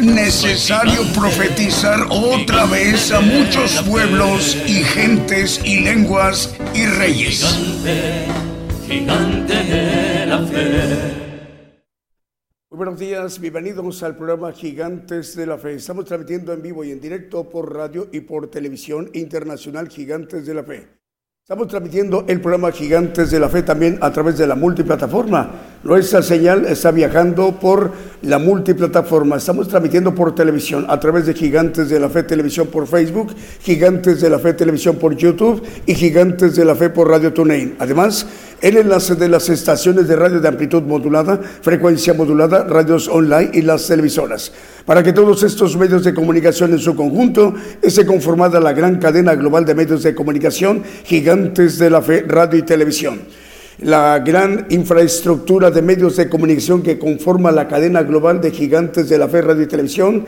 Necesario 0.00 1.02
profetizar 1.12 2.06
otra 2.08 2.64
vez 2.66 3.12
a 3.12 3.20
muchos 3.20 3.82
pueblos 3.82 4.56
y 4.66 4.82
gentes 4.84 5.60
y 5.64 5.80
lenguas 5.80 6.54
y 6.74 6.86
reyes. 6.86 7.42
Gigante, 7.42 8.26
gigante 8.86 9.54
de 9.54 10.26
la 10.26 10.38
fe. 10.46 10.60
Muy 12.70 12.76
buenos 12.76 12.98
días, 12.98 13.40
bienvenidos 13.40 14.02
al 14.02 14.16
programa 14.16 14.52
Gigantes 14.52 15.34
de 15.34 15.46
la 15.46 15.58
Fe. 15.58 15.74
Estamos 15.74 16.04
transmitiendo 16.04 16.52
en 16.52 16.62
vivo 16.62 16.84
y 16.84 16.92
en 16.92 17.00
directo 17.00 17.48
por 17.48 17.74
radio 17.74 18.08
y 18.12 18.20
por 18.20 18.50
televisión 18.50 19.10
internacional 19.12 19.88
Gigantes 19.88 20.46
de 20.46 20.54
la 20.54 20.62
Fe. 20.62 20.99
Estamos 21.50 21.66
transmitiendo 21.66 22.26
el 22.28 22.40
programa 22.40 22.70
Gigantes 22.70 23.32
de 23.32 23.40
la 23.40 23.48
Fe 23.48 23.64
también 23.64 23.98
a 24.02 24.12
través 24.12 24.38
de 24.38 24.46
la 24.46 24.54
multiplataforma. 24.54 25.50
Nuestra 25.82 26.20
señal 26.20 26.66
está 26.66 26.90
viajando 26.90 27.58
por 27.58 27.90
la 28.20 28.38
multiplataforma. 28.38 29.36
Estamos 29.36 29.66
transmitiendo 29.66 30.14
por 30.14 30.34
televisión 30.34 30.84
a 30.90 31.00
través 31.00 31.24
de 31.24 31.32
Gigantes 31.32 31.88
de 31.88 31.98
la 31.98 32.10
Fe 32.10 32.22
Televisión 32.22 32.66
por 32.66 32.86
Facebook, 32.86 33.34
Gigantes 33.62 34.20
de 34.20 34.28
la 34.28 34.38
Fe 34.38 34.52
Televisión 34.52 34.96
por 34.96 35.16
YouTube 35.16 35.62
y 35.86 35.94
Gigantes 35.94 36.54
de 36.54 36.66
la 36.66 36.74
Fe 36.74 36.90
por 36.90 37.08
Radio 37.08 37.32
TuneIn. 37.32 37.76
Además, 37.78 38.26
el 38.60 38.76
enlace 38.76 39.14
de 39.14 39.30
las 39.30 39.48
estaciones 39.48 40.06
de 40.06 40.16
radio 40.16 40.38
de 40.38 40.48
amplitud 40.48 40.82
modulada, 40.82 41.40
frecuencia 41.62 42.12
modulada, 42.12 42.64
radios 42.64 43.08
online 43.08 43.50
y 43.54 43.62
las 43.62 43.86
televisoras. 43.86 44.52
Para 44.84 45.02
que 45.02 45.14
todos 45.14 45.42
estos 45.44 45.78
medios 45.78 46.04
de 46.04 46.12
comunicación 46.12 46.72
en 46.72 46.78
su 46.78 46.94
conjunto 46.94 47.54
esté 47.80 48.04
conformada 48.04 48.60
la 48.60 48.74
gran 48.74 48.98
cadena 48.98 49.34
global 49.34 49.64
de 49.64 49.74
medios 49.74 50.02
de 50.02 50.14
comunicación, 50.14 50.82
gigantes 51.04 51.78
de 51.78 51.88
la 51.88 52.02
fe, 52.02 52.22
radio 52.28 52.58
y 52.58 52.62
televisión. 52.64 53.20
La 53.80 54.18
gran 54.18 54.66
infraestructura 54.68 55.70
de 55.70 55.80
medios 55.80 56.16
de 56.16 56.28
comunicación 56.28 56.82
que 56.82 56.98
conforma 56.98 57.50
la 57.50 57.66
cadena 57.66 58.02
global 58.02 58.38
de 58.42 58.50
gigantes 58.50 59.08
de 59.08 59.16
la 59.16 59.26
fe, 59.26 59.40
radio 59.40 59.62
y 59.62 59.68
televisión 59.68 60.26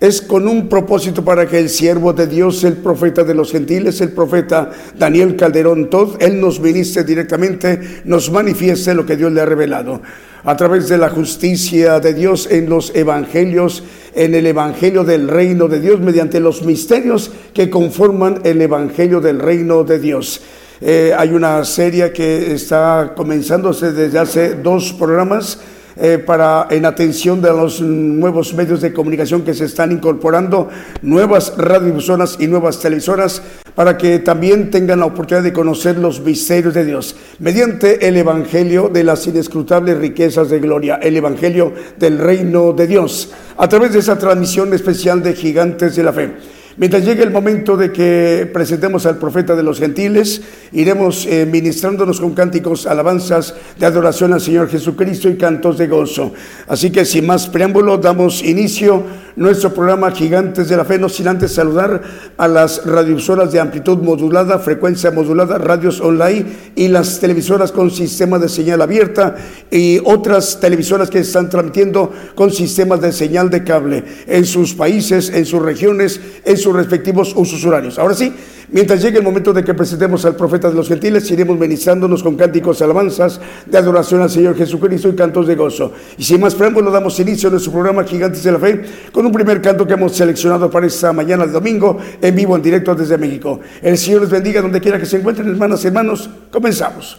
es 0.00 0.22
con 0.22 0.48
un 0.48 0.70
propósito 0.70 1.22
para 1.22 1.46
que 1.46 1.58
el 1.58 1.68
siervo 1.68 2.14
de 2.14 2.26
Dios, 2.26 2.64
el 2.64 2.78
profeta 2.78 3.22
de 3.22 3.34
los 3.34 3.52
gentiles, 3.52 4.00
el 4.00 4.12
profeta 4.12 4.70
Daniel 4.98 5.36
Calderón 5.36 5.90
Todd, 5.90 6.16
él 6.18 6.40
nos 6.40 6.60
ministre 6.60 7.04
directamente, 7.04 8.00
nos 8.06 8.30
manifieste 8.30 8.94
lo 8.94 9.04
que 9.04 9.16
Dios 9.16 9.30
le 9.30 9.42
ha 9.42 9.46
revelado. 9.46 10.00
A 10.42 10.56
través 10.56 10.88
de 10.88 10.96
la 10.96 11.10
justicia 11.10 12.00
de 12.00 12.14
Dios 12.14 12.48
en 12.50 12.70
los 12.70 12.94
evangelios, 12.96 13.84
en 14.14 14.34
el 14.34 14.46
evangelio 14.46 15.04
del 15.04 15.28
reino 15.28 15.68
de 15.68 15.80
Dios, 15.80 16.00
mediante 16.00 16.40
los 16.40 16.62
misterios 16.64 17.30
que 17.52 17.68
conforman 17.68 18.40
el 18.44 18.62
evangelio 18.62 19.20
del 19.20 19.40
reino 19.40 19.84
de 19.84 19.98
Dios. 19.98 20.40
Eh, 20.86 21.14
hay 21.16 21.30
una 21.30 21.64
serie 21.64 22.12
que 22.12 22.52
está 22.52 23.14
comenzándose 23.16 23.92
desde 23.92 24.18
hace 24.18 24.54
dos 24.56 24.92
programas 24.92 25.58
eh, 25.96 26.18
para 26.18 26.66
en 26.68 26.84
atención 26.84 27.40
de 27.40 27.48
los 27.48 27.80
nuevos 27.80 28.52
medios 28.52 28.82
de 28.82 28.92
comunicación 28.92 29.44
que 29.44 29.54
se 29.54 29.64
están 29.64 29.92
incorporando, 29.92 30.68
nuevas 31.00 31.56
radiodifusoras 31.56 32.36
y 32.38 32.48
nuevas 32.48 32.80
televisoras, 32.80 33.40
para 33.74 33.96
que 33.96 34.18
también 34.18 34.70
tengan 34.70 35.00
la 35.00 35.06
oportunidad 35.06 35.42
de 35.42 35.54
conocer 35.54 35.96
los 35.96 36.20
misterios 36.20 36.74
de 36.74 36.84
Dios, 36.84 37.16
mediante 37.38 38.06
el 38.06 38.18
Evangelio 38.18 38.90
de 38.92 39.04
las 39.04 39.26
inescrutables 39.26 39.96
riquezas 39.96 40.50
de 40.50 40.60
gloria, 40.60 40.96
el 40.96 41.16
Evangelio 41.16 41.72
del 41.96 42.18
reino 42.18 42.74
de 42.74 42.86
Dios, 42.86 43.32
a 43.56 43.66
través 43.70 43.94
de 43.94 44.00
esa 44.00 44.18
transmisión 44.18 44.74
especial 44.74 45.22
de 45.22 45.32
Gigantes 45.32 45.96
de 45.96 46.02
la 46.02 46.12
Fe. 46.12 46.34
Mientras 46.76 47.04
llegue 47.04 47.22
el 47.22 47.30
momento 47.30 47.76
de 47.76 47.92
que 47.92 48.50
presentemos 48.52 49.06
al 49.06 49.18
profeta 49.18 49.54
de 49.54 49.62
los 49.62 49.78
gentiles, 49.78 50.42
iremos 50.72 51.24
eh, 51.26 51.46
ministrándonos 51.46 52.20
con 52.20 52.34
cánticos, 52.34 52.88
alabanzas 52.88 53.54
de 53.78 53.86
adoración 53.86 54.32
al 54.32 54.40
Señor 54.40 54.68
Jesucristo 54.68 55.28
y 55.28 55.36
cantos 55.36 55.78
de 55.78 55.86
gozo. 55.86 56.32
Así 56.66 56.90
que 56.90 57.04
sin 57.04 57.26
más 57.26 57.46
preámbulo, 57.46 57.98
damos 57.98 58.42
inicio 58.42 59.04
nuestro 59.36 59.72
programa 59.74 60.10
Gigantes 60.10 60.68
de 60.68 60.76
la 60.76 60.84
Fe, 60.84 60.98
no 60.98 61.08
sin 61.08 61.28
antes 61.28 61.52
saludar 61.52 62.02
a 62.36 62.48
las 62.48 62.84
radiovisoras 62.86 63.52
de 63.52 63.60
amplitud 63.60 63.98
modulada, 63.98 64.58
frecuencia 64.58 65.10
modulada, 65.10 65.58
radios 65.58 66.00
online 66.00 66.46
y 66.74 66.88
las 66.88 67.20
televisoras 67.20 67.72
con 67.72 67.90
sistema 67.90 68.38
de 68.38 68.48
señal 68.48 68.82
abierta 68.82 69.34
y 69.70 70.00
otras 70.04 70.60
televisoras 70.60 71.10
que 71.10 71.20
están 71.20 71.50
transmitiendo 71.50 72.12
con 72.34 72.50
sistemas 72.50 73.00
de 73.00 73.12
señal 73.12 73.50
de 73.50 73.64
cable 73.64 74.04
en 74.26 74.44
sus 74.44 74.74
países, 74.74 75.30
en 75.30 75.44
sus 75.46 75.62
regiones, 75.62 76.20
en 76.44 76.56
sus 76.56 76.74
respectivos 76.74 77.34
usos 77.36 77.64
horarios. 77.64 77.98
Ahora 77.98 78.14
sí, 78.14 78.32
mientras 78.70 79.02
llegue 79.02 79.18
el 79.18 79.24
momento 79.24 79.52
de 79.52 79.64
que 79.64 79.74
presentemos 79.74 80.24
al 80.24 80.36
profeta 80.36 80.68
de 80.68 80.74
los 80.74 80.88
gentiles, 80.88 81.30
iremos 81.30 81.58
ministrándonos 81.58 82.22
con 82.22 82.36
cánticos, 82.36 82.82
alabanzas 82.82 83.40
de 83.66 83.78
adoración 83.78 84.22
al 84.22 84.30
Señor 84.30 84.56
Jesucristo 84.56 85.08
y 85.08 85.14
cantos 85.14 85.46
de 85.46 85.54
gozo. 85.54 85.92
Y 86.16 86.24
sin 86.24 86.40
más 86.40 86.54
preámbulo, 86.54 86.90
damos 86.90 87.18
inicio 87.20 87.48
a 87.48 87.52
nuestro 87.52 87.72
programa 87.72 88.04
Gigantes 88.04 88.42
de 88.42 88.52
la 88.52 88.58
Fe 88.58 88.82
un 89.26 89.32
primer 89.32 89.60
canto 89.60 89.86
que 89.86 89.94
hemos 89.94 90.14
seleccionado 90.16 90.70
para 90.70 90.86
esta 90.86 91.12
mañana 91.12 91.46
de 91.46 91.52
domingo 91.52 91.98
en 92.20 92.34
vivo, 92.34 92.56
en 92.56 92.62
directo 92.62 92.94
desde 92.94 93.18
México. 93.18 93.60
El 93.82 93.98
Señor 93.98 94.22
les 94.22 94.30
bendiga 94.30 94.60
donde 94.60 94.80
quiera 94.80 94.98
que 94.98 95.06
se 95.06 95.18
encuentren, 95.18 95.48
hermanas 95.48 95.84
y 95.84 95.86
hermanos. 95.88 96.30
Comenzamos. 96.50 97.18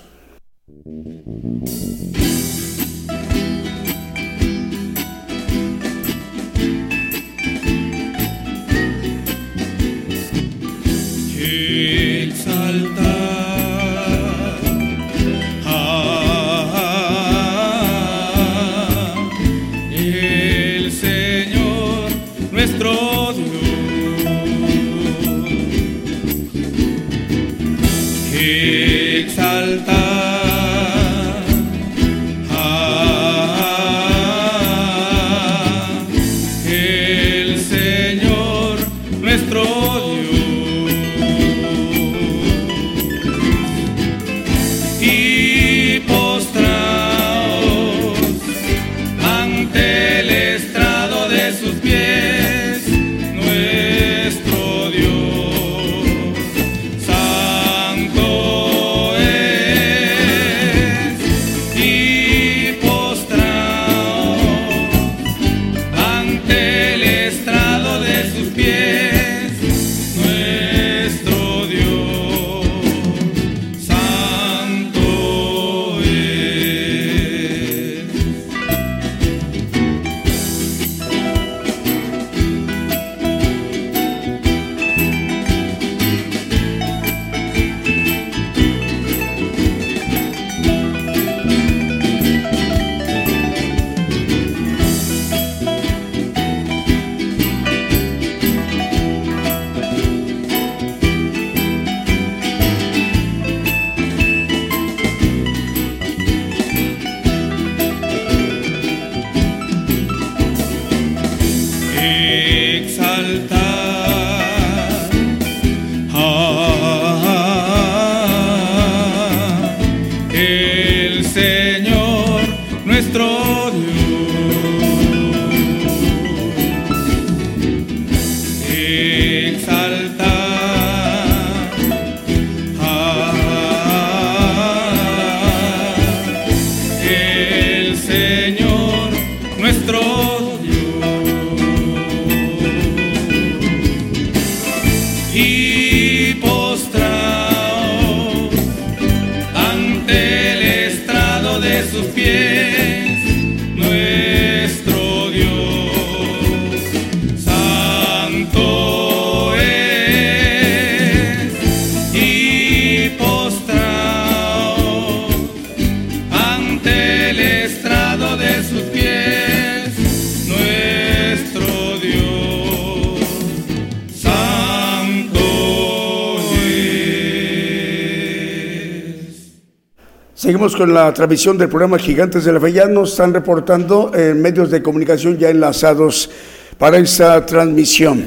Con 180.85 180.93
la 180.93 181.11
transmisión 181.11 181.57
del 181.57 181.67
programa 181.67 181.97
Gigantes 181.97 182.45
de 182.45 182.53
la 182.53 182.59
Fe. 182.59 182.71
Ya 182.71 182.85
nos 182.85 183.13
están 183.13 183.33
reportando 183.33 184.11
en 184.13 184.39
medios 184.39 184.69
de 184.69 184.83
comunicación 184.83 185.35
ya 185.35 185.49
enlazados 185.49 186.29
para 186.77 186.99
esta 186.99 187.43
transmisión. 187.43 188.23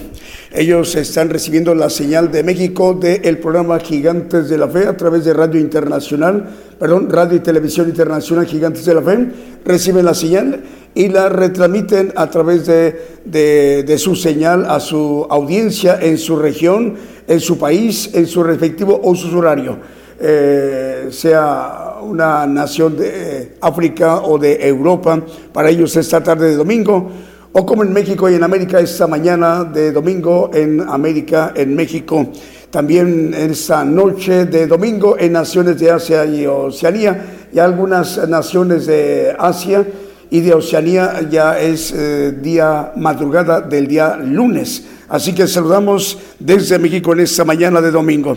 Ellos 0.51 0.97
están 0.97 1.31
recibiendo 1.31 1.73
la 1.73 1.89
señal 1.89 2.33
de 2.33 2.43
México 2.43 2.95
del 2.95 3.39
programa 3.39 3.79
Gigantes 3.79 4.49
de 4.49 4.59
la 4.59 4.67
Fe 4.67 4.89
a 4.89 4.97
través 4.97 5.25
de 5.25 5.35
Radio 5.35 5.61
Internacional, 5.61 6.49
perdón, 6.81 7.09
Radio 7.09 7.37
y 7.37 7.41
Televisión 7.41 7.91
Internacional 7.91 8.45
Gigantes 8.45 8.85
de 8.85 8.95
la 8.95 9.03
Fe. 9.03 9.29
Reciben 9.65 10.05
la 10.05 10.15
señal 10.15 10.61
y 10.97 11.11
la 11.11 11.29
retransmiten 11.29 12.13
a 12.17 12.29
través 12.29 12.67
de, 12.67 13.95
su 13.99 14.17
señal 14.17 14.67
a 14.69 14.81
su 14.81 15.29
audiencia 15.31 16.01
en 16.03 16.19
su 16.19 16.35
región, 16.35 16.97
en 17.29 17.39
su 17.39 17.57
país, 17.57 18.11
en 18.15 18.27
su 18.27 18.43
respectivo 18.43 19.01
uso 19.05 19.39
horario. 19.39 19.79
Eh, 20.21 21.07
sea 21.13 21.78
una 22.09 22.47
nación 22.47 22.97
de 22.97 23.57
África 23.61 24.23
o 24.23 24.39
de 24.39 24.67
Europa, 24.67 25.21
para 25.53 25.71
ellos 25.71 25.95
esta 25.97 26.23
tarde 26.23 26.51
de 26.51 26.57
domingo, 26.57 27.11
o 27.53 27.67
como 27.67 27.83
en 27.83 27.93
México 27.93 28.29
y 28.29 28.35
en 28.35 28.45
América 28.45 28.81
esta 28.81 29.07
mañana 29.07 29.65
de 29.65 29.93
domingo 29.93 30.51
en 30.53 30.81
América, 30.81 31.53
en 31.55 31.75
México, 31.75 32.27
también 32.71 33.35
esta 33.35 33.85
noche 33.85 34.45
de 34.45 34.67
domingo 34.67 35.17
en 35.19 35.33
naciones 35.33 35.79
de 35.79 35.91
Asia 35.91 36.25
y 36.27 36.47
Oceanía 36.47 37.49
y 37.53 37.59
algunas 37.59 38.29
naciones 38.29 38.87
de 38.87 39.35
Asia 39.39 39.87
y 40.31 40.41
de 40.41 40.55
Oceanía 40.55 41.27
ya 41.31 41.59
es 41.59 41.93
eh, 41.93 42.33
día 42.33 42.93
madrugada 42.97 43.61
del 43.63 43.89
día 43.89 44.17
lunes. 44.17 44.85
Así 45.09 45.35
que 45.35 45.47
saludamos 45.47 46.19
desde 46.39 46.79
México 46.79 47.15
en 47.15 47.21
esta 47.21 47.45
mañana 47.45 47.81
de 47.81 47.91
domingo. 47.91 48.37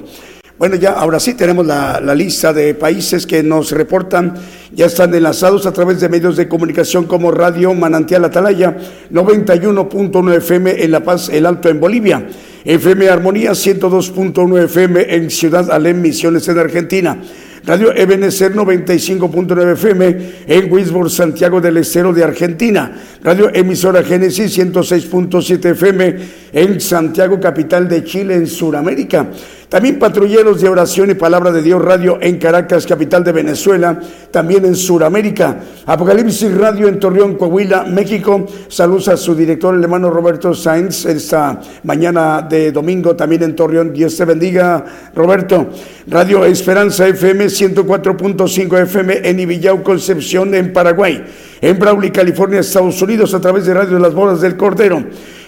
Bueno, 0.62 0.76
ya 0.76 0.92
ahora 0.92 1.20
sí 1.20 1.34
tenemos 1.34 1.66
la, 1.66 2.00
lista 2.14 2.54
de 2.54 2.76
países 2.76 3.26
que 3.26 3.42
nos 3.42 3.72
reportan, 3.72 4.36
ya 4.72 4.86
están 4.86 5.12
enlazados 5.12 5.66
a 5.66 5.74
través 5.74 6.00
de 6.00 6.08
medios 6.08 6.38
de 6.38 6.48
comunicación 6.48 7.06
como 7.06 7.32
Radio 7.32 7.74
Manantial 7.74 8.26
Atalaya, 8.26 8.78
91.1 9.12 10.38
FM 10.38 10.84
en 10.84 10.92
La 10.92 11.00
Paz, 11.00 11.30
El 11.30 11.48
Alto 11.48 11.68
en 11.68 11.80
Bolivia, 11.80 12.28
FM 12.64 13.10
Armonía 13.10 13.54
102.1 13.54 14.66
FM 14.66 15.16
en 15.16 15.32
Ciudad 15.32 15.72
Alem, 15.72 16.00
Misiones 16.00 16.48
en 16.48 16.60
Argentina. 16.60 17.18
Radio 17.64 17.96
Ebenecer 17.96 18.56
95.9 18.56 19.74
FM 19.74 20.18
en 20.48 20.74
Wisborne, 20.74 21.12
Santiago 21.12 21.62
del 21.62 21.78
Estero 21.78 22.12
de 22.12 22.24
Argentina. 22.24 22.92
Radio 23.24 23.52
Emisora 23.54 24.02
Génesis 24.04 24.58
106.7 24.58 25.66
FM 25.72 26.16
en 26.54 26.82
Santiago, 26.82 27.40
capital 27.40 27.88
de 27.88 28.04
Chile, 28.04 28.34
en 28.34 28.48
Sudamérica. 28.48 29.28
También 29.72 30.00
patrulleros 30.00 30.60
de 30.60 30.68
oración 30.68 31.12
y 31.12 31.14
palabra 31.14 31.50
de 31.50 31.62
Dios 31.62 31.82
Radio 31.82 32.18
en 32.20 32.40
Caracas, 32.40 32.86
capital 32.86 33.24
de 33.24 33.32
Venezuela, 33.32 33.98
también 34.30 34.66
en 34.66 34.76
Sudamérica. 34.76 35.62
Apocalipsis 35.86 36.54
Radio 36.58 36.90
en 36.90 37.00
Torreón, 37.00 37.36
Coahuila, 37.36 37.86
México. 37.86 38.46
Saludos 38.68 39.08
a 39.08 39.16
su 39.16 39.34
director, 39.34 39.74
el 39.74 39.82
hermano 39.82 40.10
Roberto 40.10 40.54
Sainz, 40.54 41.06
esta 41.06 41.62
mañana 41.84 42.42
de 42.42 42.74
domingo 42.74 43.16
también 43.16 43.44
en 43.44 43.56
Torreón. 43.56 43.94
Dios 43.94 44.18
te 44.18 44.26
bendiga, 44.26 44.84
Roberto. 45.16 45.70
Radio 46.08 46.44
Esperanza 46.44 47.08
FM 47.08 47.46
104.5 47.46 48.78
FM 48.78 49.22
en 49.24 49.40
Ibillau, 49.40 49.84
Concepción, 49.84 50.54
en 50.54 50.74
Paraguay. 50.74 51.24
En 51.62 51.80
Brawley, 51.80 52.12
California, 52.12 52.60
Estados 52.60 53.02
Unidos, 53.02 53.34
a 53.34 53.40
través 53.40 53.66
de 53.66 53.74
Radio 53.74 54.00
Las 54.00 54.14
Bodas 54.14 54.42
del 54.42 54.58
Cordero 54.58 55.02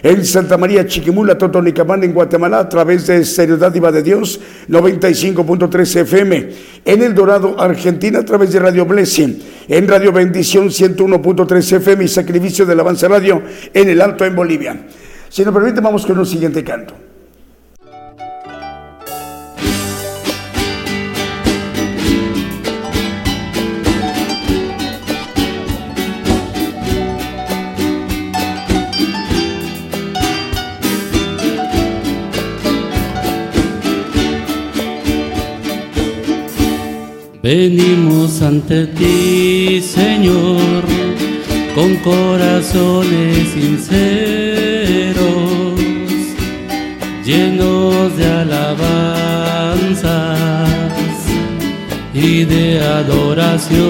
en 0.03 0.25
Santa 0.25 0.57
María 0.57 0.85
Chiquimula, 0.85 1.37
Totonicamán, 1.37 2.03
en 2.03 2.13
Guatemala, 2.13 2.59
a 2.59 2.69
través 2.69 3.07
de 3.07 3.23
Stereo 3.23 3.55
Dádiva 3.55 3.89
de 3.89 4.03
Dios, 4.03 4.39
95.3 4.69 6.01
FM, 6.01 6.49
en 6.83 7.01
El 7.01 7.15
Dorado, 7.15 7.59
Argentina, 7.59 8.19
a 8.19 8.25
través 8.25 8.51
de 8.51 8.59
Radio 8.59 8.85
Blessing, 8.85 9.41
en 9.69 9.87
Radio 9.87 10.11
Bendición 10.11 10.67
101.3 10.67 11.77
FM 11.77 12.03
y 12.03 12.07
Sacrificio 12.09 12.65
del 12.65 12.81
Avance 12.81 13.07
Radio 13.07 13.41
en 13.73 13.89
el 13.89 14.01
Alto, 14.01 14.25
en 14.25 14.35
Bolivia. 14.35 14.77
Si 15.29 15.43
nos 15.45 15.53
permite, 15.53 15.79
vamos 15.79 16.05
con 16.05 16.19
un 16.19 16.25
siguiente 16.25 16.63
canto. 16.65 17.02
Venimos 37.43 38.41
ante 38.41 38.87
ti, 38.87 39.79
Señor, 39.81 40.83
con 41.75 41.97
corazones 41.97 43.49
sinceros, 43.49 43.91
llenos 47.25 48.15
de 48.15 48.25
alabanzas 48.25 48.79
y 52.13 52.45
de 52.45 52.79
adoración. 52.79 53.83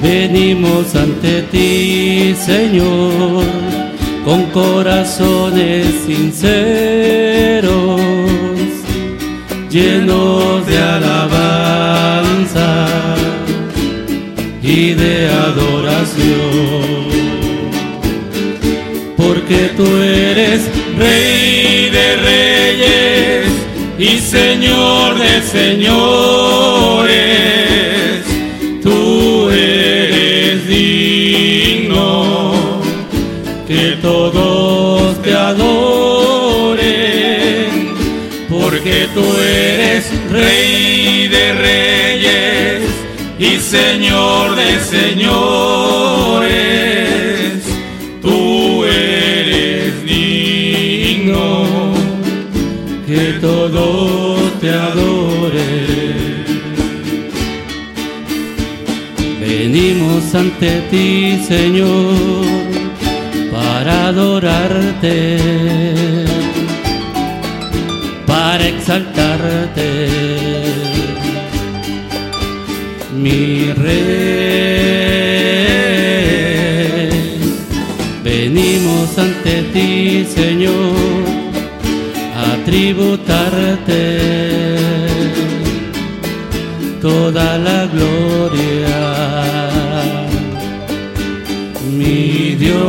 Venimos 0.00 0.96
ante 0.96 1.42
ti, 1.52 2.34
Señor, 2.34 3.44
con 4.24 4.46
corazones 4.46 5.84
sinceros 6.06 8.00
llenos 9.70 10.66
de 10.66 10.78
alabanza 10.78 11.26
y 14.62 14.94
de 14.94 15.28
adoración. 15.28 17.10
Porque 19.16 19.70
tú 19.76 19.86
eres 20.02 20.68
Rey 20.98 21.88
de 21.90 22.16
reyes 22.16 23.46
y 23.98 24.18
Señor 24.18 25.18
de 25.18 25.42
señores. 25.42 26.39
Y 43.40 43.58
Señor 43.58 44.54
de 44.54 44.78
señores, 44.80 46.50
tú 48.20 48.84
eres 48.84 50.04
digno 50.04 51.64
que 53.06 53.38
todo 53.40 54.36
te 54.60 54.68
adore. 54.68 55.70
Venimos 59.40 60.34
ante 60.34 60.82
ti, 60.90 61.42
Señor, 61.48 62.44
para 63.50 64.08
adorarte 64.08 65.38
para 68.30 68.68
exaltarte, 68.68 70.08
mi 73.22 73.72
rey. 73.72 74.00
Venimos 78.24 79.18
ante 79.18 79.62
ti, 79.72 80.24
Señor, 80.24 81.24
a 82.36 82.56
tributarte. 82.64 84.02
Toda 87.00 87.58
la 87.58 87.86
gloria, 87.86 89.00
mi 91.98 92.54
Dios. 92.56 92.80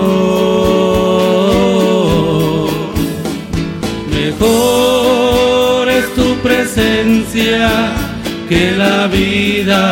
Mejor 4.12 5.90
es 5.90 6.06
tu 6.14 6.36
presencia 6.44 8.11
que 8.52 8.72
la 8.72 9.08
vida. 9.08 9.84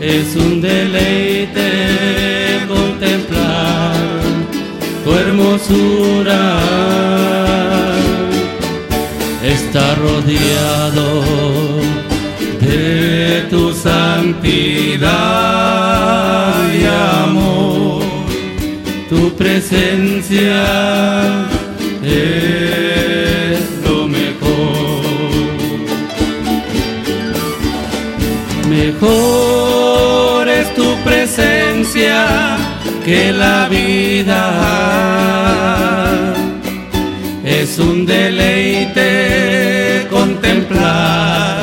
Es 0.00 0.36
un 0.36 0.60
deleite 0.60 1.70
contemplar 2.68 3.96
tu 5.02 5.10
hermosura. 5.22 6.42
Está 9.54 9.86
rodeado 10.06 11.08
de 12.60 13.46
tu 13.50 13.62
santidad 13.72 15.06
y 16.80 16.84
amor. 17.24 18.04
Tu 19.10 19.20
presencia 19.34 20.62
es 22.04 23.05
que 33.04 33.32
la 33.32 33.68
vida. 33.68 34.42
Es 37.44 37.78
un 37.78 38.06
deleite 38.06 40.06
contemplar 40.10 41.60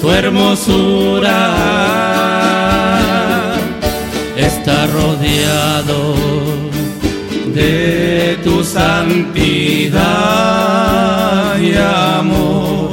tu 0.00 0.10
hermosura. 0.10 1.54
Está 4.36 4.88
rodeado 4.88 6.16
de 7.54 8.38
tu 8.44 8.64
santidad 8.64 9.98
y 11.60 11.74
amor. 12.18 12.90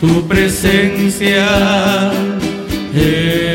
Tu 0.00 0.26
presencia 0.26 1.46
es 2.94 3.45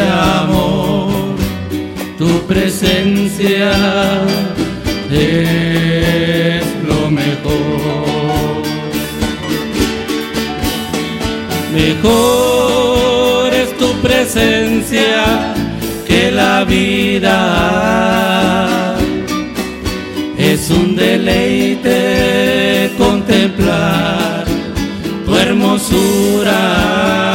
amor. 0.00 1.36
Tu 2.18 2.46
presencia 2.46 3.72
es 5.10 6.64
lo 6.86 7.10
mejor. 7.10 8.62
Mejor 11.72 13.54
es 13.54 13.76
tu 13.78 13.92
presencia 14.02 15.54
que 16.06 16.30
la 16.30 16.64
vida. 16.64 17.38
Es 20.36 20.70
un 20.70 20.96
deleite 20.96 22.90
contemplar 22.96 24.44
tu 25.26 25.36
hermosura. 25.36 27.27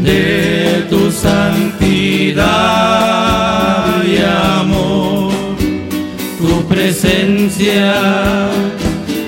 De 0.00 0.86
tu 0.88 1.10
santidad 1.10 2.44
y 4.04 4.18
amor. 4.58 5.32
Tu 6.38 6.66
presencia 6.68 8.48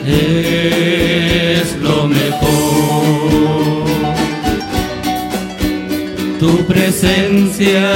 es 0.06 1.76
lo 1.82 2.06
mejor. 2.06 3.84
Tu 6.38 6.64
presencia 6.66 7.90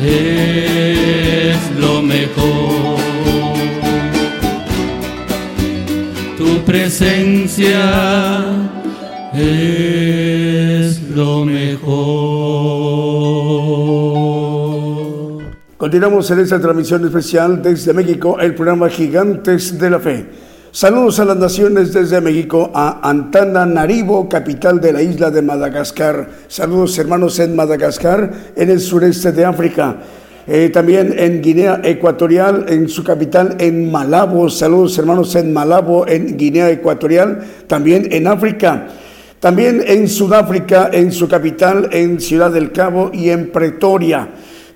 es 0.00 1.58
lo 1.78 2.02
mejor. 2.02 2.98
Tu 6.38 6.64
presencia 6.64 7.82
Continuamos 15.92 16.30
en 16.30 16.40
esta 16.40 16.58
transmisión 16.58 17.04
especial 17.04 17.60
desde 17.60 17.92
México, 17.92 18.40
el 18.40 18.54
programa 18.54 18.88
Gigantes 18.88 19.78
de 19.78 19.90
la 19.90 20.00
Fe. 20.00 20.24
Saludos 20.70 21.20
a 21.20 21.26
las 21.26 21.36
naciones 21.36 21.92
desde 21.92 22.18
México, 22.22 22.70
a 22.72 23.06
Antananarivo, 23.06 24.26
capital 24.26 24.80
de 24.80 24.94
la 24.94 25.02
isla 25.02 25.30
de 25.30 25.42
Madagascar. 25.42 26.30
Saludos 26.48 26.96
hermanos 26.96 27.38
en 27.40 27.54
Madagascar, 27.54 28.32
en 28.56 28.70
el 28.70 28.80
sureste 28.80 29.32
de 29.32 29.44
África. 29.44 29.98
Eh, 30.46 30.70
también 30.72 31.14
en 31.14 31.42
Guinea 31.42 31.82
Ecuatorial, 31.84 32.64
en 32.70 32.88
su 32.88 33.04
capital, 33.04 33.56
en 33.58 33.92
Malabo. 33.92 34.48
Saludos 34.48 34.96
hermanos 34.96 35.34
en 35.34 35.52
Malabo, 35.52 36.08
en 36.08 36.38
Guinea 36.38 36.70
Ecuatorial, 36.70 37.44
también 37.66 38.08
en 38.10 38.28
África. 38.28 38.88
También 39.40 39.84
en 39.86 40.08
Sudáfrica, 40.08 40.88
en 40.90 41.12
su 41.12 41.28
capital, 41.28 41.90
en 41.92 42.18
Ciudad 42.18 42.50
del 42.50 42.72
Cabo 42.72 43.10
y 43.12 43.28
en 43.28 43.50
Pretoria. 43.50 44.30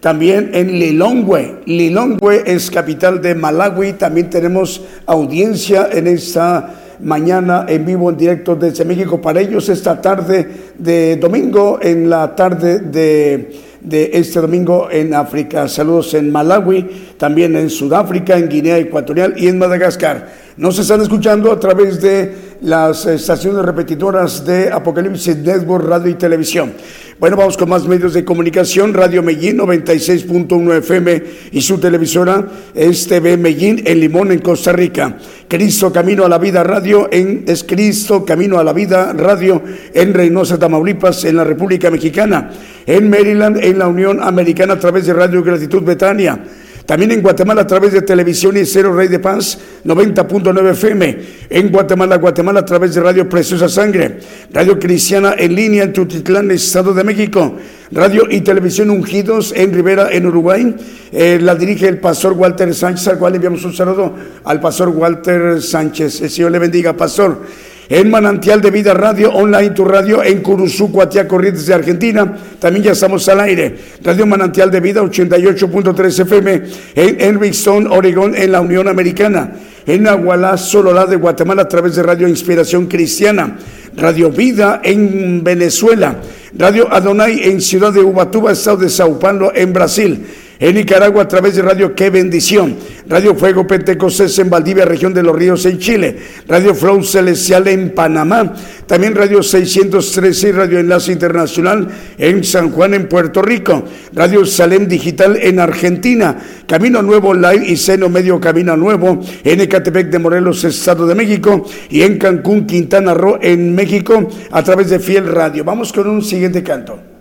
También 0.06 0.50
en 0.54 0.78
Lilongwe. 0.78 1.62
Lilongwe 1.66 2.44
es 2.46 2.70
capital 2.70 3.20
de 3.20 3.34
Malawi. 3.34 3.94
También 3.94 4.30
tenemos 4.30 4.80
audiencia 5.04 5.88
en 5.90 6.06
esta 6.06 6.74
mañana 7.00 7.66
en 7.68 7.84
vivo, 7.84 8.10
en 8.10 8.16
directo 8.16 8.54
desde 8.54 8.84
México. 8.84 9.20
Para 9.20 9.40
ellos 9.40 9.68
esta 9.68 10.00
tarde 10.00 10.46
de 10.78 11.16
domingo, 11.16 11.80
en 11.82 12.08
la 12.08 12.36
tarde 12.36 12.78
de, 12.78 13.50
de 13.80 14.10
este 14.12 14.40
domingo 14.40 14.86
en 14.92 15.12
África. 15.12 15.66
Saludos 15.66 16.14
en 16.14 16.30
Malawi, 16.30 16.86
también 17.18 17.56
en 17.56 17.68
Sudáfrica, 17.68 18.38
en 18.38 18.48
Guinea 18.48 18.78
Ecuatorial 18.78 19.34
y 19.36 19.48
en 19.48 19.58
Madagascar. 19.58 20.28
Nos 20.56 20.78
están 20.78 21.00
escuchando 21.00 21.50
a 21.50 21.58
través 21.58 22.00
de 22.00 22.45
las 22.62 23.06
estaciones 23.06 23.64
repetidoras 23.64 24.44
de 24.44 24.70
Apocalipsis 24.70 25.36
Network 25.36 25.86
Radio 25.86 26.10
y 26.10 26.14
Televisión. 26.14 26.72
Bueno, 27.18 27.36
vamos 27.36 27.56
con 27.56 27.70
más 27.70 27.86
medios 27.86 28.12
de 28.12 28.24
comunicación. 28.24 28.92
Radio 28.92 29.22
Medellín 29.22 29.58
96.1 29.58 30.78
FM 30.78 31.22
y 31.52 31.62
su 31.62 31.78
televisora 31.78 32.46
es 32.74 33.06
TV 33.06 33.36
Medellín 33.36 33.82
en 33.86 34.00
Limón, 34.00 34.32
en 34.32 34.40
Costa 34.40 34.72
Rica. 34.72 35.16
Cristo 35.48 35.92
Camino 35.92 36.24
a 36.24 36.28
la 36.28 36.38
Vida 36.38 36.62
Radio 36.62 37.08
en 37.10 37.44
es 37.46 37.64
Cristo 37.64 38.24
Camino 38.24 38.58
a 38.58 38.64
la 38.64 38.72
Vida 38.72 39.12
Radio 39.14 39.62
en 39.94 40.12
Reynosa, 40.12 40.58
Tamaulipas, 40.58 41.24
en 41.24 41.36
la 41.36 41.44
República 41.44 41.90
Mexicana. 41.90 42.50
En 42.86 43.08
Maryland, 43.08 43.64
en 43.64 43.78
la 43.78 43.88
Unión 43.88 44.22
Americana 44.22 44.74
a 44.74 44.78
través 44.78 45.06
de 45.06 45.14
Radio 45.14 45.42
Gratitud 45.42 45.82
Betania 45.82 46.38
También 46.86 47.10
en 47.10 47.20
Guatemala 47.20 47.62
a 47.62 47.66
través 47.66 47.92
de 47.92 48.02
televisión 48.02 48.56
y 48.56 48.64
Cero 48.64 48.94
Rey 48.94 49.08
de 49.08 49.18
Paz 49.18 49.58
90.9 49.84 50.70
FM. 50.70 51.18
En 51.50 51.70
Guatemala, 51.70 52.16
Guatemala 52.16 52.60
a 52.60 52.64
través 52.64 52.94
de 52.94 53.00
Radio 53.00 53.28
Preciosa 53.28 53.68
Sangre. 53.68 54.20
Radio 54.52 54.78
Cristiana 54.78 55.34
en 55.36 55.54
línea 55.54 55.82
en 55.82 55.92
Tutitlán, 55.92 56.48
Estado 56.52 56.94
de 56.94 57.02
México. 57.02 57.56
Radio 57.90 58.26
y 58.30 58.40
Televisión 58.40 58.90
Ungidos 58.90 59.52
en 59.56 59.74
Rivera, 59.74 60.10
en 60.12 60.26
Uruguay. 60.26 60.76
Eh, 61.10 61.40
la 61.42 61.56
dirige 61.56 61.88
el 61.88 61.98
pastor 61.98 62.34
Walter 62.34 62.72
Sánchez, 62.72 63.08
al 63.08 63.18
cual 63.18 63.34
enviamos 63.34 63.64
un 63.64 63.72
saludo 63.72 64.14
al 64.44 64.60
pastor 64.60 64.90
Walter 64.90 65.60
Sánchez. 65.60 66.20
El 66.20 66.30
Señor 66.30 66.52
le 66.52 66.60
bendiga, 66.60 66.96
pastor 66.96 67.42
en 67.88 68.10
Manantial 68.10 68.60
de 68.60 68.70
Vida 68.70 68.94
Radio, 68.94 69.30
online 69.32 69.70
tu 69.70 69.84
radio 69.84 70.22
en 70.22 70.40
Curuzú, 70.42 70.90
Cuatia 70.90 71.28
Corrientes 71.28 71.66
de 71.66 71.74
Argentina. 71.74 72.36
También 72.58 72.84
ya 72.84 72.92
estamos 72.92 73.28
al 73.28 73.40
aire. 73.40 73.76
Radio 74.02 74.26
Manantial 74.26 74.70
de 74.70 74.80
Vida 74.80 75.02
88.3 75.02 76.20
FM 76.22 76.62
en 76.94 77.20
Henrikson, 77.20 77.86
Oregón, 77.86 78.34
en 78.34 78.52
la 78.52 78.60
Unión 78.60 78.88
Americana. 78.88 79.52
En 79.86 80.08
Agualá, 80.08 80.56
Sololá 80.56 81.06
de 81.06 81.16
Guatemala 81.16 81.62
a 81.62 81.68
través 81.68 81.94
de 81.94 82.02
Radio 82.02 82.26
Inspiración 82.26 82.86
Cristiana. 82.86 83.56
Radio 83.96 84.30
Vida 84.30 84.80
en 84.82 85.44
Venezuela. 85.44 86.16
Radio 86.58 86.92
Adonai 86.92 87.44
en 87.44 87.60
Ciudad 87.60 87.92
de 87.92 88.00
Ubatuba, 88.00 88.50
Estado 88.50 88.78
de 88.78 88.88
Sao 88.88 89.18
Paulo, 89.18 89.52
en 89.54 89.72
Brasil 89.72 90.24
en 90.58 90.74
Nicaragua 90.74 91.22
a 91.22 91.28
través 91.28 91.56
de 91.56 91.62
Radio 91.62 91.94
Qué 91.94 92.10
Bendición, 92.10 92.76
Radio 93.08 93.34
Fuego 93.34 93.66
Pentecostés 93.66 94.38
en 94.38 94.50
Valdivia, 94.50 94.84
región 94.84 95.12
de 95.12 95.22
los 95.22 95.36
Ríos 95.36 95.66
en 95.66 95.78
Chile, 95.78 96.16
Radio 96.48 96.74
Flow 96.74 97.02
Celestial 97.02 97.68
en 97.68 97.90
Panamá, 97.90 98.54
también 98.86 99.14
Radio 99.14 99.42
613 99.42 100.48
y 100.48 100.52
Radio 100.52 100.78
Enlace 100.78 101.12
Internacional 101.12 101.88
en 102.18 102.44
San 102.44 102.70
Juan 102.70 102.94
en 102.94 103.08
Puerto 103.08 103.42
Rico, 103.42 103.84
Radio 104.12 104.46
Salem 104.46 104.88
Digital 104.88 105.38
en 105.40 105.60
Argentina, 105.60 106.38
Camino 106.66 107.02
Nuevo 107.02 107.34
Live 107.34 107.66
y 107.66 107.76
Seno 107.76 108.08
Medio 108.08 108.40
Camino 108.40 108.76
Nuevo 108.76 109.20
en 109.44 109.60
Ecatepec 109.60 110.08
de 110.08 110.18
Morelos, 110.18 110.64
Estado 110.64 111.06
de 111.06 111.14
México. 111.14 111.64
Y 111.90 112.02
en 112.02 112.18
Cancún, 112.18 112.66
Quintana 112.66 113.14
Roo 113.14 113.38
en 113.40 113.74
México 113.74 114.28
a 114.50 114.62
través 114.62 114.90
de 114.90 114.98
Fiel 114.98 115.26
Radio. 115.26 115.64
Vamos 115.64 115.92
con 115.92 116.08
un 116.08 116.22
siguiente 116.22 116.62
canto. 116.62 117.15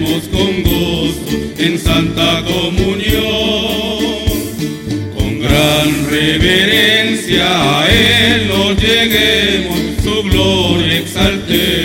Con 0.00 0.62
gozo 0.62 1.24
en 1.58 1.78
Santa 1.78 2.42
Comunión. 2.44 4.00
Con 5.16 5.40
gran 5.40 6.10
reverencia 6.10 7.80
a 7.80 7.86
Él 7.86 8.48
nos 8.48 8.80
lleguemos, 8.80 9.78
su 10.02 10.22
gloria 10.22 10.98
exaltemos 10.98 11.79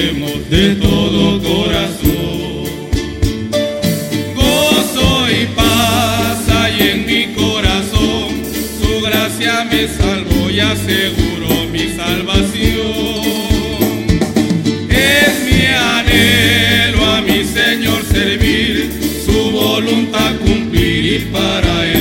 cumplir 21.15 21.21
y 21.21 21.25
para 21.31 21.94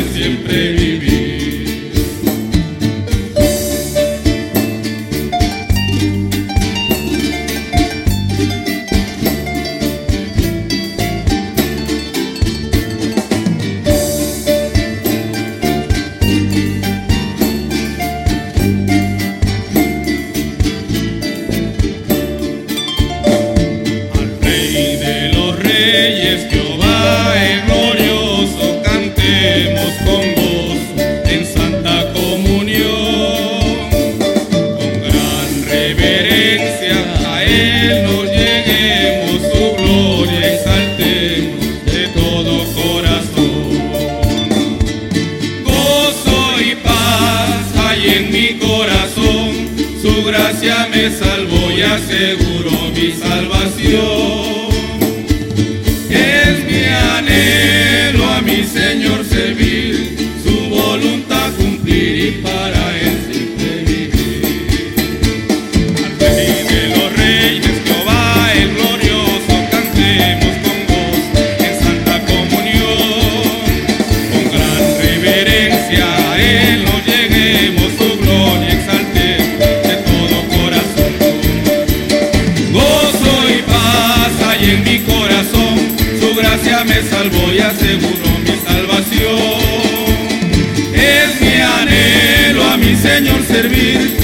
con 93.94 94.24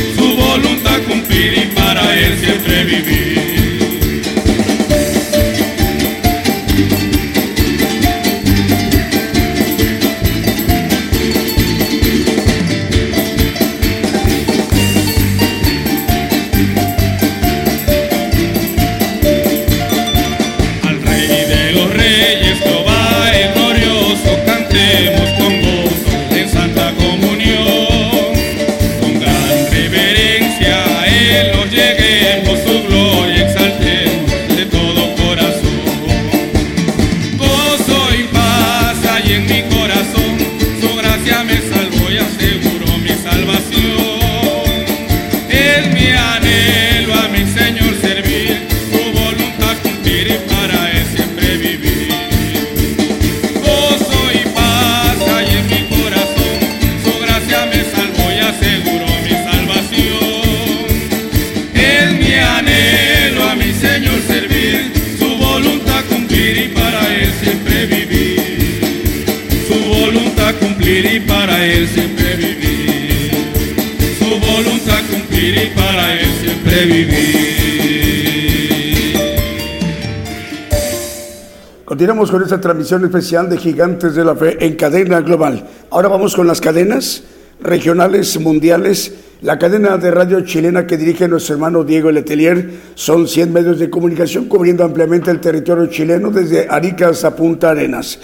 Continuamos 81.90 82.30
con 82.30 82.40
esta 82.40 82.60
transmisión 82.60 83.04
especial 83.04 83.50
de 83.50 83.58
Gigantes 83.58 84.14
de 84.14 84.24
la 84.24 84.36
Fe 84.36 84.64
en 84.64 84.76
cadena 84.76 85.22
global. 85.22 85.66
Ahora 85.90 86.06
vamos 86.06 86.36
con 86.36 86.46
las 86.46 86.60
cadenas 86.60 87.24
regionales, 87.60 88.38
mundiales. 88.38 89.12
La 89.42 89.58
cadena 89.58 89.96
de 89.96 90.12
radio 90.12 90.40
chilena 90.42 90.86
que 90.86 90.96
dirige 90.96 91.26
nuestro 91.26 91.56
hermano 91.56 91.82
Diego 91.82 92.12
Letelier 92.12 92.70
son 92.94 93.26
100 93.26 93.52
medios 93.52 93.80
de 93.80 93.90
comunicación 93.90 94.44
cubriendo 94.44 94.84
ampliamente 94.84 95.32
el 95.32 95.40
territorio 95.40 95.88
chileno 95.88 96.30
desde 96.30 96.68
Arica 96.68 97.08
hasta 97.08 97.34
Punta 97.34 97.70
Arenas. 97.70 98.20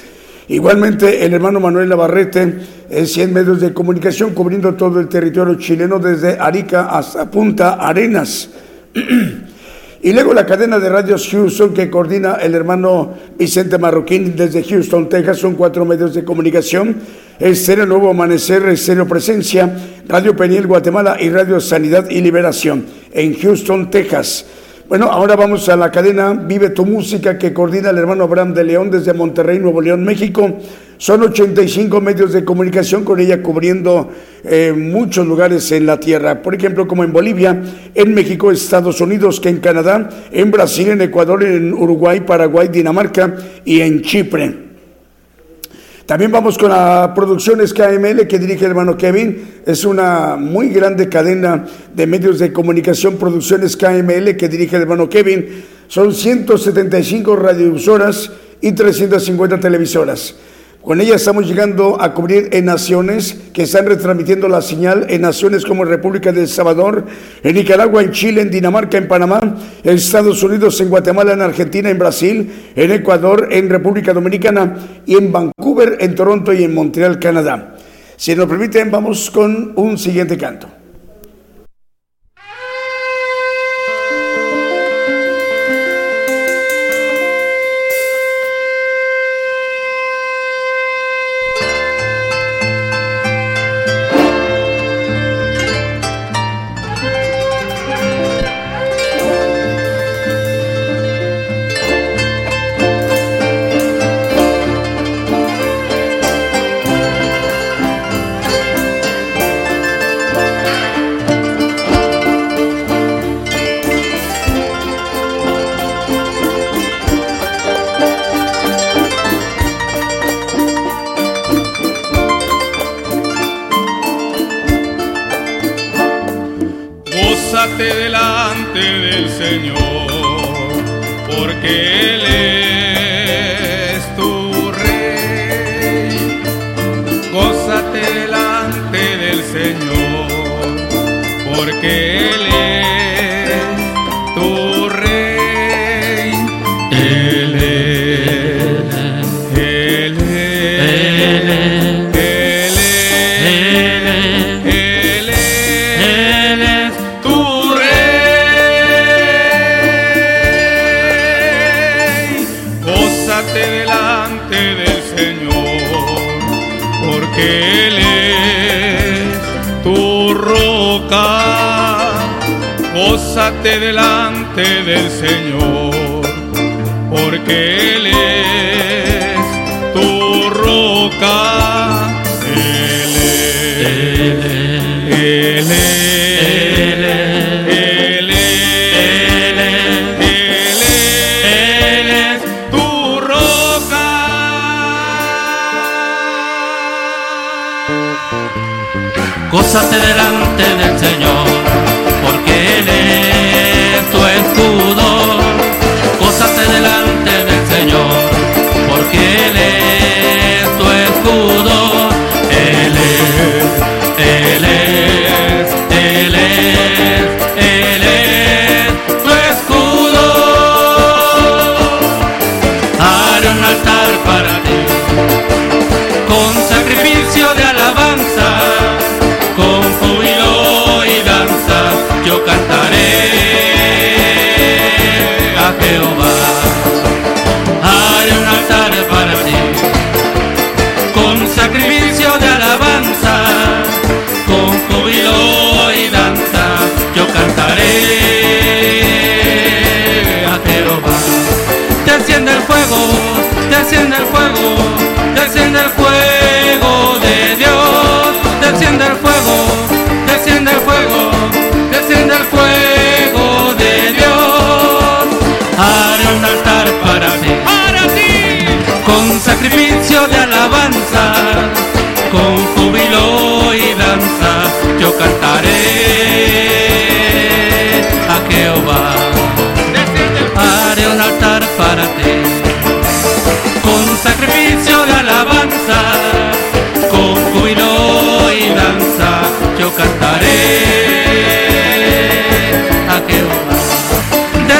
Igualmente, 0.46 1.24
el 1.24 1.34
hermano 1.34 1.58
Manuel 1.58 1.88
Navarrete 1.88 2.58
es 2.88 3.12
100 3.14 3.32
medios 3.32 3.60
de 3.60 3.74
comunicación 3.74 4.32
cubriendo 4.32 4.74
todo 4.74 5.00
el 5.00 5.08
territorio 5.08 5.56
chileno 5.56 5.98
desde 5.98 6.38
Arica 6.38 6.86
hasta 6.90 7.28
Punta 7.28 7.74
Arenas. 7.84 8.48
Y 10.02 10.12
luego 10.12 10.34
la 10.34 10.46
cadena 10.46 10.78
de 10.78 10.88
radios 10.88 11.28
Houston 11.30 11.72
que 11.72 11.90
coordina 11.90 12.34
el 12.34 12.54
hermano 12.54 13.14
Vicente 13.38 13.78
Marroquín 13.78 14.36
desde 14.36 14.62
Houston, 14.62 15.08
Texas, 15.08 15.38
son 15.38 15.54
cuatro 15.54 15.84
medios 15.84 16.14
de 16.14 16.24
comunicación. 16.24 16.96
Estéreo 17.38 17.86
Nuevo 17.86 18.10
Amanecer, 18.10 18.66
Estéreo 18.68 19.06
Presencia, 19.06 19.70
Radio 20.06 20.36
Peniel 20.36 20.66
Guatemala 20.66 21.16
y 21.20 21.28
Radio 21.28 21.60
Sanidad 21.60 22.08
y 22.08 22.20
Liberación 22.20 22.86
en 23.12 23.34
Houston, 23.38 23.90
Texas. 23.90 24.46
Bueno, 24.88 25.06
ahora 25.06 25.34
vamos 25.34 25.68
a 25.68 25.74
la 25.74 25.90
cadena 25.90 26.32
Vive 26.32 26.70
tu 26.70 26.86
Música 26.86 27.36
que 27.36 27.52
coordina 27.52 27.90
el 27.90 27.98
hermano 27.98 28.22
Abraham 28.22 28.54
de 28.54 28.62
León 28.62 28.88
desde 28.88 29.12
Monterrey, 29.12 29.58
Nuevo 29.58 29.80
León, 29.80 30.04
México. 30.04 30.58
Son 30.96 31.24
85 31.24 32.00
medios 32.00 32.32
de 32.32 32.44
comunicación 32.44 33.02
con 33.02 33.18
ella 33.18 33.42
cubriendo 33.42 34.08
eh, 34.44 34.72
muchos 34.72 35.26
lugares 35.26 35.72
en 35.72 35.86
la 35.86 35.98
tierra. 35.98 36.40
Por 36.40 36.54
ejemplo, 36.54 36.86
como 36.86 37.02
en 37.02 37.12
Bolivia, 37.12 37.60
en 37.96 38.14
México, 38.14 38.52
Estados 38.52 39.00
Unidos, 39.00 39.40
que 39.40 39.48
en 39.48 39.58
Canadá, 39.58 40.08
en 40.30 40.52
Brasil, 40.52 40.90
en 40.90 41.02
Ecuador, 41.02 41.42
en 41.42 41.74
Uruguay, 41.74 42.20
Paraguay, 42.20 42.68
Dinamarca 42.68 43.34
y 43.64 43.80
en 43.80 44.02
Chipre. 44.02 44.65
También 46.06 46.30
vamos 46.30 46.56
con 46.56 46.68
la 46.68 47.12
Producciones 47.16 47.74
KML 47.74 48.28
que 48.28 48.38
dirige 48.38 48.64
el 48.64 48.70
hermano 48.70 48.96
Kevin. 48.96 49.62
Es 49.66 49.84
una 49.84 50.36
muy 50.36 50.68
grande 50.68 51.08
cadena 51.08 51.66
de 51.92 52.06
medios 52.06 52.38
de 52.38 52.52
comunicación, 52.52 53.16
Producciones 53.16 53.76
KML 53.76 54.36
que 54.36 54.48
dirige 54.48 54.76
el 54.76 54.82
hermano 54.82 55.08
Kevin. 55.08 55.64
Son 55.88 56.14
175 56.14 57.34
radioemisoras 57.34 58.30
y 58.60 58.70
350 58.70 59.58
televisoras. 59.58 60.36
Con 60.86 61.00
ella 61.00 61.16
estamos 61.16 61.48
llegando 61.48 62.00
a 62.00 62.14
cubrir 62.14 62.48
en 62.52 62.66
naciones 62.66 63.36
que 63.52 63.64
están 63.64 63.86
retransmitiendo 63.86 64.46
la 64.46 64.62
señal 64.62 65.04
en 65.08 65.22
naciones 65.22 65.64
como 65.64 65.84
República 65.84 66.30
de 66.30 66.42
El 66.42 66.46
Salvador, 66.46 67.06
en 67.42 67.56
Nicaragua, 67.56 68.04
en 68.04 68.12
Chile, 68.12 68.40
en 68.40 68.52
Dinamarca, 68.52 68.96
en 68.96 69.08
Panamá, 69.08 69.40
en 69.82 69.96
Estados 69.96 70.44
Unidos, 70.44 70.80
en 70.80 70.88
Guatemala, 70.88 71.32
en 71.32 71.40
Argentina, 71.40 71.90
en 71.90 71.98
Brasil, 71.98 72.52
en 72.76 72.92
Ecuador, 72.92 73.48
en 73.50 73.68
República 73.68 74.12
Dominicana 74.12 74.76
y 75.04 75.16
en 75.16 75.32
Vancouver, 75.32 75.96
en 75.98 76.14
Toronto 76.14 76.52
y 76.52 76.62
en 76.62 76.72
Montreal, 76.72 77.18
Canadá. 77.18 77.74
Si 78.16 78.36
nos 78.36 78.46
permiten, 78.46 78.88
vamos 78.88 79.28
con 79.32 79.72
un 79.74 79.98
siguiente 79.98 80.38
canto. 80.38 80.68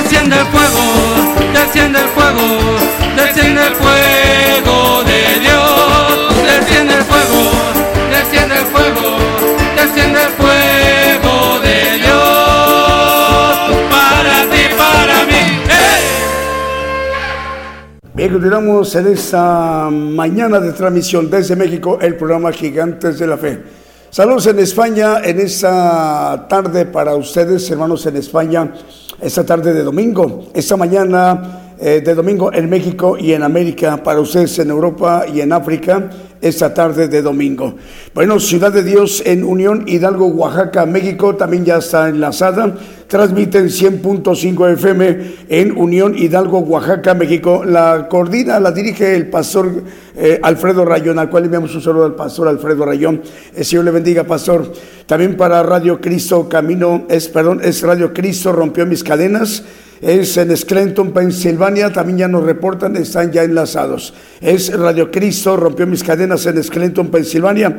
Desciende 0.03 0.37
el 0.37 0.47
fuego, 0.47 0.85
desciende 1.53 1.99
el 2.01 2.09
fuego, 2.09 2.47
desciende 3.17 3.67
el 3.67 3.75
fuego 3.75 5.05
de 5.05 5.41
Dios, 5.41 6.45
desciende 6.45 6.95
el 6.95 7.03
fuego, 7.05 7.43
desciende 8.11 8.55
el 8.57 8.67
fuego, 8.67 9.17
desciende 9.75 10.21
el 10.23 10.29
fuego 10.41 11.61
de 11.61 11.99
Dios, 11.99 12.17
para 13.91 14.37
ti, 14.51 14.63
para 14.77 15.25
mí. 15.25 15.45
Bien, 18.13 18.33
continuamos 18.33 18.95
en 18.97 19.07
esta 19.09 19.89
mañana 19.91 20.61
de 20.61 20.73
transmisión 20.73 21.31
desde 21.31 21.57
México, 21.57 21.99
el 22.01 22.17
programa 22.17 22.53
Gigantes 22.53 23.19
de 23.19 23.27
la 23.27 23.39
Fe. 23.39 23.63
Saludos 24.11 24.47
en 24.47 24.59
España 24.61 25.21
en 25.23 25.41
esta 25.41 26.47
tarde 26.49 26.87
para 26.87 27.15
ustedes, 27.17 27.71
hermanos 27.71 28.07
en 28.07 28.17
España, 28.17 28.73
esta 29.21 29.45
tarde 29.45 29.73
de 29.73 29.83
domingo, 29.83 30.49
esta 30.55 30.77
mañana 30.77 31.75
eh, 31.79 32.03
de 32.05 32.15
domingo 32.15 32.53
en 32.53 32.69
México 32.69 33.17
y 33.19 33.33
en 33.33 33.43
América, 33.43 34.03
para 34.03 34.21
ustedes 34.21 34.59
en 34.59 34.71
Europa 34.71 35.25
y 35.33 35.41
en 35.41 35.53
África, 35.53 36.11
esta 36.41 36.75
tarde 36.75 37.09
de 37.09 37.23
domingo. 37.23 37.77
Bueno, 38.15 38.39
Ciudad 38.41 38.73
de 38.73 38.83
Dios 38.83 39.23
en 39.25 39.45
Unión 39.45 39.85
Hidalgo, 39.87 40.27
Oaxaca, 40.27 40.87
México, 40.87 41.37
también 41.37 41.65
ya 41.65 41.79
está 41.79 42.09
enlazada. 42.09 42.75
Transmiten 43.09 43.67
100.5 43.67 44.73
FM 44.73 45.35
en 45.49 45.79
Unión 45.79 46.17
Hidalgo, 46.19 46.59
Oaxaca, 46.59 47.15
México. 47.15 47.65
La 47.65 48.09
coordina, 48.09 48.59
la 48.59 48.73
dirige 48.73 49.15
el 49.15 49.29
pastor 49.29 49.85
eh, 50.17 50.41
Alfredo 50.43 50.85
Rayón, 50.85 51.19
al 51.19 51.31
cual 51.31 51.45
le 51.45 51.47
enviamos 51.47 51.75
un 51.75 51.83
saludo 51.83 52.05
al 52.05 52.15
pastor 52.15 52.49
Alfredo 52.49 52.85
Rayón. 52.85 53.23
El 53.55 53.65
Señor 53.65 53.85
le 53.85 53.91
bendiga, 53.93 54.25
pastor. 54.25 54.73
También 55.07 55.37
para 55.37 55.63
Radio 55.63 56.01
Cristo 56.01 56.49
Camino, 56.49 57.05
es, 57.09 57.29
perdón, 57.29 57.61
es 57.63 57.83
Radio 57.83 58.13
Cristo 58.13 58.53
Rompió 58.53 58.87
Mis 58.87 59.05
Cadenas 59.05 59.63
es 60.01 60.37
en 60.37 60.55
Scranton, 60.55 61.13
Pensilvania, 61.13 61.91
también 61.93 62.19
ya 62.19 62.29
nos 62.29 62.45
reportan, 62.45 62.97
están 62.97 63.33
ya 63.33 63.45
enlazados. 63.45 64.13
Es 64.41 64.77
Radio 64.77 65.11
Cristo, 65.11 65.57
rompió 65.57 65.87
mis 65.87 66.05
cadenas 66.05 66.26
en 66.31 66.63
Scranton, 66.63 67.11
Pensilvania 67.11 67.77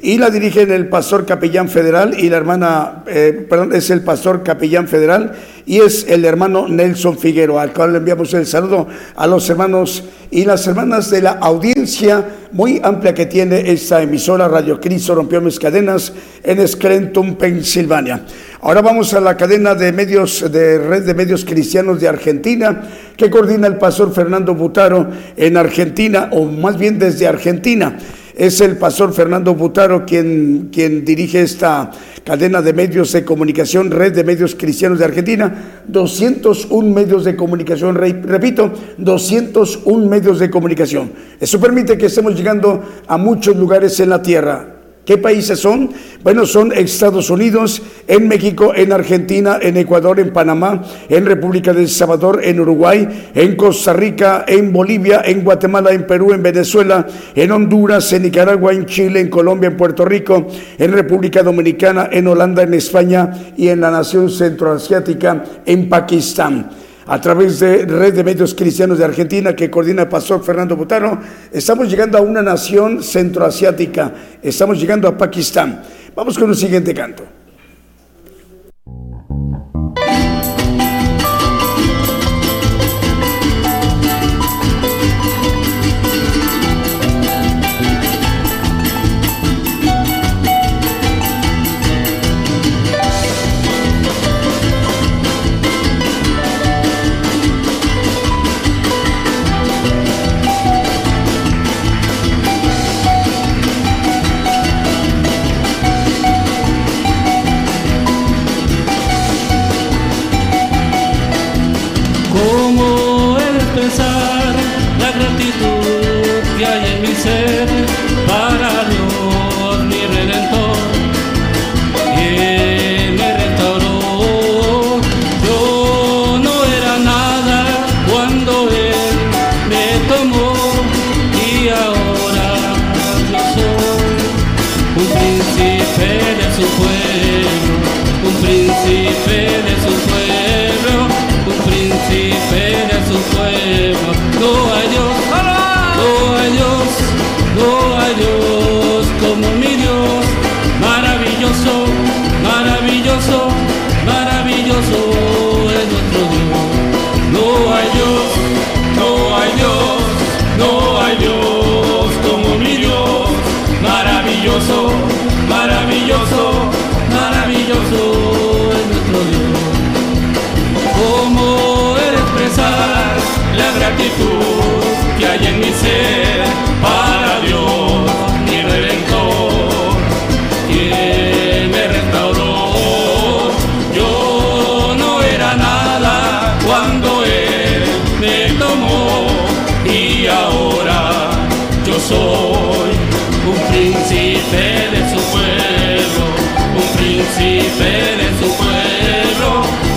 y 0.00 0.18
la 0.18 0.30
dirigen 0.30 0.70
el 0.70 0.88
pastor 0.88 1.24
capellán 1.24 1.68
federal 1.68 2.14
y 2.18 2.28
la 2.28 2.36
hermana, 2.36 3.04
eh, 3.06 3.46
perdón, 3.48 3.74
es 3.74 3.90
el 3.90 4.02
pastor 4.02 4.42
capellán 4.42 4.88
federal 4.88 5.32
y 5.64 5.78
es 5.78 6.06
el 6.08 6.24
hermano 6.24 6.68
Nelson 6.68 7.18
Figueroa, 7.18 7.62
al 7.62 7.72
cual 7.72 7.92
le 7.92 7.98
enviamos 7.98 8.32
el 8.34 8.46
saludo 8.46 8.86
a 9.14 9.26
los 9.26 9.48
hermanos 9.48 10.04
y 10.30 10.44
las 10.44 10.66
hermanas 10.66 11.10
de 11.10 11.22
la 11.22 11.32
audiencia 11.32 12.24
muy 12.52 12.80
amplia 12.82 13.14
que 13.14 13.26
tiene 13.26 13.70
esta 13.70 14.02
emisora 14.02 14.48
Radio 14.48 14.80
Cristo 14.80 15.14
Rompió 15.14 15.40
Mis 15.40 15.58
Cadenas 15.58 16.12
en 16.42 16.66
Scranton, 16.66 17.34
Pensilvania. 17.36 18.22
Ahora 18.60 18.82
vamos 18.82 19.12
a 19.14 19.20
la 19.20 19.36
cadena 19.36 19.74
de 19.74 19.92
medios, 19.92 20.50
de 20.50 20.78
red 20.78 21.04
de 21.04 21.14
medios 21.14 21.44
cristianos 21.44 22.00
de 22.00 22.08
Argentina, 22.08 22.82
que 23.16 23.30
coordina 23.30 23.66
el 23.66 23.76
pastor 23.76 24.12
Fernando 24.12 24.54
Butaro 24.54 25.08
en 25.36 25.56
Argentina, 25.56 26.30
o 26.32 26.44
más 26.44 26.78
bien 26.78 26.98
desde 26.98 27.26
Argentina. 27.26 27.96
Es 28.36 28.60
el 28.60 28.76
pastor 28.76 29.14
Fernando 29.14 29.54
Butaro 29.54 30.04
quien, 30.04 30.68
quien 30.70 31.06
dirige 31.06 31.40
esta 31.40 31.90
cadena 32.22 32.60
de 32.60 32.74
medios 32.74 33.10
de 33.12 33.24
comunicación, 33.24 33.90
red 33.90 34.12
de 34.12 34.24
medios 34.24 34.54
cristianos 34.54 34.98
de 34.98 35.06
Argentina. 35.06 35.82
201 35.88 36.94
medios 36.94 37.24
de 37.24 37.34
comunicación, 37.34 37.94
repito, 37.94 38.70
201 38.98 40.06
medios 40.06 40.38
de 40.38 40.50
comunicación. 40.50 41.12
Eso 41.40 41.58
permite 41.58 41.96
que 41.96 42.06
estemos 42.06 42.36
llegando 42.36 42.84
a 43.06 43.16
muchos 43.16 43.56
lugares 43.56 43.98
en 44.00 44.10
la 44.10 44.20
tierra. 44.20 44.75
¿Qué 45.06 45.18
países 45.18 45.60
son? 45.60 45.90
Bueno, 46.24 46.44
son 46.46 46.72
Estados 46.72 47.30
Unidos, 47.30 47.80
en 48.08 48.26
México, 48.26 48.72
en 48.74 48.90
Argentina, 48.90 49.56
en 49.62 49.76
Ecuador, 49.76 50.18
en 50.18 50.32
Panamá, 50.32 50.82
en 51.08 51.24
República 51.24 51.72
del 51.72 51.88
Salvador, 51.88 52.40
en 52.42 52.58
Uruguay, 52.58 53.30
en 53.32 53.54
Costa 53.54 53.92
Rica, 53.92 54.44
en 54.48 54.72
Bolivia, 54.72 55.22
en 55.24 55.44
Guatemala, 55.44 55.92
en 55.92 56.08
Perú, 56.08 56.32
en 56.32 56.42
Venezuela, 56.42 57.06
en 57.36 57.52
Honduras, 57.52 58.12
en 58.14 58.22
Nicaragua, 58.22 58.72
en 58.72 58.84
Chile, 58.86 59.20
en 59.20 59.30
Colombia, 59.30 59.68
en 59.68 59.76
Puerto 59.76 60.04
Rico, 60.04 60.48
en 60.76 60.90
República 60.90 61.44
Dominicana, 61.44 62.08
en 62.10 62.26
Holanda, 62.26 62.64
en 62.64 62.74
España 62.74 63.30
y 63.56 63.68
en 63.68 63.82
la 63.82 63.92
nación 63.92 64.28
centroasiática, 64.28 65.44
en 65.64 65.88
Pakistán 65.88 66.68
a 67.06 67.20
través 67.20 67.60
de 67.60 67.84
Red 67.84 68.14
de 68.14 68.24
Medios 68.24 68.54
Cristianos 68.54 68.98
de 68.98 69.04
Argentina 69.04 69.54
que 69.54 69.70
coordina 69.70 70.02
el 70.02 70.08
pastor 70.08 70.42
Fernando 70.42 70.76
Butaro, 70.76 71.20
estamos 71.52 71.88
llegando 71.88 72.18
a 72.18 72.20
una 72.20 72.42
nación 72.42 73.02
centroasiática, 73.02 74.12
estamos 74.42 74.80
llegando 74.80 75.06
a 75.06 75.16
Pakistán. 75.16 75.82
Vamos 76.14 76.36
con 76.38 76.50
el 76.50 76.56
siguiente 76.56 76.92
canto. 76.92 77.35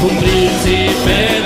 cum 0.02 0.16
principe 0.18 1.39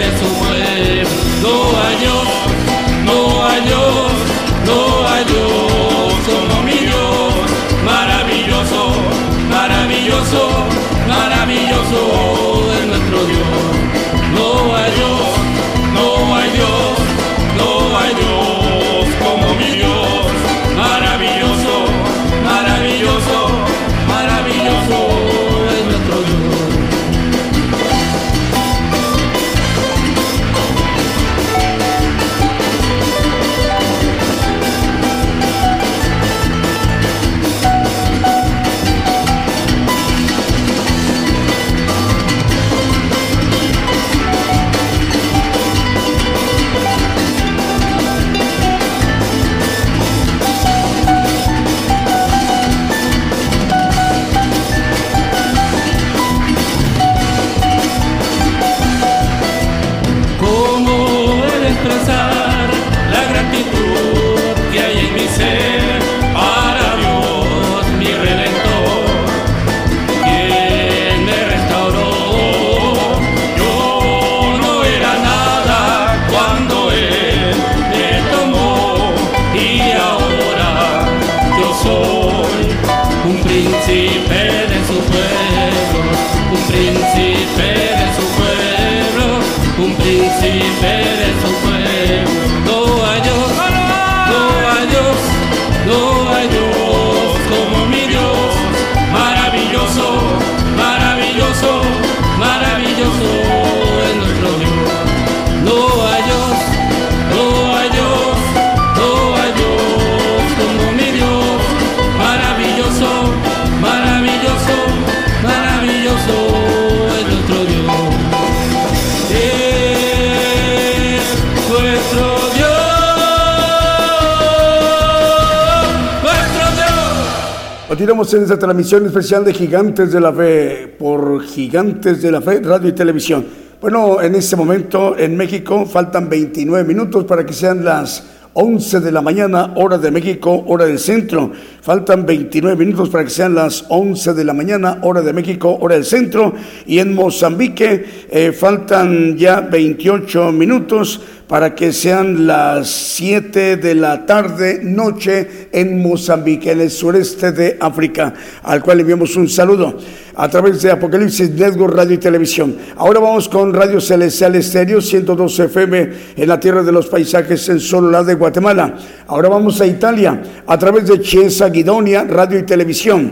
Continuamos 128.03 128.33
en 128.33 128.43
esta 128.43 128.59
transmisión 128.59 129.05
especial 129.05 129.45
de 129.45 129.53
Gigantes 129.53 130.11
de 130.11 130.19
la 130.19 130.33
Fe 130.33 130.93
por 130.99 131.41
Gigantes 131.41 132.21
de 132.21 132.31
la 132.33 132.41
Fe, 132.41 132.59
radio 132.59 132.89
y 132.89 132.91
televisión. 132.91 133.45
Bueno, 133.79 134.21
en 134.21 134.35
este 134.35 134.57
momento 134.57 135.17
en 135.17 135.37
México 135.37 135.85
faltan 135.85 136.27
29 136.27 136.85
minutos 136.85 137.23
para 137.23 137.45
que 137.45 137.53
sean 137.53 137.85
las 137.85 138.25
11 138.55 138.99
de 138.99 139.09
la 139.09 139.21
mañana, 139.21 139.71
hora 139.77 139.97
de 139.97 140.11
México, 140.11 140.65
hora 140.67 140.85
del 140.85 140.99
centro. 140.99 141.53
Faltan 141.81 142.25
29 142.25 142.75
minutos 142.75 143.07
para 143.07 143.23
que 143.23 143.29
sean 143.29 143.55
las 143.55 143.85
11 143.87 144.33
de 144.33 144.43
la 144.43 144.53
mañana, 144.53 144.99
hora 145.03 145.21
de 145.21 145.31
México, 145.31 145.77
hora 145.79 145.95
del 145.95 146.03
centro. 146.03 146.53
Y 146.85 146.99
en 146.99 147.15
Mozambique 147.15 148.27
eh, 148.29 148.51
faltan 148.51 149.37
ya 149.37 149.61
28 149.61 150.51
minutos 150.51 151.21
para 151.53 151.75
que 151.75 151.93
sean 151.93 152.47
las 152.47 152.89
7 152.89 153.77
de 153.77 153.93
la 153.93 154.25
tarde, 154.25 154.79
noche 154.81 155.67
en 155.71 156.01
Mozambique, 156.01 156.71
en 156.71 156.81
el 156.81 156.89
sureste 156.89 157.51
de 157.51 157.77
África, 157.79 158.33
al 158.63 158.81
cual 158.81 159.01
enviamos 159.01 159.35
un 159.35 159.47
saludo 159.47 159.95
a 160.33 160.49
través 160.49 160.81
de 160.81 160.89
Apocalipsis 160.89 161.51
Network 161.51 161.93
Radio 161.93 162.15
y 162.15 162.17
Televisión. 162.17 162.75
Ahora 162.95 163.19
vamos 163.19 163.47
con 163.49 163.71
Radio 163.71 164.01
Celestial 164.01 164.55
Estéreo 164.55 164.99
112 164.99 165.65
FM 165.65 166.09
en 166.37 166.47
la 166.47 166.59
tierra 166.59 166.81
de 166.81 166.91
los 166.91 167.05
paisajes 167.05 167.69
en 167.69 167.79
Sololá 167.79 168.23
de 168.23 168.33
Guatemala. 168.33 168.97
Ahora 169.27 169.49
vamos 169.49 169.79
a 169.79 169.85
Italia 169.85 170.41
a 170.65 170.79
través 170.79 171.05
de 171.05 171.21
Chiesa 171.21 171.69
Guidonia 171.69 172.23
Radio 172.23 172.57
y 172.57 172.63
Televisión. 172.63 173.31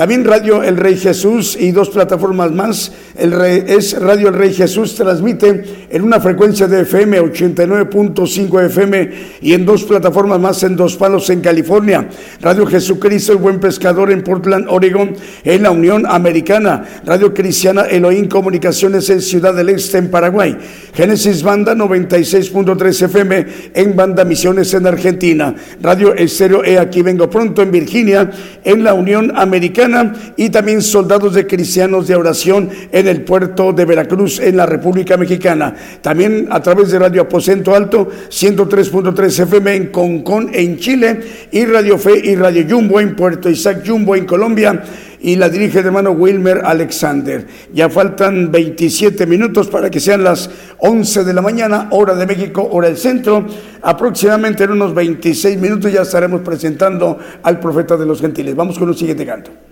También 0.00 0.24
Radio 0.24 0.62
El 0.62 0.78
Rey 0.78 0.96
Jesús 0.96 1.58
y 1.60 1.72
dos 1.72 1.90
plataformas 1.90 2.50
más. 2.52 2.90
El 3.18 3.32
Rey- 3.32 3.64
es 3.66 4.00
Radio 4.00 4.28
El 4.28 4.34
Rey 4.34 4.54
Jesús 4.54 4.94
transmite 4.94 5.62
en 5.90 6.00
una 6.02 6.18
frecuencia 6.20 6.66
de 6.66 6.80
FM 6.80 7.20
89.5 7.20 8.64
FM 8.64 9.10
y 9.42 9.52
en 9.52 9.66
dos 9.66 9.84
plataformas 9.84 10.40
más 10.40 10.62
en 10.62 10.74
Dos 10.74 10.96
Palos 10.96 11.28
en 11.28 11.42
California. 11.42 12.08
Radio 12.40 12.64
Jesucristo 12.64 13.32
el 13.32 13.38
Buen 13.40 13.60
Pescador 13.60 14.10
en 14.10 14.24
Portland, 14.24 14.68
Oregon 14.70 15.12
en 15.44 15.62
la 15.62 15.70
Unión 15.70 16.06
Americana. 16.08 16.82
Radio 17.04 17.34
Cristiana 17.34 17.82
Elohim 17.82 18.26
Comunicaciones 18.26 19.10
en 19.10 19.20
Ciudad 19.20 19.52
del 19.52 19.68
Este 19.68 19.98
en 19.98 20.10
Paraguay. 20.10 20.56
Génesis 20.94 21.42
Banda 21.42 21.74
96.3 21.74 23.02
FM 23.02 23.46
en 23.74 23.94
Banda 23.94 24.24
Misiones 24.24 24.72
en 24.72 24.86
Argentina. 24.86 25.54
Radio 25.82 26.14
Estéreo 26.14 26.64
E 26.64 26.78
Aquí 26.78 27.02
Vengo 27.02 27.28
Pronto 27.28 27.60
en 27.60 27.70
Virginia 27.70 28.30
en 28.64 28.82
la 28.82 28.94
Unión 28.94 29.30
Americana 29.36 29.89
y 30.36 30.50
también 30.50 30.82
Soldados 30.82 31.34
de 31.34 31.46
Cristianos 31.46 32.06
de 32.06 32.16
Oración 32.16 32.70
en 32.92 33.08
el 33.08 33.22
puerto 33.22 33.72
de 33.72 33.84
Veracruz 33.84 34.38
en 34.40 34.56
la 34.56 34.66
República 34.66 35.16
Mexicana. 35.16 35.74
También 36.00 36.48
a 36.50 36.60
través 36.62 36.90
de 36.90 36.98
Radio 36.98 37.22
Aposento 37.22 37.74
Alto 37.74 38.08
103.3 38.28 39.42
FM 39.42 39.74
en 39.74 39.86
Concón 39.88 40.50
en 40.52 40.78
Chile 40.78 41.20
y 41.50 41.64
Radio 41.64 41.98
Fe 41.98 42.20
y 42.24 42.36
Radio 42.36 42.64
Jumbo 42.68 43.00
en 43.00 43.16
Puerto 43.16 43.50
Isaac 43.50 43.82
Jumbo 43.86 44.16
en 44.16 44.26
Colombia 44.26 44.82
y 45.20 45.36
la 45.36 45.48
dirige 45.48 45.80
el 45.80 45.86
hermano 45.86 46.12
Wilmer 46.12 46.62
Alexander. 46.64 47.46
Ya 47.72 47.90
faltan 47.90 48.50
27 48.50 49.26
minutos 49.26 49.68
para 49.68 49.90
que 49.90 50.00
sean 50.00 50.24
las 50.24 50.50
11 50.78 51.24
de 51.24 51.34
la 51.34 51.42
mañana, 51.42 51.88
hora 51.90 52.14
de 52.14 52.26
México, 52.26 52.66
hora 52.70 52.88
del 52.88 52.96
centro. 52.96 53.46
Aproximadamente 53.82 54.64
en 54.64 54.70
unos 54.70 54.94
26 54.94 55.58
minutos 55.60 55.92
ya 55.92 56.02
estaremos 56.02 56.40
presentando 56.40 57.18
al 57.42 57.60
profeta 57.60 57.96
de 57.96 58.06
los 58.06 58.20
gentiles. 58.20 58.56
Vamos 58.56 58.78
con 58.78 58.88
el 58.88 58.96
siguiente 58.96 59.26
canto. 59.26 59.69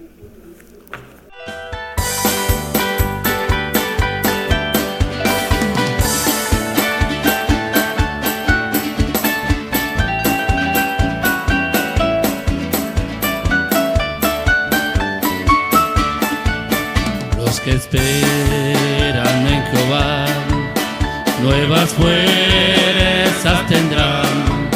Nuevas 21.79 21.95
fuerzas 21.95 23.67
tendrán, 23.69 24.71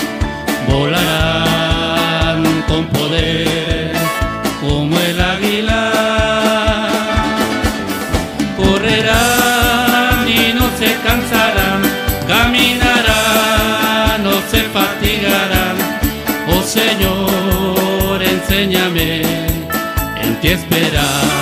volarán 0.68 2.44
con 2.68 2.86
poder 2.86 3.92
como 4.60 4.96
el 4.98 5.20
águila, 5.20 5.90
correrán 8.56 10.28
y 10.28 10.52
no 10.54 10.70
se 10.78 10.94
cansarán, 11.04 11.82
caminarán, 12.28 14.22
no 14.22 14.40
se 14.50 14.62
fatigarán. 14.74 15.76
Oh 16.48 16.62
Señor, 16.62 18.22
enséñame 18.22 19.22
en 20.22 20.40
ti 20.40 20.48
esperar. 20.48 21.41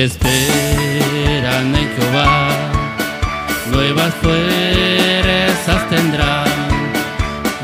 Que 0.00 0.06
esperan 0.06 1.76
en 1.76 1.88
Jehová, 1.94 2.48
nuevas 3.70 4.14
fuerzas 4.22 5.90
tendrán, 5.90 6.48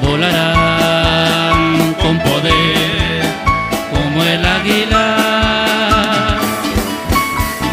volarán 0.03 1.95
con 1.95 2.19
poder 2.19 3.23
como 3.91 4.23
el 4.23 4.45
águila, 4.45 5.17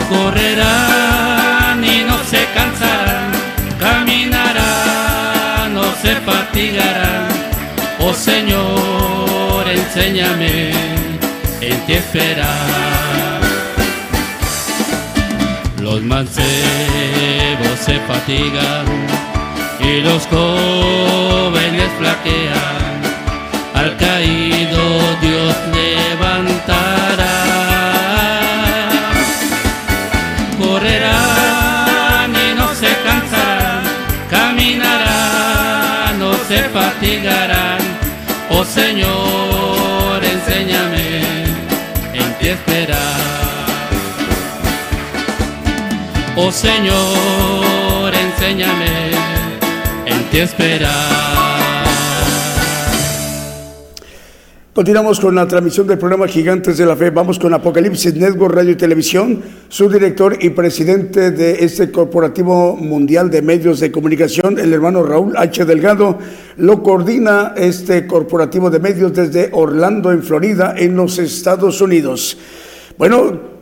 correrán 0.08 1.84
y 1.84 2.06
no 2.06 2.18
se 2.24 2.46
cansarán, 2.56 3.34
caminarán, 3.82 5.74
no 5.74 5.84
se 6.02 6.16
fatigarán. 6.22 7.28
Oh 8.00 8.14
Señor, 8.14 9.68
enséñame 9.68 10.72
en 11.60 11.86
ti 11.86 11.94
esperar. 11.96 12.93
Mancebos 16.04 17.80
se 17.86 18.00
fatigan 18.02 18.86
y 19.80 20.02
los 20.02 20.26
jóvenes 20.28 21.90
flaquean. 21.98 23.02
Al 23.74 23.98
caído 23.98 24.82
Dios 25.22 25.56
levantará. 25.74 27.36
Correrán 30.62 32.32
y 32.32 32.56
no 32.56 32.74
se 32.76 32.96
cansarán, 33.06 33.84
caminarán, 34.30 36.20
no 36.20 36.34
se 36.48 36.64
fatigarán. 36.70 37.80
Oh 38.50 38.64
Señor, 38.64 40.24
enséñame 40.24 41.22
en 42.14 42.34
ti 42.40 42.50
Oh 46.46 46.52
Señor, 46.52 48.14
enséñame 48.14 49.12
en 50.06 50.30
ti 50.30 50.40
esperar. 50.40 50.92
Continuamos 54.74 55.22
con 55.22 55.36
la 55.36 55.48
transmisión 55.48 55.88
del 55.88 55.98
programa 55.98 56.28
Gigantes 56.28 56.78
de 56.78 56.86
la 56.86 56.98
Fe. 56.98 57.12
Vamos 57.12 57.40
con 57.40 57.54
Apocalipsis 57.54 58.14
Network 58.16 58.56
Radio 58.56 58.72
y 58.72 58.76
Televisión. 58.76 59.42
Su 59.70 59.88
director 59.88 60.38
y 60.42 60.50
presidente 60.50 61.32
de 61.32 61.64
este 61.64 61.92
corporativo 61.92 62.76
mundial 62.76 63.30
de 63.30 63.42
medios 63.42 63.80
de 63.80 63.94
comunicación, 63.94 64.60
el 64.60 64.74
hermano 64.74 65.02
Raúl 65.02 65.38
H. 65.38 65.64
Delgado, 65.64 66.18
lo 66.58 66.84
coordina 66.84 67.54
este 67.56 68.06
corporativo 68.06 68.70
de 68.70 68.80
medios 68.80 69.14
desde 69.14 69.50
Orlando, 69.54 70.12
en 70.12 70.22
Florida, 70.22 70.76
en 70.76 70.98
los 70.98 71.20
Estados 71.20 71.80
Unidos. 71.80 72.38
Bueno, 72.98 73.53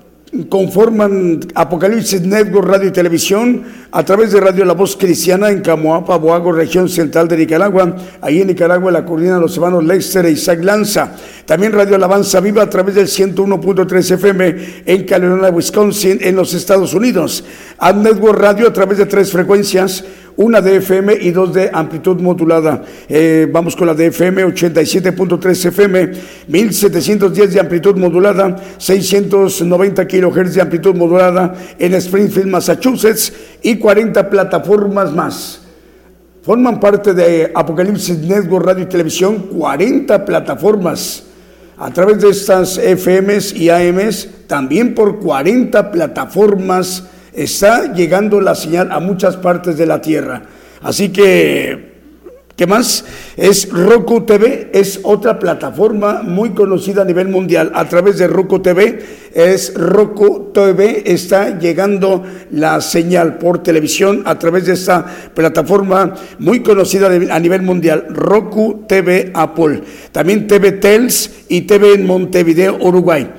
conforman 0.49 1.41
Apocalipsis 1.55 2.21
Network 2.21 2.65
Radio 2.65 2.87
y 2.87 2.91
Televisión 2.91 3.63
a 3.91 4.03
través 4.05 4.31
de 4.31 4.39
Radio 4.39 4.63
La 4.63 4.73
Voz 4.73 4.95
Cristiana 4.95 5.49
en 5.49 5.59
Camoapa, 5.61 6.15
Boago, 6.15 6.53
región 6.53 6.87
central 6.87 7.27
de 7.27 7.35
Nicaragua. 7.35 7.97
Ahí 8.21 8.39
en 8.39 8.47
Nicaragua 8.47 8.91
la 8.93 9.03
coordina 9.03 9.39
los 9.39 9.55
hermanos 9.57 9.83
Lexter 9.83 10.25
e 10.25 10.31
Isaac 10.31 10.63
Lanza. 10.63 11.13
También 11.45 11.73
Radio 11.73 11.95
Alabanza 11.95 12.39
Viva 12.39 12.63
a 12.63 12.69
través 12.69 12.95
del 12.95 13.07
101.3 13.07 14.11
FM 14.13 14.55
en 14.85 15.05
Carolina, 15.05 15.49
Wisconsin, 15.49 16.19
en 16.21 16.37
los 16.37 16.53
Estados 16.53 16.93
Unidos. 16.93 17.43
Ad 17.77 17.95
Network 17.95 18.39
Radio 18.39 18.67
a 18.69 18.73
través 18.73 18.99
de 18.99 19.07
tres 19.07 19.31
frecuencias 19.31 20.05
una 20.37 20.61
de 20.61 20.77
FM 20.77 21.17
y 21.21 21.31
dos 21.31 21.53
de 21.53 21.69
amplitud 21.71 22.19
modulada. 22.21 22.83
Eh, 23.07 23.47
vamos 23.51 23.75
con 23.75 23.87
la 23.87 23.93
de 23.93 24.07
FM, 24.07 24.45
87.3 24.45 25.65
FM, 25.65 26.11
1710 26.47 27.53
de 27.53 27.59
amplitud 27.59 27.95
modulada, 27.97 28.55
690 28.77 30.07
kilohertz 30.07 30.55
de 30.55 30.61
amplitud 30.61 30.95
modulada 30.95 31.53
en 31.77 31.93
Springfield, 31.95 32.47
Massachusetts 32.47 33.33
y 33.61 33.77
40 33.77 34.29
plataformas 34.29 35.13
más. 35.13 35.61
Forman 36.43 36.79
parte 36.79 37.13
de 37.13 37.51
Apocalipsis 37.53 38.17
Network 38.17 38.65
Radio 38.65 38.83
y 38.83 38.87
Televisión 38.87 39.47
40 39.55 40.25
plataformas 40.25 41.23
a 41.77 41.91
través 41.91 42.21
de 42.21 42.29
estas 42.29 42.79
FMs 42.79 43.53
y 43.53 43.69
AMs, 43.69 44.27
también 44.47 44.93
por 44.93 45.19
40 45.19 45.91
plataformas 45.91 47.05
está 47.33 47.93
llegando 47.93 48.41
la 48.41 48.55
señal 48.55 48.91
a 48.91 48.99
muchas 48.99 49.37
partes 49.37 49.77
de 49.77 49.85
la 49.85 50.01
tierra. 50.01 50.43
Así 50.81 51.09
que, 51.09 51.91
¿qué 52.55 52.65
más? 52.67 53.05
Es 53.37 53.69
Roku 53.69 54.25
TV, 54.25 54.71
es 54.73 54.99
otra 55.03 55.39
plataforma 55.39 56.21
muy 56.23 56.51
conocida 56.51 57.03
a 57.03 57.05
nivel 57.05 57.27
mundial. 57.27 57.71
A 57.75 57.87
través 57.87 58.17
de 58.17 58.27
Roku 58.27 58.59
TV, 58.61 58.99
es 59.33 59.73
Roku 59.75 60.51
TV, 60.53 61.03
está 61.05 61.59
llegando 61.59 62.23
la 62.51 62.81
señal 62.81 63.37
por 63.37 63.63
televisión 63.63 64.23
a 64.25 64.37
través 64.39 64.65
de 64.65 64.73
esta 64.73 65.05
plataforma 65.33 66.15
muy 66.39 66.61
conocida 66.61 67.07
a 67.07 67.39
nivel 67.39 67.61
mundial, 67.61 68.07
Roku 68.09 68.85
TV 68.87 69.31
Apple. 69.33 69.83
También 70.11 70.47
TV 70.47 70.73
Tels 70.73 71.45
y 71.47 71.61
TV 71.61 71.93
en 71.93 72.05
Montevideo, 72.05 72.77
Uruguay. 72.81 73.29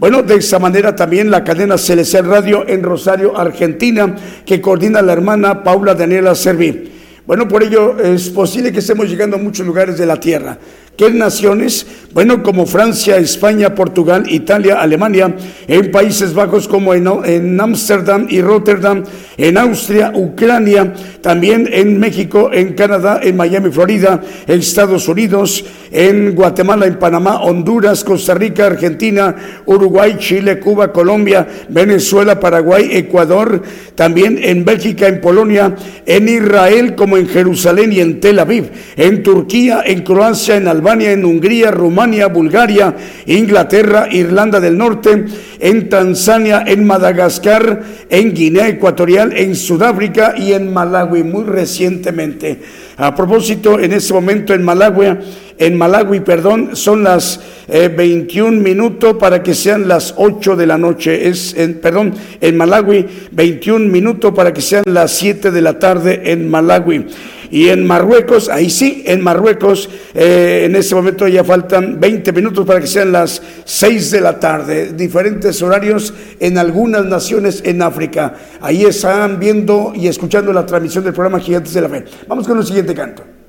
Bueno, 0.00 0.22
de 0.22 0.36
esa 0.36 0.58
manera 0.58 0.96
también 0.96 1.30
la 1.30 1.44
cadena 1.44 1.76
Celestial 1.76 2.24
Radio 2.24 2.66
en 2.66 2.82
Rosario, 2.82 3.36
Argentina, 3.36 4.16
que 4.46 4.58
coordina 4.58 5.02
la 5.02 5.12
hermana 5.12 5.62
Paula 5.62 5.94
Daniela 5.94 6.34
Serví. 6.34 6.90
Bueno, 7.26 7.46
por 7.46 7.62
ello 7.62 8.00
es 8.00 8.30
posible 8.30 8.72
que 8.72 8.78
estemos 8.78 9.10
llegando 9.10 9.36
a 9.36 9.38
muchos 9.38 9.66
lugares 9.66 9.98
de 9.98 10.06
la 10.06 10.18
tierra. 10.18 10.56
¿Qué 10.96 11.10
naciones? 11.10 11.86
Bueno, 12.12 12.42
como 12.42 12.66
Francia, 12.66 13.16
España, 13.16 13.74
Portugal, 13.74 14.24
Italia, 14.28 14.80
Alemania, 14.80 15.34
en 15.68 15.90
Países 15.90 16.34
Bajos 16.34 16.66
como 16.66 16.92
en 16.92 17.60
Ámsterdam 17.60 18.26
y 18.28 18.42
Rotterdam, 18.42 19.04
en 19.36 19.56
Austria, 19.56 20.12
Ucrania, 20.14 20.92
también 21.22 21.68
en 21.72 21.98
México, 22.00 22.50
en 22.52 22.74
Canadá, 22.74 23.20
en 23.22 23.36
Miami, 23.36 23.70
Florida, 23.70 24.20
en 24.46 24.58
Estados 24.58 25.06
Unidos, 25.06 25.64
en 25.92 26.34
Guatemala, 26.34 26.86
en 26.86 26.98
Panamá, 26.98 27.40
Honduras, 27.42 28.02
Costa 28.04 28.34
Rica, 28.34 28.66
Argentina, 28.66 29.36
Uruguay, 29.66 30.16
Chile, 30.18 30.58
Cuba, 30.58 30.92
Colombia, 30.92 31.46
Venezuela, 31.68 32.40
Paraguay, 32.40 32.90
Ecuador, 32.92 33.62
también 33.94 34.38
en 34.42 34.64
Bélgica, 34.64 35.06
en 35.06 35.20
Polonia, 35.20 35.76
en 36.04 36.28
Israel, 36.28 36.96
como 36.96 37.16
en 37.16 37.28
Jerusalén 37.28 37.92
y 37.92 38.00
en 38.00 38.20
Tel 38.20 38.40
Aviv, 38.40 38.68
en 38.96 39.22
Turquía, 39.22 39.82
en 39.86 40.02
Croacia, 40.02 40.56
en 40.56 40.66
Albania, 40.80 41.12
en 41.12 41.26
Hungría, 41.26 41.70
Rumania, 41.70 42.28
Bulgaria, 42.28 42.96
Inglaterra, 43.26 44.08
Irlanda 44.10 44.60
del 44.60 44.78
Norte, 44.78 45.26
en 45.58 45.90
Tanzania, 45.90 46.64
en 46.66 46.86
Madagascar, 46.86 47.82
en 48.08 48.32
Guinea 48.32 48.68
Ecuatorial, 48.68 49.36
en 49.36 49.54
Sudáfrica 49.54 50.32
y 50.38 50.54
en 50.54 50.72
Malawi 50.72 51.22
muy 51.22 51.44
recientemente. 51.44 52.60
A 52.96 53.14
propósito, 53.14 53.78
en 53.78 53.92
este 53.92 54.14
momento 54.14 54.54
en 54.54 54.62
Malawi, 54.62 55.18
en 55.60 55.76
Malawi, 55.76 56.20
perdón, 56.20 56.70
son 56.74 57.04
las 57.04 57.38
21 57.68 58.48
eh, 58.48 58.60
minutos 58.60 59.16
para 59.18 59.42
que 59.42 59.54
sean 59.54 59.88
las 59.88 60.14
8 60.16 60.56
de 60.56 60.66
la 60.66 60.78
noche. 60.78 61.28
Es, 61.28 61.54
en, 61.54 61.74
perdón, 61.74 62.14
en 62.40 62.56
Malawi, 62.56 63.06
21 63.30 63.86
minutos 63.86 64.32
para 64.34 64.54
que 64.54 64.62
sean 64.62 64.84
las 64.86 65.12
7 65.12 65.50
de 65.50 65.60
la 65.60 65.78
tarde 65.78 66.32
en 66.32 66.48
Malawi. 66.48 67.06
Y 67.50 67.68
en 67.68 67.86
Marruecos, 67.86 68.48
ahí 68.48 68.70
sí, 68.70 69.02
en 69.04 69.20
Marruecos, 69.20 69.90
eh, 70.14 70.62
en 70.64 70.76
este 70.76 70.94
momento 70.94 71.28
ya 71.28 71.44
faltan 71.44 72.00
20 72.00 72.32
minutos 72.32 72.64
para 72.64 72.80
que 72.80 72.86
sean 72.86 73.12
las 73.12 73.42
6 73.64 74.12
de 74.12 74.20
la 74.22 74.40
tarde. 74.40 74.92
Diferentes 74.94 75.60
horarios 75.60 76.14
en 76.38 76.56
algunas 76.56 77.04
naciones 77.04 77.60
en 77.66 77.82
África. 77.82 78.34
Ahí 78.62 78.86
están 78.86 79.38
viendo 79.38 79.92
y 79.94 80.06
escuchando 80.08 80.54
la 80.54 80.64
transmisión 80.64 81.04
del 81.04 81.12
programa 81.12 81.38
Gigantes 81.38 81.74
de 81.74 81.80
la 81.82 81.88
Fe. 81.90 82.04
Vamos 82.26 82.46
con 82.46 82.56
el 82.56 82.64
siguiente 82.64 82.94
canto. 82.94 83.39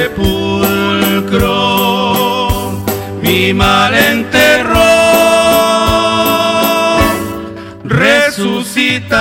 sepulcro 0.00 1.60
mi 3.22 3.52
mal 3.52 3.92
enterró 3.94 4.94
resucitar 7.84 9.20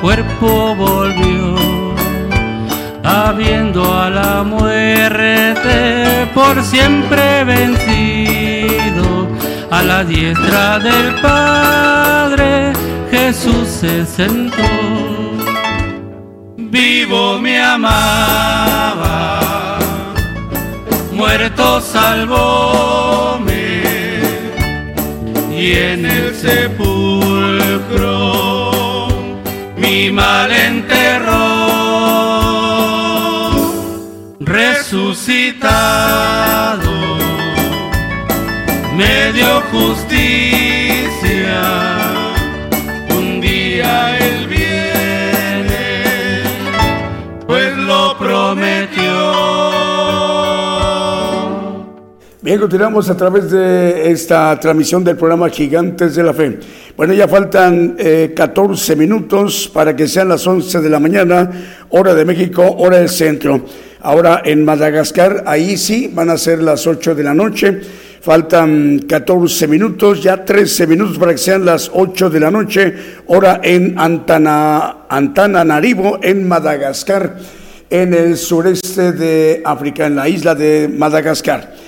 cuerpo 0.00 0.74
volvió, 0.74 1.56
habiendo 3.04 3.94
a 3.94 4.10
la 4.10 4.42
muerte 4.42 6.28
por 6.34 6.62
siempre 6.62 7.44
vencido, 7.44 9.28
a 9.70 9.82
la 9.82 10.04
diestra 10.04 10.78
del 10.78 11.14
Padre 11.20 12.72
Jesús 13.10 13.68
se 13.68 14.06
sentó. 14.06 14.62
Vivo 16.56 17.38
me 17.40 17.60
amaba, 17.60 19.40
muerto 21.12 21.80
salvóme, 21.80 23.48
y 25.50 25.72
en 25.72 26.06
el 26.06 26.34
sepulcro 26.34 27.57
animal 29.98 30.52
enterró, 30.52 31.34
resucitado, 34.38 35.58
me 38.96 39.32
dio 39.32 39.60
justicia. 39.72 39.98
Continuamos 52.58 53.08
a 53.08 53.16
través 53.16 53.52
de 53.52 54.10
esta 54.10 54.58
transmisión 54.58 55.04
del 55.04 55.16
programa 55.16 55.48
Gigantes 55.48 56.16
de 56.16 56.24
la 56.24 56.34
Fe. 56.34 56.58
Bueno, 56.96 57.14
ya 57.14 57.28
faltan 57.28 57.96
14 58.34 58.92
eh, 58.92 58.96
minutos 58.96 59.70
para 59.72 59.94
que 59.94 60.08
sean 60.08 60.28
las 60.28 60.44
11 60.44 60.80
de 60.80 60.90
la 60.90 60.98
mañana, 60.98 61.48
hora 61.90 62.14
de 62.14 62.24
México, 62.24 62.66
hora 62.78 62.98
del 62.98 63.10
centro. 63.10 63.64
Ahora 64.00 64.42
en 64.44 64.64
Madagascar, 64.64 65.44
ahí 65.46 65.76
sí, 65.76 66.10
van 66.12 66.30
a 66.30 66.36
ser 66.36 66.60
las 66.60 66.84
8 66.84 67.14
de 67.14 67.22
la 67.22 67.32
noche. 67.32 67.80
Faltan 68.20 69.04
14 69.08 69.68
minutos, 69.68 70.20
ya 70.20 70.44
13 70.44 70.88
minutos 70.88 71.16
para 71.16 71.32
que 71.32 71.38
sean 71.38 71.64
las 71.64 71.88
8 71.94 72.28
de 72.28 72.40
la 72.40 72.50
noche, 72.50 72.92
hora 73.28 73.60
en 73.62 73.96
Antana, 73.96 75.04
Antananarivo, 75.08 76.18
en 76.22 76.48
Madagascar, 76.48 77.38
en 77.88 78.14
el 78.14 78.36
sureste 78.36 79.12
de 79.12 79.62
África, 79.64 80.06
en 80.06 80.16
la 80.16 80.28
isla 80.28 80.56
de 80.56 80.92
Madagascar. 80.92 81.87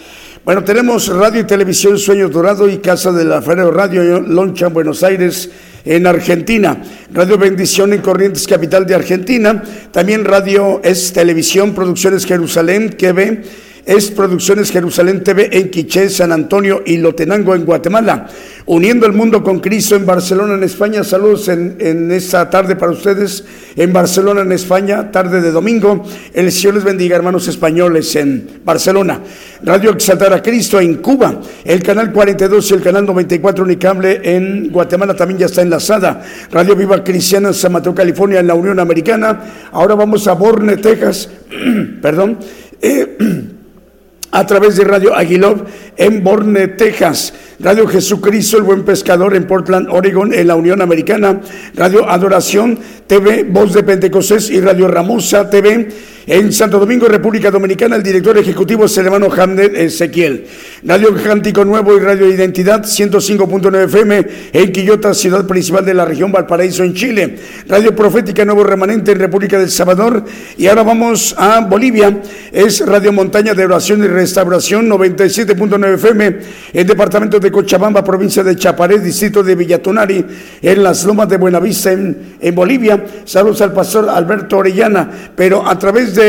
Bueno, 0.50 0.64
tenemos 0.64 1.06
radio 1.06 1.42
y 1.42 1.44
televisión 1.44 1.96
Sueños 1.96 2.32
Dorado 2.32 2.68
y 2.68 2.78
Casa 2.78 3.12
de 3.12 3.24
la 3.24 3.40
Ferro 3.40 3.70
Radio 3.70 4.18
Loncha 4.18 4.66
en 4.66 4.74
Buenos 4.74 5.04
Aires, 5.04 5.48
en 5.84 6.08
Argentina. 6.08 6.76
Radio 7.12 7.38
Bendición 7.38 7.92
en 7.92 8.00
Corrientes, 8.00 8.48
capital 8.48 8.84
de 8.84 8.96
Argentina. 8.96 9.62
También 9.92 10.24
radio 10.24 10.80
es 10.82 11.12
televisión, 11.12 11.72
Producciones 11.72 12.26
Jerusalén, 12.26 12.90
que 12.90 13.12
ve 13.12 13.42
es 13.86 14.10
Producciones 14.10 14.70
Jerusalén 14.70 15.24
TV 15.24 15.48
en 15.52 15.70
Quiché, 15.70 16.08
San 16.08 16.32
Antonio 16.32 16.82
y 16.84 16.98
Lotenango 16.98 17.54
en 17.54 17.64
Guatemala. 17.64 18.28
Uniendo 18.66 19.06
el 19.06 19.12
mundo 19.12 19.42
con 19.42 19.58
Cristo 19.58 19.96
en 19.96 20.06
Barcelona, 20.06 20.54
en 20.54 20.62
España. 20.62 21.02
Saludos 21.02 21.48
en, 21.48 22.10
esta 22.12 22.48
tarde 22.50 22.76
para 22.76 22.92
ustedes 22.92 23.44
en 23.74 23.92
Barcelona, 23.92 24.42
en 24.42 24.52
España, 24.52 25.10
tarde 25.10 25.40
de 25.40 25.50
domingo. 25.50 26.04
El 26.32 26.52
Señor 26.52 26.74
les 26.74 26.84
bendiga, 26.84 27.16
hermanos 27.16 27.48
españoles 27.48 28.14
en 28.16 28.60
Barcelona. 28.64 29.20
Radio 29.62 29.90
Exaltar 29.90 30.32
a 30.32 30.42
Cristo 30.42 30.78
en 30.78 30.96
Cuba. 30.96 31.40
El 31.64 31.82
canal 31.82 32.12
42 32.12 32.70
y 32.70 32.74
el 32.74 32.82
canal 32.82 33.06
94 33.06 33.64
Unicable 33.64 34.20
en 34.22 34.70
Guatemala 34.70 35.14
también 35.14 35.40
ya 35.40 35.46
está 35.46 35.62
enlazada. 35.62 36.22
Radio 36.52 36.76
Viva 36.76 37.02
Cristiana 37.02 37.48
en 37.48 37.54
San 37.54 37.72
Mateo, 37.72 37.94
California, 37.94 38.40
en 38.40 38.46
la 38.46 38.54
Unión 38.54 38.78
Americana. 38.78 39.40
Ahora 39.72 39.94
vamos 39.94 40.28
a 40.28 40.34
Borne, 40.34 40.76
Texas. 40.76 41.28
Perdón. 42.02 42.38
Eh, 42.80 43.50
a 44.30 44.46
través 44.46 44.76
de 44.76 44.84
Radio 44.84 45.14
Aguilov 45.14 45.64
en 45.96 46.22
Borne, 46.22 46.68
Texas. 46.68 47.32
Radio 47.58 47.86
Jesucristo, 47.86 48.56
el 48.56 48.62
buen 48.62 48.84
pescador 48.84 49.34
en 49.34 49.46
Portland, 49.46 49.88
Oregon, 49.90 50.32
en 50.32 50.46
la 50.46 50.54
Unión 50.54 50.80
Americana. 50.80 51.40
Radio 51.74 52.08
Adoración 52.08 52.78
TV, 53.06 53.44
Voz 53.44 53.74
de 53.74 53.82
Pentecostés 53.82 54.50
y 54.50 54.60
Radio 54.60 54.88
Ramosa 54.88 55.50
TV 55.50 55.88
en 56.30 56.52
Santo 56.52 56.78
Domingo, 56.78 57.08
República 57.08 57.50
Dominicana, 57.50 57.96
el 57.96 58.04
director 58.04 58.38
ejecutivo 58.38 58.84
es 58.84 58.96
el 58.96 59.06
hermano 59.06 59.26
Hamnet 59.36 59.74
Ezequiel. 59.74 60.46
Radio 60.84 61.12
Cántico 61.12 61.64
Nuevo 61.64 61.96
y 61.96 61.98
Radio 61.98 62.28
Identidad 62.28 62.84
105.9 62.84 63.84
FM 63.86 64.26
en 64.52 64.70
Quillota, 64.70 65.12
ciudad 65.12 65.44
principal 65.44 65.84
de 65.84 65.92
la 65.92 66.04
región 66.04 66.30
Valparaíso, 66.30 66.84
en 66.84 66.94
Chile. 66.94 67.36
Radio 67.66 67.96
Profética 67.96 68.44
Nuevo 68.44 68.62
Remanente 68.62 69.10
en 69.10 69.18
República 69.18 69.58
del 69.58 69.72
Salvador. 69.72 70.24
Y 70.56 70.68
ahora 70.68 70.84
vamos 70.84 71.34
a 71.36 71.62
Bolivia. 71.62 72.20
Es 72.52 72.86
Radio 72.86 73.12
Montaña 73.12 73.52
de 73.52 73.64
Oración 73.64 74.04
y 74.04 74.06
Restauración 74.06 74.88
97.9 74.88 75.94
FM 75.94 76.38
en 76.74 76.86
departamento 76.86 77.40
de 77.40 77.50
Cochabamba, 77.50 78.04
provincia 78.04 78.44
de 78.44 78.54
Chaparé, 78.54 79.00
distrito 79.00 79.42
de 79.42 79.56
Villatonari, 79.56 80.24
en 80.62 80.82
las 80.84 81.04
lomas 81.04 81.28
de 81.28 81.38
Buenavista, 81.38 81.90
en, 81.90 82.36
en 82.40 82.54
Bolivia. 82.54 83.04
Saludos 83.24 83.62
al 83.62 83.72
pastor 83.72 84.08
Alberto 84.08 84.58
Orellana, 84.58 85.10
pero 85.34 85.68
a 85.68 85.76
través 85.76 86.14
de 86.14 86.19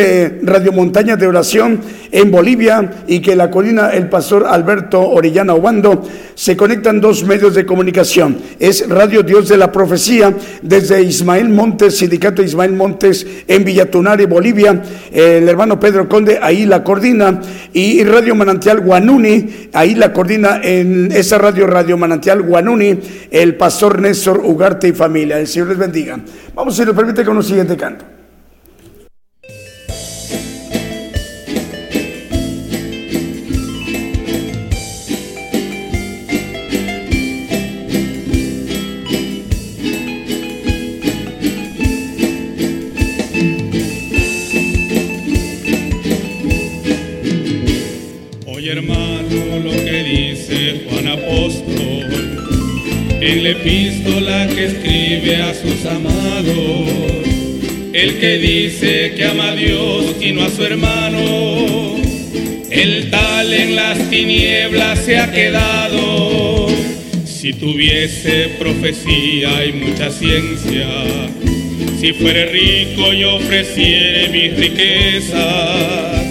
Radio 0.43 0.71
Montaña 0.71 1.15
de 1.15 1.27
Oración 1.27 1.81
en 2.11 2.31
Bolivia 2.31 3.03
y 3.07 3.19
que 3.19 3.35
la 3.35 3.51
colina 3.51 3.89
el 3.89 4.07
pastor 4.07 4.45
Alberto 4.47 5.01
Orellana 5.01 5.53
Obando 5.53 6.01
se 6.33 6.55
conectan 6.55 7.01
dos 7.01 7.23
medios 7.23 7.55
de 7.55 7.65
comunicación. 7.65 8.37
Es 8.59 8.87
Radio 8.87 9.23
Dios 9.23 9.49
de 9.49 9.57
la 9.57 9.71
Profecía 9.71 10.33
desde 10.61 11.01
Ismael 11.01 11.49
Montes, 11.49 11.97
Sindicato 11.97 12.41
Ismael 12.41 12.73
Montes 12.73 13.27
en 13.47 13.63
Villatunari, 13.63 14.25
Bolivia. 14.25 14.81
El 15.11 15.47
hermano 15.49 15.79
Pedro 15.79 16.07
Conde 16.07 16.39
ahí 16.41 16.65
la 16.65 16.83
coordina 16.83 17.41
y 17.73 18.03
Radio 18.03 18.33
Manantial 18.33 18.79
Guanuni, 18.79 19.69
ahí 19.73 19.95
la 19.95 20.13
coordina 20.13 20.61
en 20.63 21.11
esa 21.11 21.37
radio 21.37 21.67
Radio 21.67 21.97
Manantial 21.97 22.41
Guanuni 22.41 22.99
el 23.29 23.55
pastor 23.55 23.99
Néstor 23.99 24.41
Ugarte 24.43 24.87
y 24.87 24.93
familia. 24.93 25.39
El 25.39 25.47
Señor 25.47 25.69
les 25.69 25.77
bendiga. 25.77 26.19
Vamos, 26.55 26.75
si 26.75 26.85
nos 26.85 26.95
permite, 26.95 27.25
con 27.25 27.37
un 27.37 27.43
siguiente 27.43 27.75
canto. 27.75 28.20
En 53.21 53.43
la 53.43 53.49
epístola 53.49 54.47
que 54.47 54.65
escribe 54.65 55.35
a 55.35 55.53
sus 55.53 55.85
amados, 55.85 56.89
el 57.93 58.19
que 58.19 58.39
dice 58.39 59.13
que 59.15 59.25
ama 59.25 59.49
a 59.49 59.55
Dios 59.55 60.15
y 60.19 60.31
no 60.31 60.43
a 60.43 60.49
su 60.49 60.63
hermano, 60.63 61.97
el 62.71 63.11
tal 63.11 63.53
en 63.53 63.75
las 63.75 64.09
tinieblas 64.09 64.99
se 64.99 65.19
ha 65.19 65.31
quedado. 65.31 66.67
Si 67.23 67.53
tuviese 67.53 68.49
profecía 68.57 69.65
y 69.65 69.73
mucha 69.73 70.09
ciencia, 70.09 70.87
si 71.99 72.13
fuere 72.13 72.47
rico 72.47 73.13
y 73.13 73.23
ofreciere 73.23 74.29
mis 74.29 74.57
riquezas, 74.57 76.30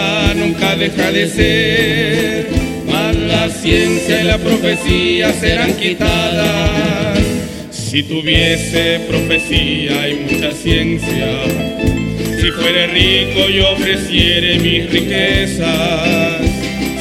nunca 0.51 0.75
deja 0.75 1.11
de 1.11 1.27
ser, 1.27 2.47
mas 2.85 3.15
la 3.15 3.49
ciencia 3.49 4.21
y 4.21 4.23
la 4.25 4.37
profecía 4.37 5.31
serán 5.33 5.73
quitadas. 5.75 7.19
Si 7.71 8.03
tuviese 8.03 8.99
profecía 9.07 10.09
y 10.09 10.15
mucha 10.15 10.51
ciencia, 10.51 11.43
si 12.39 12.51
fuere 12.51 12.87
rico 12.87 13.49
y 13.49 13.59
ofreciere 13.61 14.59
mis 14.59 14.89
riquezas, 14.89 16.41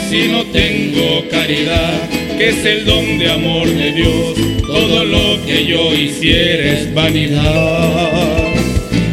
si 0.08 0.28
no 0.28 0.44
tengo 0.46 1.24
caridad, 1.28 2.08
que 2.38 2.50
es 2.50 2.64
el 2.64 2.84
don 2.84 3.18
de 3.18 3.32
amor 3.32 3.68
de 3.68 3.92
Dios, 3.92 4.34
todo 4.66 5.04
lo 5.04 5.44
que 5.44 5.66
yo 5.66 5.92
hiciera 5.94 6.72
es 6.72 6.94
vanidad. 6.94 8.59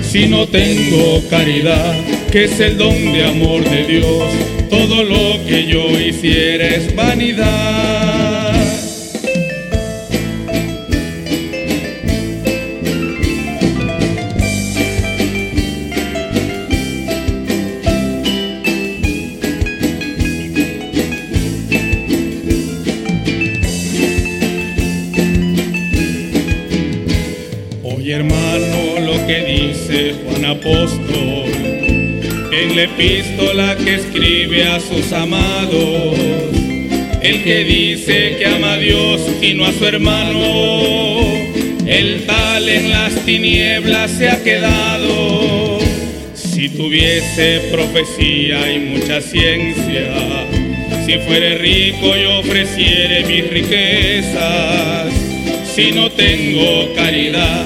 Si 0.09 0.25
no 0.25 0.47
tengo 0.47 1.21
caridad, 1.29 1.93
que 2.31 2.45
es 2.45 2.59
el 2.61 2.77
don 2.77 3.11
de 3.11 3.25
amor 3.25 3.61
de 3.69 3.83
Dios, 3.83 4.23
todo 4.69 5.03
lo 5.03 5.45
que 5.45 5.65
yo 5.65 5.99
hiciera 5.99 6.65
es 6.67 6.95
vanidad. 6.95 8.06
La 32.77 32.83
epístola 32.83 33.75
que 33.75 33.95
escribe 33.95 34.63
a 34.67 34.79
sus 34.79 35.11
amados. 35.11 36.15
El 37.23 37.43
que 37.43 37.63
dice 37.63 38.35
que 38.37 38.45
ama 38.45 38.73
a 38.73 38.77
Dios 38.77 39.19
y 39.41 39.55
no 39.55 39.65
a 39.65 39.73
su 39.73 39.83
hermano, 39.83 41.23
el 41.87 42.27
tal 42.27 42.69
en 42.69 42.91
las 42.91 43.15
tinieblas 43.25 44.11
se 44.11 44.29
ha 44.29 44.43
quedado. 44.43 45.79
Si 46.35 46.69
tuviese 46.69 47.61
profecía 47.71 48.71
y 48.71 48.79
mucha 48.79 49.21
ciencia, 49.21 50.13
si 51.03 51.17
fuere 51.17 51.57
rico 51.57 52.15
y 52.15 52.25
ofreciere 52.25 53.25
mis 53.25 53.49
riquezas, 53.49 55.11
si 55.73 55.93
no 55.93 56.11
tengo 56.11 56.93
caridad, 56.93 57.65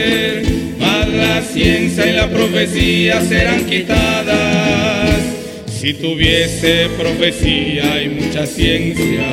la 1.41 1.47
ciencia 1.47 2.05
y 2.05 2.13
la 2.13 2.29
profecía 2.29 3.21
serán 3.21 3.65
quitadas. 3.65 5.09
Si 5.67 5.93
tuviese 5.93 6.87
profecía 6.97 8.01
y 8.03 8.09
mucha 8.09 8.45
ciencia, 8.45 9.25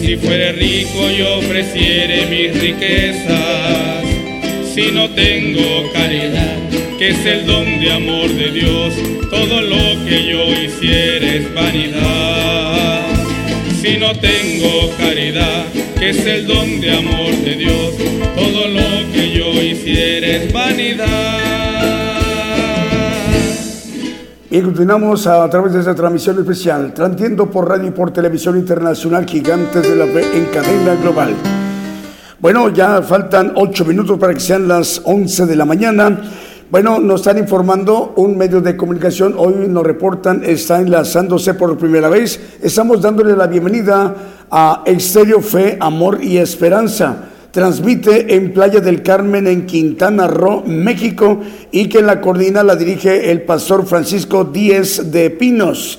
si 0.00 0.16
fuere 0.16 0.52
rico 0.52 1.10
y 1.10 1.22
ofreciere 1.22 2.26
mis 2.26 2.58
riquezas, 2.58 4.04
si 4.74 4.90
no 4.90 5.10
tengo 5.10 5.92
caridad, 5.92 6.56
que 6.98 7.10
es 7.10 7.26
el 7.26 7.46
don 7.46 7.80
de 7.80 7.92
amor 7.92 8.30
de 8.30 8.50
Dios, 8.50 8.94
todo 9.30 9.60
lo 9.60 10.06
que 10.06 10.24
yo 10.24 10.50
hiciera 10.62 11.34
es 11.34 11.54
vanidad. 11.54 13.21
Si 13.82 13.98
no 13.98 14.12
tengo 14.12 14.96
caridad, 14.96 15.64
que 15.98 16.10
es 16.10 16.24
el 16.24 16.46
don 16.46 16.80
de 16.80 16.96
amor 16.98 17.32
de 17.44 17.56
Dios, 17.56 17.94
todo 18.36 18.68
lo 18.68 19.12
que 19.12 19.32
yo 19.32 19.60
hiciera 19.60 20.24
es 20.24 20.52
vanidad. 20.52 21.40
Y 24.48 24.60
continuamos 24.60 25.26
a, 25.26 25.50
través 25.50 25.72
de 25.72 25.80
esta 25.80 25.96
transmisión 25.96 26.38
especial, 26.38 26.94
transmitiendo 26.94 27.50
por 27.50 27.68
radio 27.68 27.88
y 27.88 27.90
por 27.90 28.12
televisión 28.12 28.56
internacional 28.56 29.26
Gigantes 29.26 29.82
de 29.82 29.96
la 29.96 30.06
Fe 30.06 30.26
en 30.32 30.44
cadena 30.44 30.94
global. 31.02 31.34
Bueno, 32.38 32.68
ya 32.68 33.02
faltan 33.02 33.50
ocho 33.56 33.84
minutos 33.84 34.16
para 34.16 34.32
que 34.32 34.38
sean 34.38 34.68
las 34.68 35.02
once 35.04 35.44
de 35.44 35.56
la 35.56 35.64
mañana. 35.64 36.20
Bueno, 36.72 36.98
nos 37.00 37.20
están 37.20 37.36
informando 37.36 38.14
un 38.16 38.38
medio 38.38 38.62
de 38.62 38.78
comunicación, 38.78 39.34
hoy 39.36 39.68
nos 39.68 39.84
reportan, 39.84 40.42
está 40.42 40.80
enlazándose 40.80 41.52
por 41.52 41.76
primera 41.76 42.08
vez. 42.08 42.40
Estamos 42.62 43.02
dándole 43.02 43.36
la 43.36 43.46
bienvenida 43.46 44.16
a 44.50 44.82
Exterior 44.86 45.42
Fe, 45.42 45.76
Amor 45.78 46.24
y 46.24 46.38
Esperanza. 46.38 47.28
Transmite 47.50 48.34
en 48.34 48.54
Playa 48.54 48.80
del 48.80 49.02
Carmen, 49.02 49.46
en 49.48 49.66
Quintana 49.66 50.26
Roo, 50.26 50.62
México, 50.64 51.42
y 51.70 51.90
que 51.90 52.00
la 52.00 52.22
coordina, 52.22 52.62
la 52.62 52.74
dirige 52.74 53.30
el 53.30 53.42
pastor 53.42 53.84
Francisco 53.84 54.44
Díez 54.44 55.12
de 55.12 55.28
Pinos. 55.28 55.98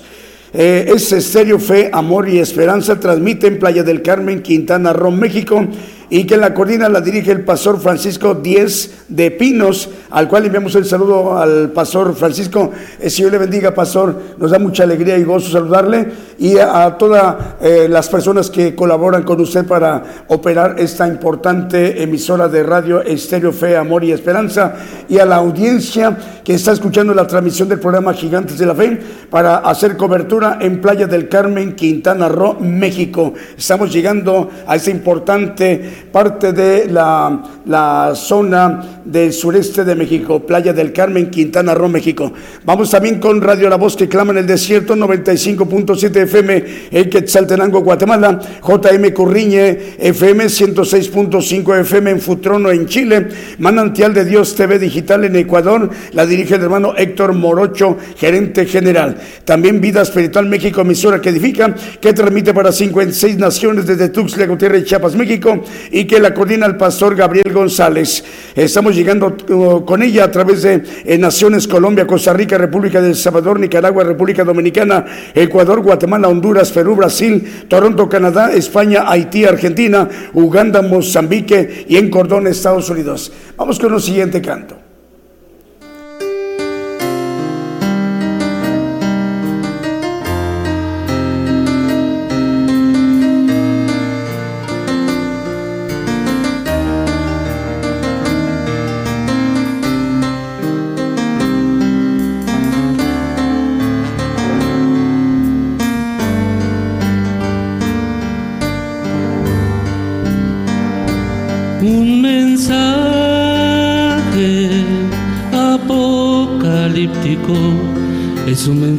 Eh, 0.56 0.92
es 0.96 1.12
Estéreo 1.12 1.60
Fe, 1.60 1.92
Amor 1.94 2.28
y 2.30 2.40
Esperanza, 2.40 3.00
transmite 3.00 3.46
en 3.46 3.60
Playa 3.60 3.84
del 3.84 4.02
Carmen, 4.02 4.42
Quintana 4.42 4.92
Roo, 4.92 5.12
México, 5.12 5.68
y 6.14 6.26
que 6.26 6.38
la 6.38 6.54
coordina 6.54 6.90
la 6.90 7.02
dirige 7.02 7.32
el 7.32 7.44
pastor 7.44 7.80
Francisco 7.80 8.36
Díez 8.36 9.06
de 9.08 9.32
Pinos, 9.32 9.90
al 10.12 10.28
cual 10.28 10.46
enviamos 10.46 10.76
el 10.76 10.86
saludo 10.86 11.36
al 11.36 11.72
pastor 11.72 12.14
Francisco. 12.14 12.70
El 13.02 13.10
Señor 13.10 13.32
le 13.32 13.40
bendiga, 13.40 13.74
pastor. 13.74 14.16
Nos 14.38 14.52
da 14.52 14.60
mucha 14.60 14.84
alegría 14.84 15.18
y 15.18 15.24
gozo 15.24 15.50
saludarle 15.50 16.12
y 16.38 16.60
a, 16.60 16.98
todas 17.00 17.36
eh, 17.62 17.88
las 17.90 18.10
personas 18.10 18.52
que 18.52 18.76
colaboran 18.76 19.24
con 19.24 19.42
usted 19.42 19.66
para 19.66 20.04
operar 20.28 20.76
esta 20.78 21.08
importante 21.08 22.04
emisora 22.04 22.48
de 22.48 22.62
radio 22.62 23.02
Estéreo 23.02 23.52
Fe, 23.52 23.76
Amor 23.76 24.04
y 24.04 24.12
Esperanza 24.12 24.76
y 25.10 25.18
a 25.18 25.26
la 25.26 25.38
audiencia 25.38 26.16
que 26.44 26.54
está 26.54 26.74
escuchando 26.74 27.16
la 27.16 27.26
transmisión 27.26 27.70
del 27.70 27.80
programa 27.80 28.14
Gigantes 28.14 28.60
de 28.60 28.68
la 28.68 28.76
Fe 28.76 29.00
para 29.32 29.58
hacer 29.58 29.98
cobertura 29.98 30.60
en 30.62 30.80
Playa 30.80 31.08
del 31.08 31.28
Carmen, 31.28 31.76
Quintana 31.76 32.30
Roo, 32.30 32.58
México. 32.60 33.34
Estamos 33.58 33.92
llegando 33.92 34.52
a 34.68 34.76
esta 34.76 34.92
importante 34.92 36.03
parte 36.12 36.54
de 36.54 36.88
la, 36.88 37.44
la 37.66 38.14
zona 38.16 39.02
del 39.06 39.34
sureste 39.34 39.84
de 39.84 39.96
México, 39.96 40.40
Playa 40.46 40.74
del 40.74 40.94
Carmen, 40.94 41.30
Quintana 41.30 41.74
Roo, 41.74 41.90
México. 41.90 42.32
Vamos 42.66 42.92
también 42.92 43.20
con 43.20 43.42
Radio 43.42 43.70
La 43.70 43.76
Voz 43.76 43.96
que 43.96 44.08
clama 44.08 44.32
en 44.32 44.40
el 44.40 44.48
desierto, 44.48 44.96
95.7 44.96 46.16
FM 46.16 46.64
en 46.92 47.10
Quetzaltenango, 47.10 47.82
Guatemala, 47.82 48.40
JM 48.62 49.12
Curriñe, 49.12 49.96
FM 50.00 50.46
106.5 50.46 51.80
FM 51.82 52.12
en 52.12 52.22
Futrono, 52.22 52.72
en 52.72 52.86
Chile, 52.88 53.28
Manantial 53.60 54.14
de 54.14 54.26
Dios 54.26 54.56
TV 54.56 54.80
Digital 54.80 55.26
en 55.26 55.36
Ecuador, 55.36 55.90
la 56.14 56.26
dirige 56.26 56.56
el 56.56 56.64
hermano 56.64 56.94
Héctor 56.96 57.34
Morocho, 57.34 57.98
gerente 58.18 58.66
general. 58.66 59.18
También 59.46 59.82
Vida 59.82 60.02
Espiritual 60.02 60.46
México, 60.48 60.82
emisora 60.82 61.22
que 61.22 61.30
edifica, 61.30 61.74
que 62.00 62.14
transmite 62.14 62.54
para 62.54 62.72
56 62.72 63.38
naciones 63.38 63.86
desde 63.86 64.10
Tuxtla 64.10 64.46
Gutiérrez, 64.46 64.86
Chiapas, 64.86 65.16
México, 65.16 65.64
y 65.92 66.06
que 66.06 66.20
la 66.20 66.34
coordina 66.34 66.66
el 66.66 66.78
pastor 66.78 67.16
Gabriel 67.16 67.54
González. 67.54 68.24
Estamos 68.56 68.96
llegando 68.96 69.36
uh, 69.50 69.86
con 69.86 70.04
ella 70.04 70.26
a 70.26 70.32
través 70.32 70.62
de 70.62 70.84
eh, 71.06 71.18
Naciones 71.18 71.68
Colombia, 71.68 72.06
Costa 72.08 72.34
Rica, 72.34 72.58
República 72.58 73.02
del 73.02 73.16
Salvador, 73.16 73.60
Nicaragua, 73.60 74.04
República 74.04 74.44
Dominicana, 74.44 75.06
Ecuador, 75.34 75.82
Guatemala, 75.82 76.28
Honduras, 76.28 76.72
Perú, 76.72 76.96
Brasil, 76.96 77.66
Toronto, 77.68 78.08
Canadá, 78.10 78.52
España, 78.54 79.06
Haití, 79.08 79.46
Argentina, 79.46 80.08
Uganda, 80.34 80.82
Mozambique 80.82 81.86
y 81.88 81.98
en 81.98 82.10
Cordón, 82.10 82.48
Estados 82.48 82.90
Unidos. 82.90 83.32
Vamos 83.58 83.80
con 83.80 83.94
el 83.94 84.02
siguiente 84.02 84.42
canto. 84.42 84.83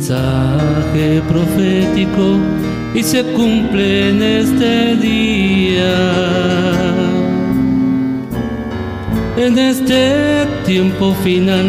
Mensaje 0.05 1.23
profético 1.29 2.39
y 2.95 3.03
se 3.03 3.25
cumple 3.33 4.11
en 4.11 4.23
este 4.23 4.97
día. 4.97 5.95
En 9.39 9.59
este 9.59 10.47
tiempo 10.67 11.15
final, 11.25 11.67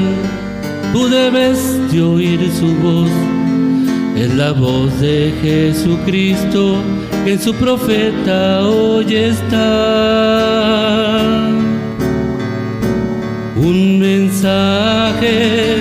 tú 0.91 1.07
debes 1.07 1.79
de 1.91 2.01
oír 2.01 2.51
su 2.51 2.75
voz. 2.75 3.09
Es 4.17 4.33
la 4.35 4.51
voz 4.51 4.99
de 4.99 5.33
Jesucristo 5.41 6.75
que 7.23 7.33
en 7.33 7.41
su 7.41 7.53
profeta 7.53 8.67
hoy 8.67 9.15
está. 9.15 9.61
Un 13.55 13.99
mensaje 13.99 15.79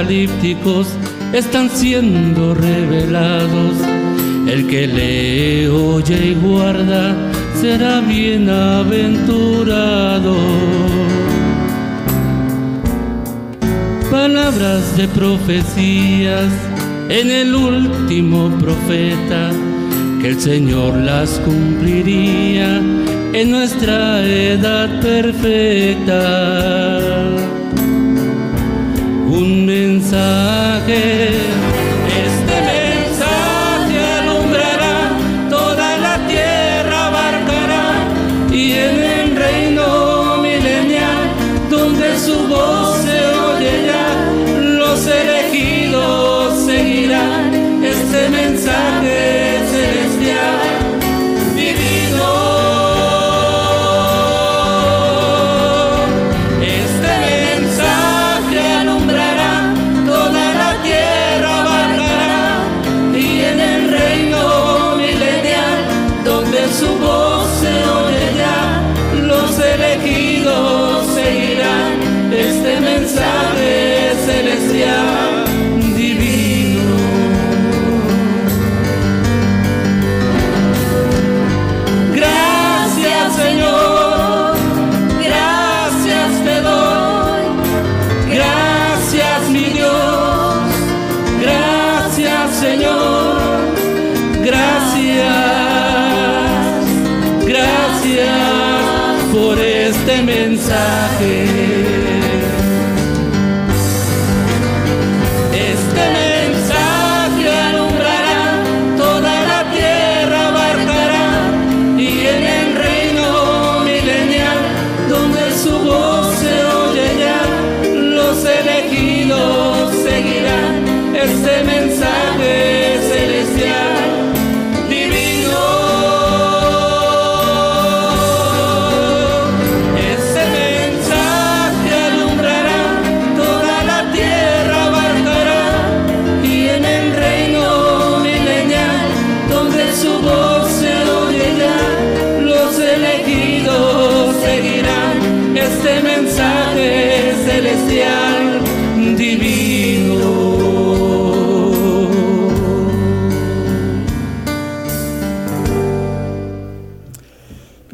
apocalípticos 0.00 0.88
están 1.32 1.68
siendo 1.68 2.54
revelados. 2.54 3.74
El 4.48 4.66
que 4.66 4.86
lee, 4.86 5.66
oye 5.66 6.28
y 6.28 6.34
guarda 6.34 7.14
será 7.60 8.00
bienaventurado. 8.00 10.36
Palabras 14.10 14.96
de 14.96 15.06
profecías 15.08 16.50
en 17.10 17.30
el 17.30 17.54
último 17.54 18.48
profeta, 18.58 19.50
que 20.22 20.28
el 20.28 20.40
Señor 20.40 20.96
las 20.96 21.38
cumpliría 21.40 22.80
en 23.34 23.50
nuestra 23.50 24.26
edad 24.26 24.88
perfecta. 25.00 26.20
mensaje. 29.70 31.69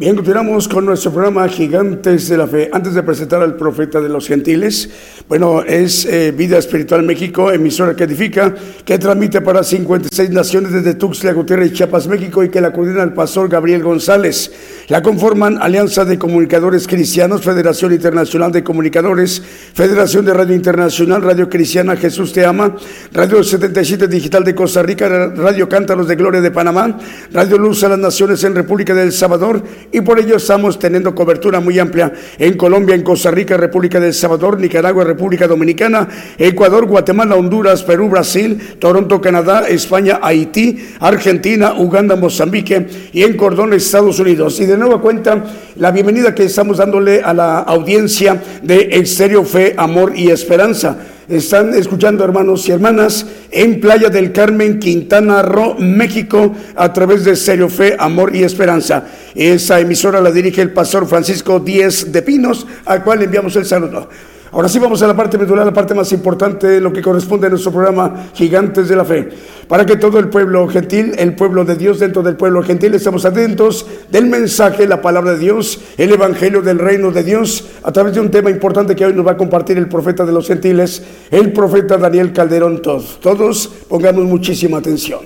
Bien, 0.07 0.15
continuamos 0.15 0.69
con 0.69 0.87
nuestro 0.87 1.11
programa 1.11 1.49
Gigantes 1.49 2.29
de 2.29 2.37
la 2.37 2.47
Fe. 2.47 2.71
Antes 2.73 2.95
de 2.95 3.03
presentar 3.03 3.43
al 3.43 3.57
profeta 3.57 4.01
de 4.01 4.09
los 4.09 4.29
gentiles, 4.29 4.89
bueno, 5.29 5.65
es 5.65 6.05
eh, 6.05 6.31
Vida 6.31 6.59
Espiritual 6.59 7.03
México, 7.03 7.51
emisora 7.51 7.97
que 7.97 8.05
edifica, 8.05 8.55
que 8.85 9.01
transmite 9.01 9.41
para 9.41 9.65
56 9.65 10.31
naciones 10.31 10.71
desde 10.71 10.95
Tuxtla 10.95 11.33
Gutiérrez, 11.33 11.73
Chiapas, 11.73 12.07
México, 12.07 12.45
y 12.45 12.51
que 12.51 12.61
la 12.61 12.73
coordina 12.73 13.03
el 13.03 13.15
pastor 13.15 13.49
Gabriel 13.49 13.83
González. 13.83 14.53
La 14.89 15.03
conforman 15.03 15.59
Alianza 15.61 16.05
de 16.05 16.17
Comunicadores 16.17 16.87
Cristianos, 16.87 17.43
Federación 17.43 17.93
Internacional 17.93 18.53
de 18.53 18.63
Comunicadores, 18.63 19.43
Federación 19.75 20.25
de 20.25 20.33
Radio 20.33 20.55
Internacional, 20.55 21.23
Radio 21.23 21.49
Cristiana 21.49 21.97
Jesús 21.97 22.33
Te 22.33 22.45
Ama, 22.45 22.77
Radio 23.13 23.43
77 23.43 24.07
Digital 24.07 24.45
de 24.45 24.55
Costa 24.55 24.85
Rica, 24.85 25.09
Radio 25.35 25.69
Cántaros 25.69 26.07
de 26.07 26.15
Gloria 26.15 26.41
de 26.41 26.53
Panamá, 26.53 26.97
Radio 27.33 27.59
Luz 27.59 27.83
a 27.83 27.89
las 27.89 27.99
Naciones 27.99 28.45
en 28.45 28.55
República 28.55 28.95
del 28.95 29.11
Salvador, 29.11 29.61
y 29.91 30.03
por 30.03 30.21
ello 30.21 30.37
estamos 30.37 30.79
teniendo 30.79 31.17
cobertura 31.17 31.59
muy 31.59 31.81
amplia 31.81 32.13
en 32.39 32.57
Colombia, 32.57 32.95
en 32.95 33.03
Costa 33.03 33.33
Rica, 33.33 33.57
República 33.57 33.99
del 33.99 34.15
Salvador, 34.15 34.61
Nicaragua, 34.61 35.03
República 35.03 35.49
Dominicana, 35.49 36.09
Ecuador, 36.39 36.87
Guatemala, 36.87 37.35
Honduras, 37.35 37.83
Perú, 37.83 38.09
Brasil, 38.09 38.77
Toronto, 38.79 39.21
Canadá, 39.21 39.67
España, 39.69 40.21
Haití, 40.23 40.79
Argentina, 41.01 41.75
Uganda, 41.77 42.15
Mozambique 42.15 42.87
y 43.13 43.25
en 43.25 43.37
Cordón, 43.37 43.73
Estados 43.73 44.21
Unidos. 44.21 44.61
Nueva 44.77 45.01
cuenta, 45.01 45.45
la 45.77 45.91
bienvenida 45.91 46.35
que 46.35 46.45
estamos 46.45 46.79
dándole 46.79 47.23
a 47.23 47.33
la 47.35 47.59
audiencia 47.61 48.43
de 48.63 48.89
Exterior 48.93 49.45
Fe, 49.45 49.75
Amor 49.77 50.13
y 50.15 50.31
Esperanza. 50.31 50.97
Están 51.29 51.75
escuchando 51.75 52.23
hermanos 52.23 52.69
y 52.69 52.73
hermanas 52.73 53.27
en 53.51 53.81
Playa 53.81 54.11
del 54.11 54.31
Carmen, 54.31 54.79
Quintana 54.79 55.43
Roo, 55.43 55.75
México, 55.79 56.53
a 56.77 56.93
través 56.93 57.25
de 57.25 57.35
Serio 57.35 57.69
Fe, 57.69 57.97
Amor 57.99 58.37
y 58.37 58.45
Esperanza. 58.45 59.05
Esa 59.35 59.81
emisora 59.81 60.21
la 60.21 60.31
dirige 60.31 60.63
el 60.63 60.73
pastor 60.73 61.07
Francisco 61.09 61.59
Díez 61.59 62.13
de 62.13 62.23
Pinos, 62.23 62.67
al 62.85 63.03
cual 63.03 63.23
enviamos 63.23 63.57
el 63.57 63.65
saludo. 63.65 64.09
Ahora 64.53 64.69
sí 64.69 64.79
vamos 64.79 65.03
a 65.03 65.07
la 65.09 65.17
parte 65.17 65.37
medular, 65.37 65.67
la 65.67 65.73
parte 65.75 65.93
más 65.93 66.11
importante, 66.13 66.67
de 66.67 66.81
lo 66.81 66.93
que 66.93 67.03
corresponde 67.03 67.49
a 67.49 67.51
nuestro 67.51 67.73
programa 67.73 68.29
Gigantes 68.33 68.89
de 68.89 68.97
la 68.97 69.05
Fe. 69.05 69.29
Para 69.69 69.85
que 69.85 69.97
todo 69.97 70.19
el 70.21 70.29
pueblo 70.29 70.69
gentil, 70.69 71.15
el 71.19 71.35
pueblo 71.35 71.65
de 71.65 71.75
Dios 71.75 71.99
dentro 71.99 72.23
del 72.23 72.37
pueblo 72.37 72.63
gentil, 72.63 72.95
estemos 72.95 73.25
atentos 73.25 73.85
del 74.11 74.27
mensaje, 74.27 74.87
la 74.87 75.03
palabra 75.03 75.33
de 75.33 75.39
Dios, 75.39 75.81
el 75.97 76.13
evangelio 76.13 76.63
del 76.63 76.79
reino 76.79 77.11
de 77.11 77.25
Dios, 77.25 77.65
a 77.83 77.91
través 77.91 78.15
de 78.15 78.21
un 78.21 78.31
tema 78.31 78.51
importante 78.51 78.95
que 78.95 79.05
hoy 79.05 79.13
nos 79.13 79.27
va 79.27 79.33
a 79.33 79.37
compartir 79.37 79.77
el 79.77 79.89
profeta 79.89 80.25
de 80.25 80.33
los 80.33 80.47
gentiles, 80.47 81.03
el 81.31 81.53
profeta 81.53 81.97
Daniel 81.97 82.33
Calderón. 82.33 82.81
Todos, 82.81 83.19
todos 83.21 83.69
pongamos 83.89 84.25
muchísima 84.25 84.79
atención. 84.79 85.21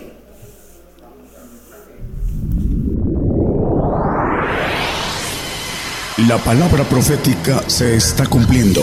La 6.28 6.38
palabra 6.38 6.84
profética 6.84 7.62
se 7.66 7.96
está 7.96 8.26
cumpliendo. 8.26 8.82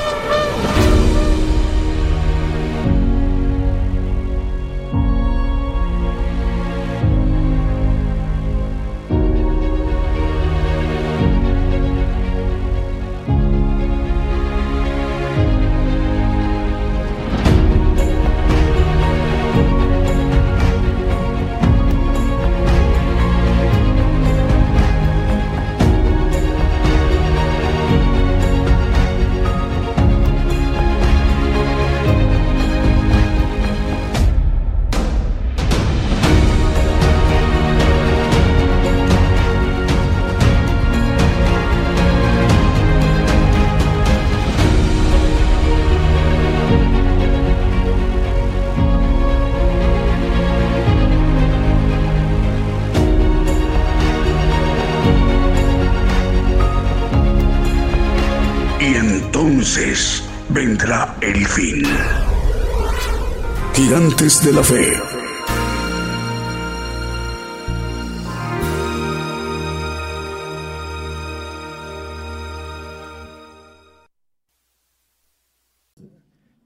De 64.21 64.53
la 64.53 64.61
Fe. 64.61 64.75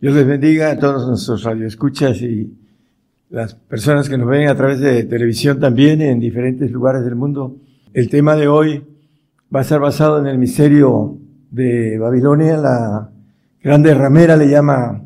Dios 0.02 0.14
les 0.14 0.28
bendiga 0.28 0.72
a 0.72 0.78
todos 0.78 1.08
nuestros 1.08 1.44
radioescuchas 1.44 2.22
y 2.24 2.58
las 3.30 3.56
personas 3.56 4.10
que 4.10 4.18
nos 4.18 4.28
ven 4.28 4.50
a 4.50 4.56
través 4.58 4.82
de 4.82 5.06
televisión 5.06 5.58
también 5.58 6.02
en 6.02 6.20
diferentes 6.20 6.70
lugares 6.70 7.06
del 7.06 7.16
mundo. 7.16 7.56
El 7.94 8.10
tema 8.10 8.36
de 8.36 8.50
hoy 8.50 8.86
va 9.56 9.60
a 9.60 9.64
estar 9.64 9.80
basado 9.80 10.20
en 10.20 10.28
el 10.28 10.38
misterio 10.38 11.18
de 11.52 11.98
Babilonia, 12.00 12.58
la 12.58 13.12
grande 13.64 13.94
ramera 13.94 14.36
le 14.36 14.50
llama 14.50 15.05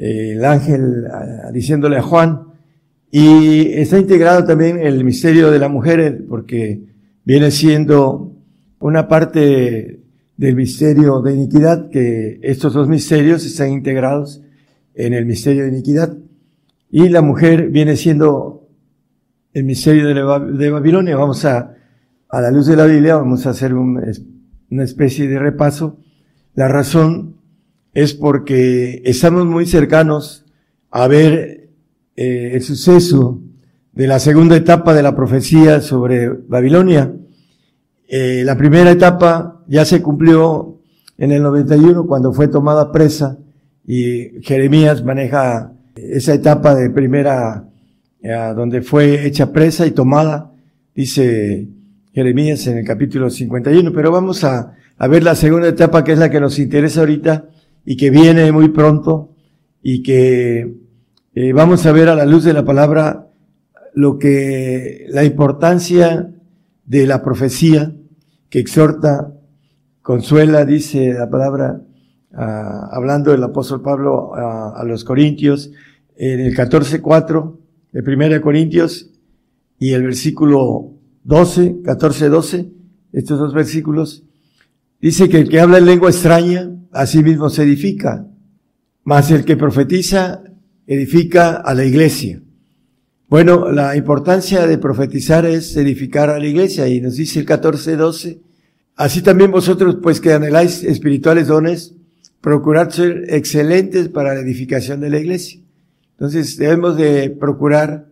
eh, 0.00 0.32
el 0.32 0.44
ángel 0.46 1.04
diciéndole 1.52 1.98
a 1.98 2.02
Juan, 2.02 2.40
y 3.10 3.72
está 3.74 3.98
integrado 3.98 4.44
también 4.44 4.78
el 4.80 5.04
misterio 5.04 5.50
de 5.50 5.58
la 5.58 5.68
mujer 5.68 6.24
porque 6.26 6.80
viene 7.24 7.50
siendo 7.50 8.32
una 8.78 9.08
parte 9.08 10.00
del 10.38 10.56
misterio 10.56 11.20
de 11.20 11.34
iniquidad, 11.34 11.90
que 11.90 12.40
estos 12.42 12.72
dos 12.72 12.88
misterios 12.88 13.44
están 13.44 13.72
integrados 13.72 14.42
en 14.94 15.12
el 15.12 15.26
misterio 15.26 15.64
de 15.64 15.68
iniquidad. 15.68 16.16
Y 16.90 17.10
la 17.10 17.20
mujer 17.20 17.68
viene 17.68 17.94
siendo 17.96 18.68
el 19.52 19.64
misterio 19.64 20.06
de, 20.06 20.70
Babilonia. 20.70 21.16
Vamos 21.16 21.44
a, 21.44 21.74
a 22.28 22.40
la 22.40 22.50
luz 22.50 22.68
de 22.68 22.76
la 22.76 22.86
Biblia, 22.86 23.16
vamos 23.16 23.46
a 23.46 23.50
hacer 23.50 23.74
una 23.74 24.82
especie 24.82 25.28
de 25.28 25.38
repaso. 25.38 25.98
La 26.54 26.68
razón 26.68 27.39
es 27.92 28.14
porque 28.14 29.02
estamos 29.04 29.46
muy 29.46 29.66
cercanos 29.66 30.44
a 30.90 31.08
ver 31.08 31.70
eh, 32.16 32.52
el 32.54 32.62
suceso 32.62 33.40
de 33.92 34.06
la 34.06 34.18
segunda 34.18 34.56
etapa 34.56 34.94
de 34.94 35.02
la 35.02 35.16
profecía 35.16 35.80
sobre 35.80 36.28
Babilonia. 36.28 37.12
Eh, 38.08 38.42
la 38.44 38.56
primera 38.56 38.90
etapa 38.90 39.62
ya 39.66 39.84
se 39.84 40.02
cumplió 40.02 40.78
en 41.18 41.32
el 41.32 41.42
91 41.42 42.06
cuando 42.06 42.32
fue 42.32 42.48
tomada 42.48 42.92
presa 42.92 43.38
y 43.86 44.40
Jeremías 44.42 45.04
maneja 45.04 45.72
esa 45.96 46.34
etapa 46.34 46.74
de 46.74 46.90
primera 46.90 47.64
eh, 48.22 48.52
donde 48.54 48.82
fue 48.82 49.26
hecha 49.26 49.52
presa 49.52 49.86
y 49.86 49.90
tomada, 49.90 50.52
dice 50.94 51.68
Jeremías 52.12 52.66
en 52.68 52.78
el 52.78 52.84
capítulo 52.84 53.30
51. 53.30 53.92
Pero 53.92 54.12
vamos 54.12 54.44
a, 54.44 54.76
a 54.96 55.08
ver 55.08 55.24
la 55.24 55.34
segunda 55.34 55.68
etapa 55.68 56.04
que 56.04 56.12
es 56.12 56.18
la 56.18 56.30
que 56.30 56.40
nos 56.40 56.58
interesa 56.58 57.00
ahorita 57.00 57.48
y 57.84 57.96
que 57.96 58.10
viene 58.10 58.52
muy 58.52 58.68
pronto 58.68 59.34
y 59.82 60.02
que 60.02 60.74
eh, 61.34 61.52
vamos 61.52 61.86
a 61.86 61.92
ver 61.92 62.08
a 62.08 62.14
la 62.14 62.26
luz 62.26 62.44
de 62.44 62.52
la 62.52 62.64
palabra 62.64 63.28
lo 63.94 64.18
que 64.18 65.06
la 65.08 65.24
importancia 65.24 66.32
de 66.84 67.06
la 67.06 67.22
profecía 67.22 67.94
que 68.48 68.58
exhorta, 68.58 69.32
consuela, 70.02 70.64
dice 70.64 71.12
la 71.12 71.30
palabra, 71.30 71.82
hablando 72.32 73.32
del 73.32 73.42
apóstol 73.42 73.82
Pablo 73.82 74.34
a, 74.34 74.82
los 74.84 75.04
Corintios, 75.04 75.70
en 76.16 76.40
el 76.40 76.56
14.4 76.56 77.56
de 77.92 78.00
1 78.00 78.40
Corintios 78.40 79.10
y 79.78 79.92
el 79.92 80.02
versículo 80.02 80.92
12, 81.24 81.82
14, 81.84 82.28
12, 82.28 82.72
estos 83.12 83.38
dos 83.38 83.54
versículos, 83.54 84.24
dice 85.00 85.28
que 85.28 85.38
el 85.38 85.48
que 85.48 85.60
habla 85.60 85.78
en 85.78 85.86
lengua 85.86 86.10
extraña, 86.10 86.70
a 86.92 87.06
sí 87.06 87.22
mismo 87.22 87.50
se 87.50 87.62
edifica, 87.62 88.26
mas 89.04 89.30
el 89.30 89.44
que 89.44 89.56
profetiza 89.56 90.42
edifica 90.86 91.56
a 91.56 91.74
la 91.74 91.84
iglesia. 91.84 92.42
Bueno, 93.28 93.70
la 93.70 93.96
importancia 93.96 94.66
de 94.66 94.78
profetizar 94.78 95.46
es 95.46 95.76
edificar 95.76 96.30
a 96.30 96.38
la 96.38 96.46
iglesia 96.46 96.88
y 96.88 97.00
nos 97.00 97.14
dice 97.14 97.38
el 97.38 97.46
14:12, 97.46 98.40
así 98.96 99.22
también 99.22 99.52
vosotros 99.52 99.98
pues 100.02 100.20
que 100.20 100.32
anheláis 100.32 100.82
espirituales 100.82 101.46
dones, 101.46 101.94
procurad 102.40 102.90
ser 102.90 103.26
excelentes 103.28 104.08
para 104.08 104.34
la 104.34 104.40
edificación 104.40 105.00
de 105.00 105.10
la 105.10 105.20
iglesia. 105.20 105.60
Entonces 106.12 106.56
debemos 106.56 106.96
de 106.96 107.30
procurar 107.30 108.08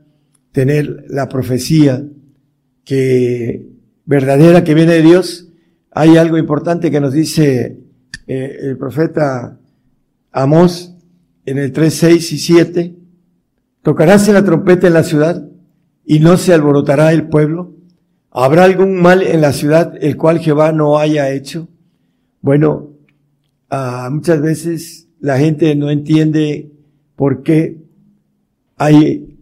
tener 0.53 1.05
la 1.09 1.29
profecía 1.29 2.05
que 2.85 3.67
verdadera 4.07 4.65
que 4.65 4.75
viene 4.75 4.95
de 4.95 5.03
Dios. 5.03 5.48
Hay 5.93 6.17
algo 6.17 6.39
importante 6.39 6.91
que 6.91 7.01
nos 7.01 7.13
dice 7.13 7.79
eh, 8.27 8.57
el 8.63 8.77
profeta 8.77 9.59
Amós 10.33 10.95
en 11.45 11.59
el 11.59 11.73
3, 11.73 11.95
6 11.95 12.33
y 12.33 12.39
7 12.39 12.99
¿Tocaráse 13.89 14.35
la 14.35 14.45
trompeta 14.45 14.87
en 14.87 14.93
la 14.93 15.03
ciudad 15.03 15.49
y 16.05 16.21
no 16.21 16.37
se 16.37 16.53
alborotará 16.53 17.11
el 17.13 17.29
pueblo? 17.29 17.75
¿Habrá 18.31 18.65
algún 18.65 19.01
mal 19.01 19.23
en 19.23 19.41
la 19.41 19.55
ciudad 19.55 19.95
el 20.01 20.19
cual 20.19 20.41
Jehová 20.41 20.73
no 20.73 20.99
haya 20.99 21.31
hecho? 21.31 21.69
Bueno, 22.43 22.91
ah, 23.71 24.11
muchas 24.13 24.43
veces 24.43 25.09
la 25.21 25.39
gente 25.39 25.75
no 25.75 25.91
entiende 25.91 26.71
por 27.17 27.43
qué 27.43 27.79
hay 28.77 29.39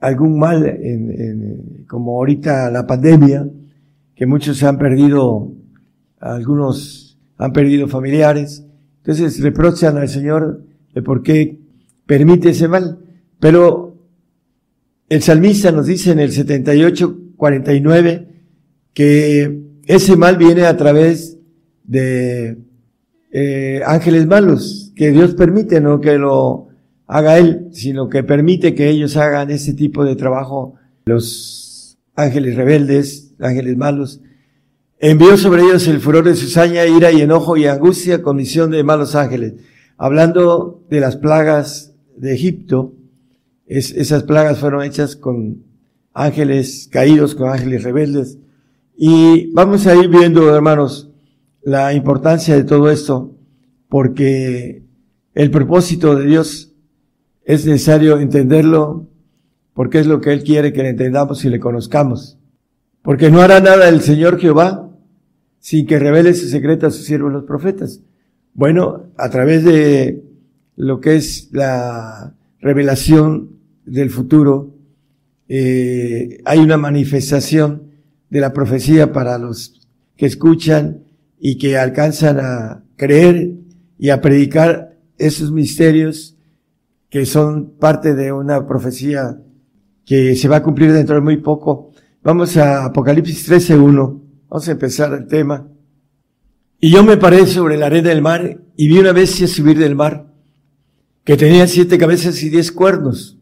algún 0.00 0.38
mal, 0.38 0.64
en, 0.64 1.84
como 1.86 2.12
ahorita 2.12 2.70
la 2.70 2.86
pandemia, 2.86 3.46
que 4.14 4.24
muchos 4.24 4.62
han 4.62 4.78
perdido, 4.78 5.52
algunos 6.22 7.18
han 7.36 7.52
perdido 7.52 7.88
familiares. 7.88 8.64
Entonces 8.98 9.40
reprochan 9.40 9.98
al 9.98 10.08
Señor 10.08 10.64
de 10.94 11.02
por 11.02 11.22
qué 11.22 11.58
permite 12.06 12.50
ese 12.50 12.68
mal. 12.68 13.00
Pero 13.40 13.96
el 15.08 15.22
salmista 15.22 15.72
nos 15.72 15.86
dice 15.86 16.12
en 16.12 16.20
el 16.20 16.32
78, 16.32 17.18
49 17.36 18.28
que 18.94 19.62
ese 19.86 20.16
mal 20.16 20.36
viene 20.36 20.64
a 20.64 20.76
través 20.76 21.38
de 21.84 22.58
eh, 23.32 23.82
ángeles 23.84 24.26
malos, 24.26 24.92
que 24.94 25.10
Dios 25.10 25.34
permite, 25.34 25.80
no 25.80 26.00
que 26.00 26.18
lo 26.18 26.68
haga 27.06 27.38
Él, 27.38 27.68
sino 27.72 28.08
que 28.08 28.22
permite 28.22 28.74
que 28.74 28.88
ellos 28.88 29.16
hagan 29.16 29.50
ese 29.50 29.74
tipo 29.74 30.04
de 30.04 30.14
trabajo, 30.14 30.74
los 31.04 31.98
ángeles 32.14 32.54
rebeldes, 32.54 33.34
ángeles 33.40 33.76
malos. 33.76 34.20
Envió 35.04 35.36
sobre 35.36 35.64
ellos 35.64 35.88
el 35.88 35.98
furor 35.98 36.22
de 36.22 36.36
su 36.36 36.46
saña, 36.46 36.86
ira 36.86 37.10
y 37.10 37.22
enojo 37.22 37.56
y 37.56 37.66
angustia, 37.66 38.22
comisión 38.22 38.70
de 38.70 38.84
malos 38.84 39.16
ángeles. 39.16 39.54
Hablando 39.96 40.84
de 40.90 41.00
las 41.00 41.16
plagas 41.16 41.92
de 42.16 42.32
Egipto, 42.32 42.94
esas 43.66 44.22
plagas 44.22 44.60
fueron 44.60 44.84
hechas 44.84 45.16
con 45.16 45.64
ángeles 46.14 46.88
caídos, 46.88 47.34
con 47.34 47.48
ángeles 47.48 47.82
rebeldes. 47.82 48.38
Y 48.96 49.50
vamos 49.52 49.88
a 49.88 49.96
ir 49.96 50.08
viendo, 50.08 50.54
hermanos, 50.54 51.10
la 51.64 51.92
importancia 51.94 52.54
de 52.54 52.62
todo 52.62 52.88
esto, 52.88 53.32
porque 53.88 54.84
el 55.34 55.50
propósito 55.50 56.14
de 56.14 56.26
Dios 56.26 56.74
es 57.44 57.66
necesario 57.66 58.20
entenderlo, 58.20 59.08
porque 59.74 59.98
es 59.98 60.06
lo 60.06 60.20
que 60.20 60.32
Él 60.32 60.44
quiere 60.44 60.72
que 60.72 60.84
le 60.84 60.90
entendamos 60.90 61.44
y 61.44 61.48
le 61.48 61.58
conozcamos. 61.58 62.38
Porque 63.02 63.32
no 63.32 63.40
hará 63.40 63.58
nada 63.58 63.88
el 63.88 64.00
Señor 64.00 64.38
Jehová 64.38 64.90
sin 65.62 65.86
que 65.86 66.00
revele 66.00 66.34
su 66.34 66.48
secreto 66.48 66.88
a 66.88 66.90
sus 66.90 67.04
siervos 67.06 67.32
los 67.32 67.44
profetas. 67.44 68.00
Bueno, 68.52 69.06
a 69.16 69.30
través 69.30 69.64
de 69.64 70.24
lo 70.74 71.00
que 71.00 71.14
es 71.14 71.50
la 71.52 72.34
revelación 72.60 73.60
del 73.86 74.10
futuro, 74.10 74.74
eh, 75.48 76.40
hay 76.44 76.58
una 76.58 76.76
manifestación 76.78 77.92
de 78.28 78.40
la 78.40 78.52
profecía 78.52 79.12
para 79.12 79.38
los 79.38 79.88
que 80.16 80.26
escuchan 80.26 81.04
y 81.38 81.58
que 81.58 81.78
alcanzan 81.78 82.40
a 82.40 82.84
creer 82.96 83.52
y 83.98 84.10
a 84.10 84.20
predicar 84.20 84.98
esos 85.16 85.52
misterios 85.52 86.36
que 87.08 87.24
son 87.24 87.74
parte 87.78 88.14
de 88.14 88.32
una 88.32 88.66
profecía 88.66 89.40
que 90.04 90.34
se 90.34 90.48
va 90.48 90.56
a 90.56 90.62
cumplir 90.64 90.92
dentro 90.92 91.14
de 91.14 91.20
muy 91.20 91.36
poco. 91.36 91.92
Vamos 92.24 92.56
a 92.56 92.86
Apocalipsis 92.86 93.48
13.1. 93.48 94.21
Vamos 94.52 94.68
a 94.68 94.72
empezar 94.72 95.14
el 95.14 95.26
tema. 95.28 95.66
Y 96.78 96.90
yo 96.90 97.02
me 97.02 97.16
paré 97.16 97.46
sobre 97.46 97.78
la 97.78 97.86
arena 97.86 98.10
del 98.10 98.20
mar 98.20 98.60
y 98.76 98.86
vi 98.86 98.98
una 98.98 99.12
bestia 99.12 99.48
subir 99.48 99.78
del 99.78 99.94
mar 99.94 100.30
que 101.24 101.38
tenía 101.38 101.66
siete 101.66 101.96
cabezas 101.96 102.42
y 102.42 102.50
diez 102.50 102.70
cuernos 102.70 103.38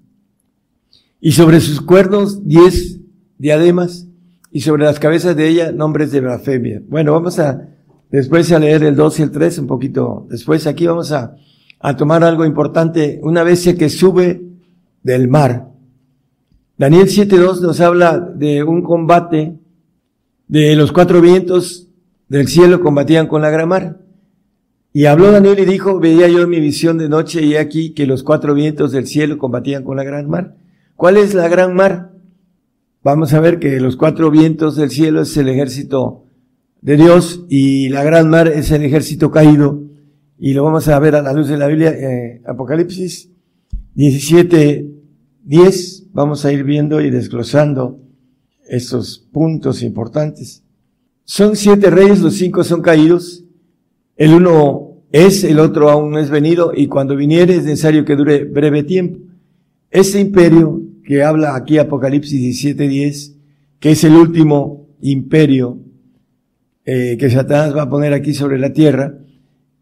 y 1.21 1.33
sobre 1.33 1.61
sus 1.61 1.81
cuernos 1.81 2.47
diez 2.47 3.01
diademas, 3.39 4.07
y 4.53 4.61
sobre 4.61 4.85
las 4.85 5.01
cabezas 5.01 5.35
de 5.35 5.49
ella 5.49 5.73
nombres 5.73 6.13
de 6.13 6.21
blasfemia. 6.21 6.81
Bueno, 6.89 7.13
vamos 7.13 7.41
a 7.41 7.61
después 8.13 8.53
a 8.53 8.61
leer 8.61 8.85
el 8.85 8.95
2 8.95 9.19
y 9.19 9.23
el 9.25 9.33
3 9.33 9.59
un 9.59 9.67
poquito 9.67 10.29
después. 10.31 10.69
Aquí 10.69 10.87
vamos 10.87 11.11
a, 11.11 11.35
a 11.81 11.97
tomar 11.97 12.23
algo 12.23 12.45
importante, 12.45 13.19
una 13.25 13.43
bestia 13.43 13.77
que 13.77 13.89
sube 13.89 14.43
del 15.03 15.27
mar. 15.27 15.73
Daniel 16.79 17.09
7.2 17.09 17.63
nos 17.63 17.81
habla 17.81 18.21
de 18.21 18.63
un 18.63 18.83
combate 18.83 19.60
de 20.51 20.75
los 20.75 20.91
cuatro 20.91 21.21
vientos 21.21 21.87
del 22.29 22.49
cielo 22.49 22.81
combatían 22.81 23.29
con 23.29 23.41
la 23.41 23.51
gran 23.51 23.69
mar. 23.69 24.01
Y 24.93 25.05
habló 25.05 25.31
Daniel 25.31 25.61
y 25.61 25.65
dijo, 25.65 26.01
veía 26.01 26.27
yo 26.27 26.49
mi 26.49 26.59
visión 26.59 26.99
de 26.99 27.09
noche 27.09 27.41
y 27.43 27.55
aquí 27.55 27.91
que 27.91 28.05
los 28.05 28.25
cuatro 28.25 28.53
vientos 28.53 28.91
del 28.91 29.07
cielo 29.07 29.39
combatían 29.39 29.85
con 29.85 29.97
la 29.97 30.03
gran 30.03 30.29
mar. 30.29 30.57
¿Cuál 30.97 31.19
es 31.19 31.35
la 31.35 31.47
gran 31.47 31.77
mar? 31.77 32.11
Vamos 33.05 33.33
a 33.33 33.39
ver 33.39 33.61
que 33.61 33.79
los 33.79 33.95
cuatro 33.95 34.33
vientos 34.33 34.75
del 34.75 34.91
cielo 34.91 35.23
es 35.23 35.37
el 35.37 35.49
ejército 35.49 36.25
de 36.81 36.97
Dios 36.97 37.45
y 37.49 37.89
la 37.89 38.03
gran 38.03 38.29
mar 38.29 38.49
es 38.49 38.73
el 38.73 38.83
ejército 38.83 39.31
caído. 39.31 39.85
Y 40.37 40.55
lo 40.55 40.65
vamos 40.65 40.89
a 40.89 40.99
ver 40.99 41.15
a 41.15 41.23
la 41.23 41.33
luz 41.33 41.47
de 41.47 41.59
la 41.59 41.69
Biblia, 41.69 41.91
eh, 41.91 42.43
Apocalipsis 42.45 43.31
17, 43.95 44.91
10. 45.45 46.09
Vamos 46.13 46.45
a 46.45 46.53
ir 46.53 46.65
viendo 46.65 47.01
y 47.01 47.11
desglosando 47.11 48.01
estos 48.71 49.19
puntos 49.33 49.83
importantes. 49.83 50.63
Son 51.25 51.55
siete 51.57 51.91
reyes, 51.91 52.21
los 52.21 52.35
cinco 52.35 52.65
son 52.65 52.83
caídos 52.83 53.45
el 54.21 54.35
uno 54.35 55.07
es, 55.13 55.45
el 55.45 55.59
otro 55.59 55.89
aún 55.89 56.11
no 56.11 56.19
es 56.19 56.29
venido, 56.29 56.73
y 56.77 56.89
cuando 56.89 57.17
viniere 57.17 57.57
es 57.57 57.65
necesario 57.65 58.05
que 58.05 58.17
dure 58.17 58.45
breve 58.45 58.83
tiempo. 58.83 59.19
Ese 59.91 60.21
imperio 60.21 60.83
que 61.05 61.23
habla 61.25 61.57
aquí 61.57 61.79
Apocalipsis 61.79 62.39
17:10, 62.39 63.37
que 63.79 63.93
es 63.93 64.05
el 64.05 64.15
último 64.15 64.91
imperio 65.01 65.79
eh, 66.85 67.17
que 67.19 67.31
Satanás 67.31 67.75
va 67.75 67.85
a 67.85 67.89
poner 67.89 68.13
aquí 68.13 68.35
sobre 68.35 68.59
la 68.59 68.75
tierra, 68.75 69.15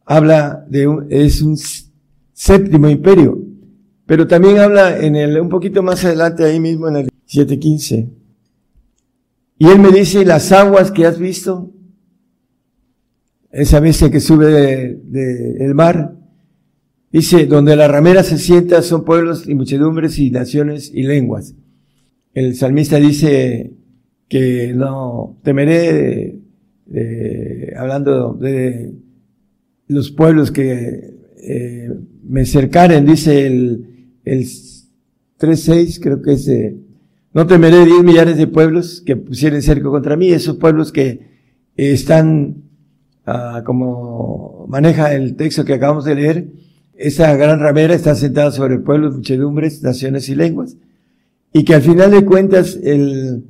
habla 0.04 0.64
de 0.70 0.86
un, 0.86 1.06
es 1.10 1.42
un 1.42 1.56
séptimo 2.32 2.88
imperio, 2.88 3.42
pero 4.06 4.28
también 4.28 4.58
habla 4.58 5.00
en 5.00 5.16
el, 5.16 5.40
un 5.40 5.48
poquito 5.48 5.82
más 5.82 6.04
adelante 6.04 6.44
ahí 6.44 6.60
mismo 6.60 6.86
en 6.86 6.94
el 6.94 7.08
7:15. 7.26 8.08
Y 9.58 9.66
él 9.66 9.80
me 9.80 9.90
dice, 9.90 10.24
las 10.24 10.52
aguas 10.52 10.92
que 10.92 11.04
has 11.04 11.18
visto, 11.18 11.72
esa 13.50 13.80
bestia 13.80 14.10
que 14.10 14.20
sube 14.20 14.46
del 14.46 15.58
de, 15.58 15.74
mar, 15.74 16.16
dice, 17.10 17.46
donde 17.46 17.74
la 17.74 17.88
ramera 17.88 18.22
se 18.22 18.38
sienta 18.38 18.82
son 18.82 19.04
pueblos 19.04 19.48
y 19.48 19.54
muchedumbres 19.54 20.18
y 20.18 20.30
naciones 20.30 20.92
y 20.94 21.02
lenguas. 21.02 21.56
El 22.34 22.54
salmista 22.54 22.98
dice 22.98 23.72
que 24.28 24.72
no 24.74 25.40
temeré, 25.42 26.38
hablando 27.76 28.34
de 28.34 28.94
los 29.88 30.12
pueblos 30.12 30.52
que 30.52 31.18
eh, 31.42 31.90
me 32.22 32.44
cercaren, 32.44 33.06
dice 33.06 33.46
el, 33.46 34.14
el 34.24 34.44
3.6, 34.44 35.98
creo 36.00 36.22
que 36.22 36.32
es, 36.32 36.48
no 37.32 37.46
temeré 37.46 37.84
diez 37.84 38.02
millares 38.02 38.36
de 38.36 38.46
pueblos 38.46 39.02
que 39.04 39.16
pusieren 39.16 39.62
cerco 39.62 39.90
contra 39.90 40.16
mí, 40.16 40.30
esos 40.30 40.56
pueblos 40.56 40.92
que 40.92 41.28
están 41.76 42.68
Ah, 43.30 43.62
como 43.62 44.64
maneja 44.70 45.12
el 45.12 45.36
texto 45.36 45.62
que 45.62 45.74
acabamos 45.74 46.06
de 46.06 46.14
leer, 46.14 46.48
esa 46.94 47.36
gran 47.36 47.60
ramera 47.60 47.92
está 47.92 48.14
sentada 48.14 48.50
sobre 48.50 48.78
pueblos, 48.78 49.16
muchedumbres, 49.16 49.82
naciones 49.82 50.30
y 50.30 50.34
lenguas, 50.34 50.78
y 51.52 51.62
que 51.62 51.74
al 51.74 51.82
final 51.82 52.10
de 52.10 52.24
cuentas 52.24 52.78
eh, 52.82 53.42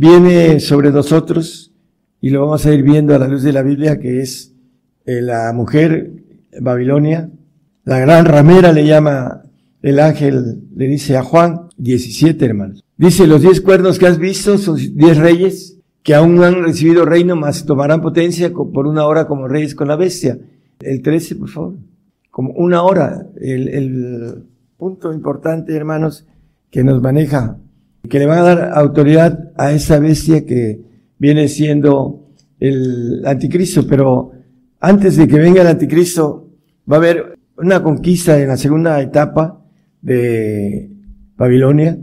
viene 0.00 0.60
sobre 0.60 0.92
nosotros, 0.92 1.74
y 2.22 2.30
lo 2.30 2.40
vamos 2.40 2.64
a 2.64 2.72
ir 2.72 2.82
viendo 2.84 3.14
a 3.14 3.18
la 3.18 3.28
luz 3.28 3.42
de 3.42 3.52
la 3.52 3.60
Biblia, 3.60 4.00
que 4.00 4.22
es 4.22 4.54
eh, 5.04 5.20
la 5.20 5.52
mujer 5.52 6.12
Babilonia, 6.58 7.28
la 7.84 7.98
gran 7.98 8.24
ramera 8.24 8.72
le 8.72 8.86
llama 8.86 9.42
el 9.82 10.00
ángel, 10.00 10.62
le 10.74 10.86
dice 10.86 11.18
a 11.18 11.22
Juan, 11.22 11.68
17 11.76 12.42
hermanos. 12.46 12.85
Dice, 12.96 13.26
los 13.26 13.42
diez 13.42 13.60
cuernos 13.60 13.98
que 13.98 14.06
has 14.06 14.18
visto 14.18 14.56
son 14.56 14.76
diez 14.76 15.18
reyes, 15.18 15.78
que 16.02 16.14
aún 16.14 16.36
no 16.36 16.44
han 16.44 16.62
recibido 16.62 17.04
reino, 17.04 17.36
mas 17.36 17.66
tomarán 17.66 18.00
potencia 18.00 18.52
por 18.52 18.86
una 18.86 19.06
hora 19.06 19.26
como 19.26 19.48
reyes 19.48 19.74
con 19.74 19.88
la 19.88 19.96
bestia. 19.96 20.38
El 20.80 21.02
13, 21.02 21.36
por 21.36 21.48
favor. 21.48 21.74
Como 22.30 22.52
una 22.52 22.82
hora. 22.82 23.26
El, 23.40 23.68
el 23.68 24.44
punto 24.76 25.12
importante, 25.12 25.74
hermanos, 25.74 26.26
que 26.70 26.84
nos 26.84 27.02
maneja, 27.02 27.58
que 28.08 28.18
le 28.18 28.26
van 28.26 28.38
a 28.38 28.42
dar 28.42 28.70
autoridad 28.74 29.52
a 29.56 29.72
esa 29.72 29.98
bestia 29.98 30.46
que 30.46 30.80
viene 31.18 31.48
siendo 31.48 32.28
el 32.60 33.22
anticristo. 33.26 33.86
Pero 33.86 34.32
antes 34.80 35.16
de 35.16 35.26
que 35.26 35.38
venga 35.38 35.62
el 35.62 35.68
anticristo, 35.68 36.48
va 36.90 36.96
a 36.96 36.98
haber 36.98 37.38
una 37.58 37.82
conquista 37.82 38.38
en 38.38 38.48
la 38.48 38.56
segunda 38.56 39.00
etapa 39.00 39.60
de 40.02 40.90
Babilonia. 41.36 41.98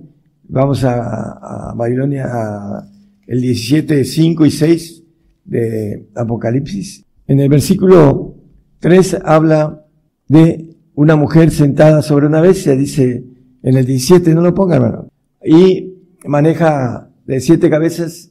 Vamos 0.53 0.83
a, 0.83 1.69
a 1.71 1.73
Babilonia 1.73 2.27
a 2.31 2.87
el 3.25 3.41
17, 3.41 4.05
5 4.05 4.45
y 4.45 4.51
6 4.51 5.03
de 5.45 6.09
Apocalipsis. 6.13 7.03
En 7.25 7.39
el 7.39 7.49
versículo 7.49 8.35
3 8.77 9.17
habla 9.25 9.83
de 10.27 10.75
una 10.93 11.15
mujer 11.15 11.49
sentada 11.49 12.03
sobre 12.03 12.27
una 12.27 12.39
bestia, 12.39 12.75
dice 12.75 13.23
en 13.63 13.77
el 13.77 13.87
17, 13.87 14.35
no 14.35 14.41
lo 14.41 14.53
pongan, 14.53 14.83
hermano. 14.83 15.09
Y 15.43 15.95
maneja 16.23 17.09
de 17.25 17.39
siete 17.39 17.71
cabezas 17.71 18.29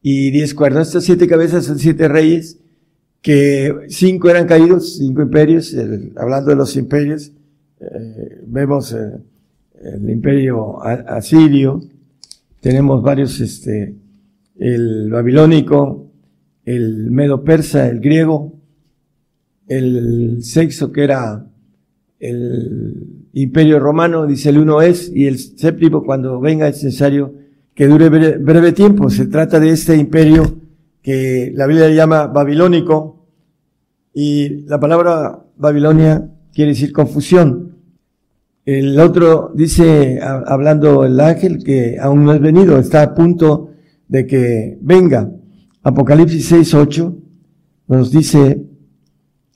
y 0.00 0.32
diez 0.32 0.54
cuernos. 0.54 0.88
Estas 0.88 1.04
siete 1.04 1.28
cabezas 1.28 1.66
son 1.66 1.78
siete 1.78 2.08
reyes, 2.08 2.58
que 3.20 3.72
cinco 3.86 4.30
eran 4.30 4.48
caídos, 4.48 4.96
cinco 4.96 5.22
imperios, 5.22 5.76
hablando 6.16 6.50
de 6.50 6.56
los 6.56 6.74
imperios, 6.74 7.32
eh, 7.78 8.40
vemos 8.48 8.92
eh, 8.92 9.12
el 9.82 10.08
imperio 10.10 10.82
asirio, 10.82 11.80
tenemos 12.60 13.02
varios 13.02 13.40
este, 13.40 13.96
el 14.58 15.10
babilónico, 15.10 16.10
el 16.64 17.10
medo 17.10 17.42
persa, 17.42 17.88
el 17.88 18.00
griego, 18.00 18.54
el 19.66 20.42
sexo 20.42 20.92
que 20.92 21.04
era 21.04 21.46
el 22.20 23.26
imperio 23.32 23.80
romano, 23.80 24.26
dice 24.26 24.50
el 24.50 24.58
uno 24.58 24.80
es, 24.80 25.10
y 25.12 25.26
el 25.26 25.38
séptimo 25.38 26.04
cuando 26.04 26.40
venga 26.40 26.68
es 26.68 26.84
necesario 26.84 27.34
que 27.74 27.88
dure 27.88 28.08
breve, 28.08 28.72
tiempo. 28.72 29.10
Se 29.10 29.26
trata 29.26 29.58
de 29.58 29.70
este 29.70 29.96
imperio 29.96 30.58
que 31.02 31.52
la 31.54 31.66
Biblia 31.66 31.88
llama 31.88 32.28
babilónico, 32.28 33.26
y 34.14 34.66
la 34.66 34.78
palabra 34.78 35.42
Babilonia 35.56 36.30
quiere 36.52 36.72
decir 36.72 36.92
confusión. 36.92 37.71
El 38.64 38.98
otro 39.00 39.50
dice, 39.54 40.20
hablando 40.22 41.04
el 41.04 41.18
ángel, 41.18 41.64
que 41.64 41.98
aún 42.00 42.24
no 42.24 42.32
es 42.32 42.40
venido, 42.40 42.78
está 42.78 43.02
a 43.02 43.14
punto 43.14 43.70
de 44.06 44.26
que 44.26 44.78
venga. 44.80 45.30
Apocalipsis 45.82 46.46
6, 46.46 46.74
8 46.74 47.18
nos 47.88 48.12
dice 48.12 48.62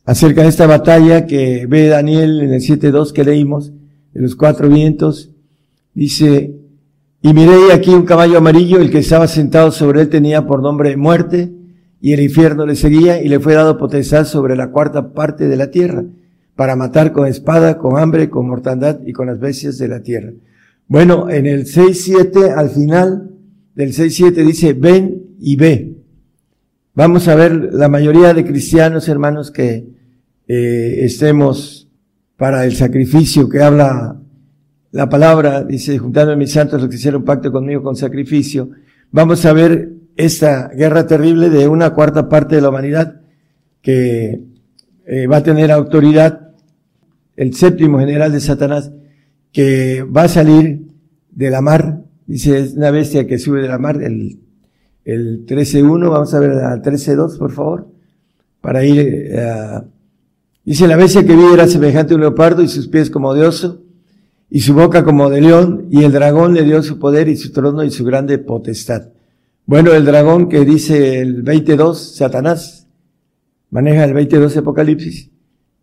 acerca 0.05 0.43
de 0.43 0.49
esta 0.49 0.67
batalla 0.67 1.27
que 1.27 1.67
ve 1.67 1.87
Daniel 1.87 2.41
en 2.41 2.53
el 2.53 2.61
7.2 2.61 3.13
que 3.13 3.25
leímos, 3.25 3.73
de 4.13 4.23
los 4.23 4.35
cuatro 4.35 4.69
vientos, 4.69 5.31
dice, 5.95 6.55
y 7.23 7.33
miré 7.33 7.73
aquí 7.73 7.91
un 7.91 8.05
caballo 8.05 8.39
amarillo, 8.39 8.81
el 8.81 8.91
que 8.91 8.99
estaba 8.99 9.27
sentado 9.29 9.71
sobre 9.71 10.01
él 10.01 10.09
tenía 10.09 10.47
por 10.47 10.63
nombre 10.63 10.97
muerte, 10.97 11.53
y 12.01 12.13
el 12.13 12.21
infierno 12.21 12.67
le 12.67 12.77
seguía, 12.77 13.23
y 13.23 13.29
le 13.29 13.41
fue 13.41 13.55
dado 13.55 13.79
potestad 13.79 14.25
sobre 14.25 14.57
la 14.57 14.71
cuarta 14.71 15.13
parte 15.13 15.49
de 15.49 15.57
la 15.57 15.71
tierra, 15.71 16.05
para 16.57 16.75
matar 16.75 17.13
con 17.13 17.27
espada, 17.27 17.79
con 17.79 17.99
hambre, 17.99 18.31
con 18.31 18.49
mortandad 18.49 19.01
y 19.07 19.13
con 19.13 19.27
las 19.27 19.39
bestias 19.39 19.79
de 19.79 19.89
la 19.89 20.03
tierra. 20.03 20.33
Bueno, 20.89 21.31
en 21.31 21.47
el 21.47 21.67
6.7 21.67 22.55
al 22.57 22.71
final 22.71 23.31
del 23.75 23.93
6.7 23.93 24.45
dice, 24.45 24.73
ven 24.73 25.37
y 25.39 25.57
ve. 25.57 25.97
Vamos 26.95 27.29
a 27.29 27.35
ver 27.35 27.75
la 27.75 27.89
mayoría 27.89 28.33
de 28.33 28.45
cristianos, 28.45 29.09
hermanos, 29.09 29.51
que 29.51 29.87
eh, 30.49 31.01
estemos 31.03 31.89
para 32.37 32.65
el 32.65 32.75
sacrificio 32.75 33.49
que 33.49 33.63
habla 33.63 34.21
la 34.93 35.09
palabra, 35.11 35.63
dice, 35.63 35.99
juntando 35.99 36.33
a 36.33 36.37
mis 36.37 36.53
santos 36.53 36.81
los 36.81 36.89
que 36.89 36.97
hicieron 36.97 37.25
pacto 37.25 37.53
conmigo 37.53 37.83
con 37.83 37.97
sacrificio. 37.97 38.71
Vamos 39.11 39.45
a 39.45 39.53
ver 39.53 39.93
esta 40.17 40.69
guerra 40.69 41.07
terrible 41.07 41.51
de 41.51 41.69
una 41.69 41.91
cuarta 41.93 42.31
parte 42.31 42.57
de 42.57 42.63
la 42.63 42.71
humanidad 42.71 43.21
que 43.83 44.41
eh, 45.07 45.27
va 45.27 45.37
a 45.39 45.43
tener 45.43 45.71
autoridad, 45.71 46.46
el 47.37 47.55
séptimo 47.55 47.99
general 47.99 48.33
de 48.33 48.41
Satanás, 48.41 48.91
que 49.53 50.03
va 50.03 50.25
a 50.25 50.29
salir 50.29 50.87
de 51.31 51.51
la 51.51 51.61
mar 51.61 52.07
Dice, 52.27 52.59
es 52.59 52.75
una 52.75 52.91
bestia 52.91 53.27
que 53.27 53.39
sube 53.39 53.63
de 53.63 53.69
la 53.69 53.79
mar, 53.79 54.03
el, 54.03 54.41
el 55.05 55.47
13.1, 55.47 56.11
vamos 56.11 56.35
a 56.35 56.41
ver 56.41 56.51
al 56.51 56.83
13.2, 56.83 57.39
por 57.39 57.53
favor, 57.53 57.89
para 58.61 58.85
ir 58.85 58.99
eh, 59.31 59.81
Dice, 60.65 60.89
la 60.89 60.97
bestia 60.97 61.25
que 61.25 61.37
vi 61.37 61.45
era 61.55 61.69
semejante 61.69 62.13
a 62.13 62.17
un 62.17 62.23
leopardo 62.23 62.61
y 62.63 62.67
sus 62.67 62.89
pies 62.89 63.09
como 63.11 63.33
de 63.33 63.47
oso 63.47 63.83
y 64.51 64.61
su 64.61 64.75
boca 64.75 65.05
como 65.05 65.31
de 65.31 65.41
león 65.41 65.87
y 65.91 66.03
el 66.03 66.11
dragón 66.11 66.55
le 66.55 66.65
dio 66.65 66.83
su 66.83 66.99
poder 66.99 67.29
y 67.29 67.37
su 67.37 67.53
trono 67.53 67.85
y 67.85 67.93
su 67.93 68.05
grande 68.05 68.39
potestad. 68.39 69.11
Bueno, 69.65 69.93
el 69.93 70.05
dragón 70.05 70.49
que 70.49 70.65
dice 70.65 71.21
el 71.21 71.43
22, 71.43 72.17
Satanás, 72.17 72.89
maneja 73.71 74.03
el 74.05 74.15
22 74.15 74.57
Apocalipsis 74.57 75.31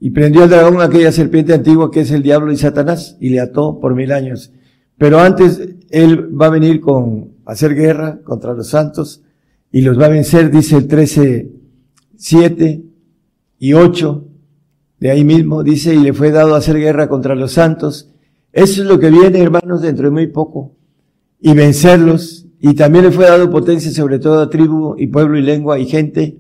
y 0.04 0.10
prendió 0.10 0.44
al 0.44 0.50
dragón 0.50 0.82
aquella 0.82 1.12
serpiente 1.12 1.54
antigua 1.54 1.90
que 1.90 2.02
es 2.02 2.12
el 2.12 2.24
diablo 2.24 2.52
y 2.52 2.58
Satanás 2.58 3.16
y 3.20 3.30
le 3.30 3.40
ató 3.40 3.80
por 3.80 3.96
mil 3.96 4.12
años 4.12 4.52
pero 4.98 5.20
antes 5.20 5.62
Él 5.90 6.30
va 6.40 6.48
a 6.48 6.52
venir 6.52 6.82
con 6.82 7.36
hacer 7.46 7.76
guerra 7.76 8.20
contra 8.24 8.54
los 8.54 8.70
santos 8.70 9.24
y 9.72 9.82
los 9.82 10.00
va 10.00 10.06
a 10.06 10.10
vencer, 10.10 10.52
dice 10.52 10.78
el 10.78 10.88
13, 10.88 11.52
7 12.16 12.84
y 13.60 13.74
8 13.74 14.28
de 15.00 15.12
ahí 15.12 15.26
mismo, 15.26 15.64
dice, 15.64 15.96
y 15.96 16.00
le 16.00 16.14
fue 16.14 16.32
dado 16.32 16.56
hacer 16.56 16.78
guerra 16.78 17.10
contra 17.10 17.36
los 17.36 17.54
santos. 17.54 18.10
Eso 18.54 18.84
es 18.84 18.88
lo 18.88 19.00
que 19.00 19.10
viene, 19.10 19.40
hermanos, 19.40 19.82
dentro 19.82 20.06
de 20.06 20.12
muy 20.12 20.28
poco. 20.28 20.78
Y 21.42 21.54
vencerlos. 21.54 22.46
Y 22.62 22.76
también 22.76 23.04
le 23.04 23.12
fue 23.12 23.26
dado 23.26 23.50
potencia 23.50 23.92
sobre 23.92 24.20
toda 24.20 24.50
tribu 24.50 24.96
y 24.98 25.08
pueblo 25.08 25.38
y 25.38 25.42
lengua 25.42 25.80
y 25.80 25.88
gente. 25.88 26.38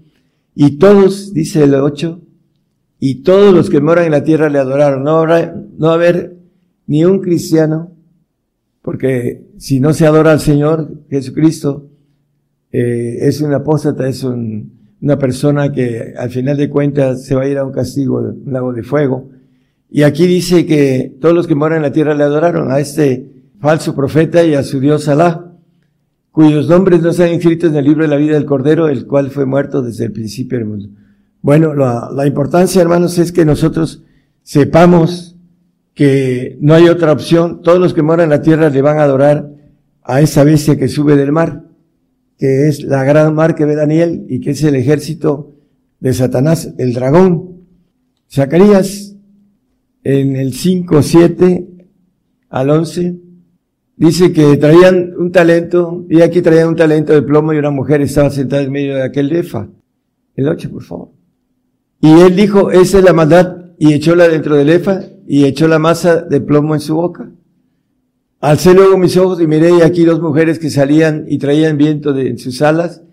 Y 0.55 0.77
todos, 0.77 1.33
dice 1.33 1.63
el 1.63 1.75
8, 1.75 2.21
y 3.05 3.15
todos 3.15 3.53
los 3.53 3.69
que 3.69 3.81
moran 3.81 4.05
en 4.05 4.11
la 4.11 4.23
tierra 4.23 4.47
le 4.49 4.59
adoraron. 4.59 5.03
No 5.03 5.17
habrá, 5.17 5.53
no 5.77 5.89
haber 5.89 6.37
ni 6.87 7.03
un 7.03 7.19
cristiano, 7.19 7.91
porque 8.81 9.45
si 9.57 9.81
no 9.81 9.93
se 9.93 10.05
adora 10.05 10.31
al 10.31 10.39
Señor 10.39 11.01
Jesucristo, 11.09 11.89
eh, 12.71 13.17
es 13.23 13.41
un 13.41 13.51
apóstata, 13.51 14.07
es 14.07 14.23
una 14.23 15.19
persona 15.19 15.69
que 15.73 16.13
al 16.17 16.29
final 16.29 16.55
de 16.55 16.69
cuentas 16.69 17.25
se 17.25 17.35
va 17.35 17.41
a 17.41 17.47
ir 17.49 17.57
a 17.57 17.65
un 17.65 17.73
castigo, 17.73 18.19
un 18.19 18.53
lago 18.53 18.71
de 18.71 18.83
fuego. 18.83 19.31
Y 19.89 20.03
aquí 20.03 20.25
dice 20.25 20.65
que 20.65 21.13
todos 21.19 21.35
los 21.35 21.45
que 21.45 21.55
moran 21.55 21.79
en 21.79 21.83
la 21.83 21.91
tierra 21.91 22.15
le 22.15 22.23
adoraron 22.23 22.71
a 22.71 22.79
este 22.79 23.33
falso 23.59 23.93
profeta 23.93 24.45
y 24.45 24.53
a 24.53 24.63
su 24.63 24.79
Dios 24.79 25.09
Alá, 25.09 25.51
cuyos 26.31 26.69
nombres 26.69 27.01
no 27.01 27.09
están 27.09 27.33
inscritos 27.33 27.69
en 27.69 27.75
el 27.75 27.83
libro 27.83 28.03
de 28.03 28.07
la 28.07 28.15
vida 28.15 28.35
del 28.35 28.45
Cordero, 28.45 28.87
el 28.87 29.05
cual 29.07 29.29
fue 29.29 29.45
muerto 29.45 29.81
desde 29.81 30.05
el 30.05 30.13
principio 30.13 30.57
del 30.57 30.67
mundo. 30.67 30.87
Bueno, 31.43 31.75
la, 31.75 32.09
la 32.11 32.25
importancia, 32.25 32.81
hermanos, 32.81 33.19
es 33.19 33.31
que 33.31 33.45
nosotros 33.45 34.03
sepamos 34.41 35.35
que 35.93 36.57
no 36.59 36.73
hay 36.73 36.89
otra 36.89 37.11
opción. 37.11 37.61
Todos 37.61 37.79
los 37.79 37.93
que 37.93 38.01
moran 38.01 38.23
en 38.23 38.29
la 38.31 38.41
tierra 38.41 38.71
le 38.71 38.81
van 38.81 38.97
a 38.97 39.03
adorar 39.03 39.51
a 40.01 40.21
esa 40.21 40.43
bestia 40.43 40.79
que 40.79 40.87
sube 40.87 41.15
del 41.15 41.31
mar 41.31 41.63
que 42.43 42.67
es 42.67 42.83
la 42.83 43.05
gran 43.05 43.33
mar 43.35 43.55
que 43.55 43.63
ve 43.65 43.73
Daniel 43.73 44.25
y 44.27 44.39
que 44.39 44.51
es 44.51 44.63
el 44.63 44.75
ejército 44.75 45.55
de 46.01 46.13
Satanás, 46.13 46.73
el 46.77 46.93
dragón. 46.93 47.67
Zacarías, 48.29 49.15
en 50.03 50.35
el 50.35 50.53
5, 50.53 51.01
7 51.01 51.67
al 52.49 52.69
11, 52.69 53.15
dice 53.95 54.33
que 54.33 54.57
traían 54.57 55.13
un 55.17 55.31
talento, 55.31 56.05
y 56.09 56.19
aquí 56.19 56.41
traían 56.41 56.67
un 56.67 56.75
talento 56.75 57.13
de 57.13 57.21
plomo 57.21 57.53
y 57.53 57.57
una 57.59 57.71
mujer 57.71 58.01
estaba 58.01 58.29
sentada 58.29 58.63
en 58.63 58.71
medio 58.73 58.95
de 58.95 59.03
aquel 59.03 59.29
lefa. 59.29 59.69
El 60.35 60.49
8, 60.49 60.69
por 60.69 60.83
favor. 60.83 61.22
Y 62.03 62.19
él 62.19 62.35
dijo, 62.35 62.69
esa 62.69 62.97
es 62.97 63.03
la 63.05 63.13
maldad, 63.13 63.55
y 63.79 63.93
echóla 63.93 64.27
dentro 64.27 64.57
del 64.57 64.69
efa, 64.69 65.03
y 65.25 65.45
echó 65.45 65.69
la 65.69 65.79
masa 65.79 66.21
de 66.21 66.41
plomo 66.41 66.73
en 66.73 66.81
su 66.81 66.95
boca. 66.95 67.31
Alcé 68.41 68.73
luego 68.73 68.97
mis 68.97 69.15
ojos 69.15 69.39
y 69.39 69.47
miré 69.47 69.69
y 69.69 69.81
aquí 69.83 70.03
dos 70.03 70.21
mujeres 70.21 70.59
que 70.59 70.69
salían 70.69 71.23
y 71.29 71.37
traían 71.37 71.77
viento 71.77 72.11
de, 72.11 72.27
en 72.27 72.37
sus 72.37 72.61
alas 72.61 73.03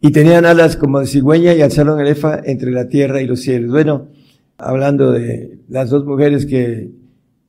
y 0.00 0.10
tenían 0.10 0.46
alas 0.46 0.78
como 0.78 1.00
de 1.00 1.06
cigüeña 1.06 1.52
y 1.52 1.60
alzaron 1.60 2.00
el 2.00 2.06
efa 2.06 2.40
entre 2.42 2.70
la 2.70 2.88
tierra 2.88 3.20
y 3.20 3.26
los 3.26 3.42
cielos. 3.42 3.72
Bueno, 3.72 4.08
hablando 4.56 5.12
de 5.12 5.58
las 5.68 5.90
dos 5.90 6.06
mujeres 6.06 6.46
que 6.46 6.92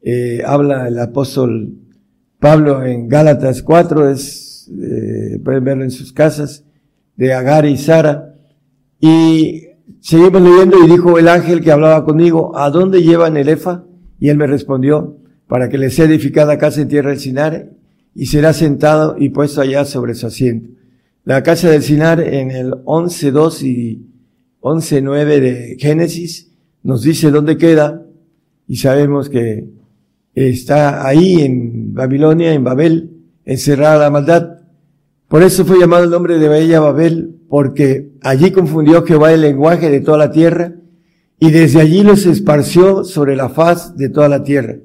eh, 0.01 0.43
habla 0.45 0.89
el 0.89 0.99
apóstol 0.99 1.73
Pablo 2.37 2.83
en 2.83 3.07
Gálatas 3.07 3.63
4, 3.63 4.09
es, 4.09 4.69
eh, 4.69 5.39
pueden 5.41 5.63
verlo 5.63 5.85
en 5.85 5.91
sus 5.91 6.11
casas, 6.11 6.65
de 7.15 7.31
Agar 7.31 7.65
y 7.65 7.77
Sara. 7.77 8.35
Y 8.99 9.60
seguimos 10.01 10.41
leyendo 10.41 10.77
y 10.83 10.89
dijo 10.89 11.17
el 11.17 11.29
ángel 11.29 11.61
que 11.61 11.71
hablaba 11.71 12.03
conmigo, 12.03 12.57
¿a 12.57 12.69
dónde 12.69 13.01
llevan 13.01 13.37
el 13.37 13.47
efa? 13.47 13.85
Y 14.19 14.29
él 14.29 14.37
me 14.37 14.47
respondió, 14.47 15.17
para 15.47 15.69
que 15.69 15.77
le 15.77 15.89
sea 15.89 16.05
edificada 16.05 16.57
casa 16.57 16.81
en 16.81 16.89
tierra 16.89 17.11
del 17.11 17.19
Sinar, 17.19 17.69
y 18.13 18.25
será 18.25 18.51
sentado 18.51 19.15
y 19.17 19.29
puesto 19.29 19.61
allá 19.61 19.85
sobre 19.85 20.15
su 20.15 20.27
asiento. 20.27 20.69
La 21.23 21.43
casa 21.43 21.69
del 21.69 21.83
Sinar 21.83 22.19
en 22.19 22.51
el 22.51 22.71
11.2 22.71 23.63
y 23.63 24.05
11.9 24.59 25.39
de 25.39 25.77
Génesis 25.79 26.51
nos 26.83 27.03
dice 27.03 27.31
dónde 27.31 27.57
queda, 27.57 28.05
y 28.67 28.77
sabemos 28.77 29.29
que 29.29 29.69
está 30.33 31.05
ahí 31.05 31.41
en 31.41 31.93
Babilonia, 31.93 32.53
en 32.53 32.63
Babel, 32.63 33.11
encerrada 33.45 33.97
la 33.97 34.09
maldad. 34.09 34.59
Por 35.27 35.43
eso 35.43 35.65
fue 35.65 35.79
llamado 35.79 36.03
el 36.03 36.09
nombre 36.09 36.39
de 36.39 36.47
Bahía 36.47 36.79
Babel, 36.79 37.40
porque 37.51 38.13
allí 38.21 38.51
confundió 38.51 39.03
Jehová 39.03 39.33
el 39.33 39.41
lenguaje 39.41 39.89
de 39.89 39.99
toda 39.99 40.17
la 40.17 40.31
tierra, 40.31 40.73
y 41.37 41.51
desde 41.51 41.81
allí 41.81 42.01
los 42.01 42.25
esparció 42.25 43.03
sobre 43.03 43.35
la 43.35 43.49
faz 43.49 43.97
de 43.97 44.07
toda 44.07 44.29
la 44.29 44.41
tierra. 44.41 44.77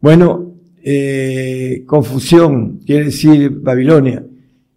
Bueno, 0.00 0.52
eh, 0.82 1.84
confusión 1.86 2.80
quiere 2.84 3.04
decir 3.04 3.50
Babilonia. 3.50 4.26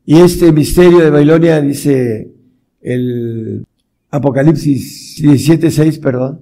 Y 0.05 0.17
este 0.17 0.51
misterio 0.51 0.99
de 0.99 1.09
Babilonia 1.09 1.61
dice 1.61 2.31
el 2.79 3.65
Apocalipsis 4.11 5.15
17, 5.19 5.71
6, 5.71 5.97
perdón, 5.97 6.41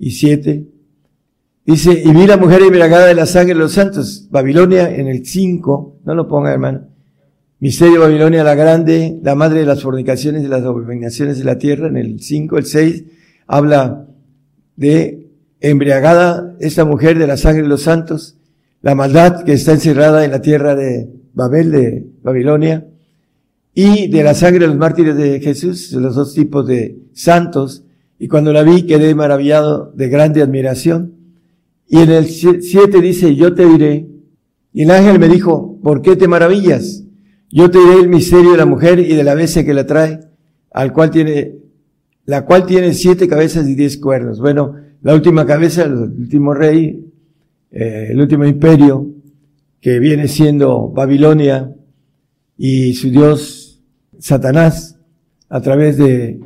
y 0.00 0.10
7. 0.10 0.66
Dice, 1.64 2.02
y 2.04 2.10
vi 2.10 2.26
la 2.26 2.38
mujer 2.38 2.62
embriagada 2.62 3.06
de 3.06 3.14
la 3.14 3.26
sangre 3.26 3.54
de 3.54 3.60
los 3.60 3.70
santos. 3.70 4.26
Babilonia 4.32 4.92
en 4.92 5.06
el 5.06 5.24
5, 5.24 6.00
no 6.04 6.14
lo 6.16 6.26
ponga 6.26 6.52
hermano. 6.52 6.88
Misterio 7.60 8.00
Babilonia 8.00 8.44
la 8.44 8.54
grande, 8.54 9.18
la 9.20 9.34
madre 9.34 9.60
de 9.60 9.66
las 9.66 9.82
fornicaciones 9.82 10.44
y 10.44 10.48
las 10.48 10.62
abominaciones 10.62 11.38
de 11.38 11.44
la 11.44 11.58
tierra. 11.58 11.88
En 11.88 11.96
el 11.96 12.20
5, 12.20 12.56
el 12.56 12.66
6, 12.66 13.04
habla 13.48 14.06
de 14.76 15.26
embriagada 15.60 16.56
esta 16.60 16.84
mujer 16.84 17.18
de 17.18 17.26
la 17.26 17.36
sangre 17.36 17.62
de 17.62 17.68
los 17.68 17.82
santos, 17.82 18.36
la 18.80 18.94
maldad 18.94 19.42
que 19.42 19.54
está 19.54 19.72
encerrada 19.72 20.24
en 20.24 20.30
la 20.30 20.40
tierra 20.40 20.76
de 20.76 21.10
Babel, 21.34 21.72
de 21.72 22.06
Babilonia, 22.22 22.86
y 23.74 24.06
de 24.06 24.22
la 24.22 24.34
sangre 24.34 24.60
de 24.60 24.68
los 24.68 24.76
mártires 24.76 25.16
de 25.16 25.40
Jesús, 25.40 25.90
los 25.92 26.14
dos 26.14 26.34
tipos 26.34 26.64
de 26.64 26.98
santos, 27.12 27.82
y 28.20 28.28
cuando 28.28 28.52
la 28.52 28.62
vi 28.62 28.84
quedé 28.86 29.16
maravillado 29.16 29.92
de 29.96 30.08
grande 30.08 30.42
admiración. 30.42 31.14
Y 31.88 31.98
en 31.98 32.10
el 32.10 32.26
7 32.26 33.00
dice, 33.00 33.34
yo 33.34 33.52
te 33.54 33.66
diré, 33.66 34.06
y 34.72 34.82
el 34.82 34.90
ángel 34.92 35.18
me 35.18 35.28
dijo, 35.28 35.76
¿por 35.82 36.02
qué 36.02 36.14
te 36.14 36.28
maravillas? 36.28 37.02
Yo 37.50 37.70
te 37.70 37.78
diré 37.78 38.00
el 38.00 38.08
misterio 38.08 38.52
de 38.52 38.58
la 38.58 38.66
mujer 38.66 38.98
y 38.98 39.14
de 39.14 39.24
la 39.24 39.34
bestia 39.34 39.64
que 39.64 39.72
la 39.72 39.86
trae, 39.86 40.20
al 40.70 40.92
cual 40.92 41.10
tiene, 41.10 41.54
la 42.26 42.44
cual 42.44 42.66
tiene 42.66 42.92
siete 42.92 43.26
cabezas 43.26 43.66
y 43.66 43.74
diez 43.74 43.96
cuernos. 43.96 44.38
Bueno, 44.38 44.74
la 45.00 45.14
última 45.14 45.46
cabeza, 45.46 45.84
el 45.84 45.94
último 45.94 46.52
rey, 46.52 47.06
eh, 47.70 48.08
el 48.10 48.20
último 48.20 48.44
imperio, 48.44 49.06
que 49.80 49.98
viene 49.98 50.28
siendo 50.28 50.90
Babilonia 50.90 51.72
y 52.56 52.92
su 52.94 53.10
dios 53.10 53.82
Satanás, 54.18 54.98
a 55.48 55.62
través 55.62 55.96
de, 55.96 56.40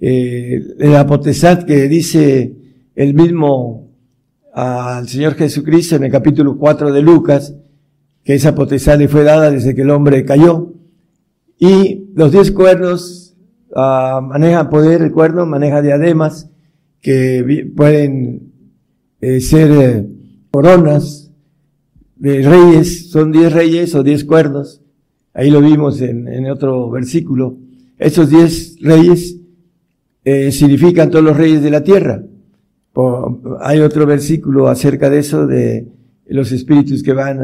eh, 0.00 0.74
la 0.78 1.06
potestad 1.06 1.64
que 1.64 1.88
dice 1.88 2.56
el 2.96 3.14
mismo 3.14 3.90
al 4.52 5.08
Señor 5.08 5.34
Jesucristo 5.34 5.94
en 5.94 6.04
el 6.04 6.10
capítulo 6.10 6.56
4 6.58 6.92
de 6.92 7.02
Lucas, 7.02 7.54
que 8.24 8.34
esa 8.34 8.54
potestad 8.54 8.98
le 8.98 9.08
fue 9.08 9.24
dada 9.24 9.50
desde 9.50 9.74
que 9.74 9.82
el 9.82 9.90
hombre 9.90 10.24
cayó. 10.24 10.72
Y 11.58 12.06
los 12.14 12.32
diez 12.32 12.52
cuernos 12.52 13.36
uh, 13.70 14.20
manejan 14.22 14.70
poder, 14.70 15.02
el 15.02 15.12
cuerno 15.12 15.46
maneja 15.46 15.82
diademas, 15.82 16.50
que 17.00 17.70
pueden 17.76 18.52
eh, 19.20 19.40
ser 19.40 19.70
eh, 19.70 20.06
coronas 20.50 21.30
de 22.16 22.42
reyes, 22.42 23.10
son 23.10 23.32
diez 23.32 23.52
reyes 23.52 23.94
o 23.94 24.02
diez 24.02 24.24
cuernos. 24.24 24.82
Ahí 25.34 25.50
lo 25.50 25.60
vimos 25.60 26.00
en, 26.00 26.50
otro 26.50 26.90
versículo. 26.90 27.56
Esos 27.98 28.30
diez 28.30 28.76
reyes 28.80 29.36
eh, 30.24 30.50
significan 30.50 31.10
todos 31.10 31.24
los 31.24 31.36
reyes 31.36 31.62
de 31.62 31.70
la 31.70 31.82
tierra. 31.82 32.22
hay 33.60 33.78
otro 33.80 34.04
versículo 34.04 34.68
acerca 34.68 35.08
de 35.08 35.18
eso, 35.18 35.46
de 35.46 35.86
los 36.26 36.50
espíritus 36.50 37.02
que 37.02 37.12
van 37.12 37.38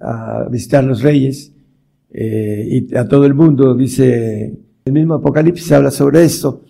a, 0.00 0.48
visitar 0.50 0.84
los 0.84 1.02
reyes 1.02 1.52
y 2.12 2.96
a 2.96 3.06
todo 3.06 3.26
el 3.26 3.34
mundo, 3.34 3.74
dice 3.74 4.58
el 4.86 4.92
mismo 4.92 5.14
Apocalipsis 5.14 5.72
habla 5.72 5.90
sobre 5.90 6.24
esto. 6.24 6.62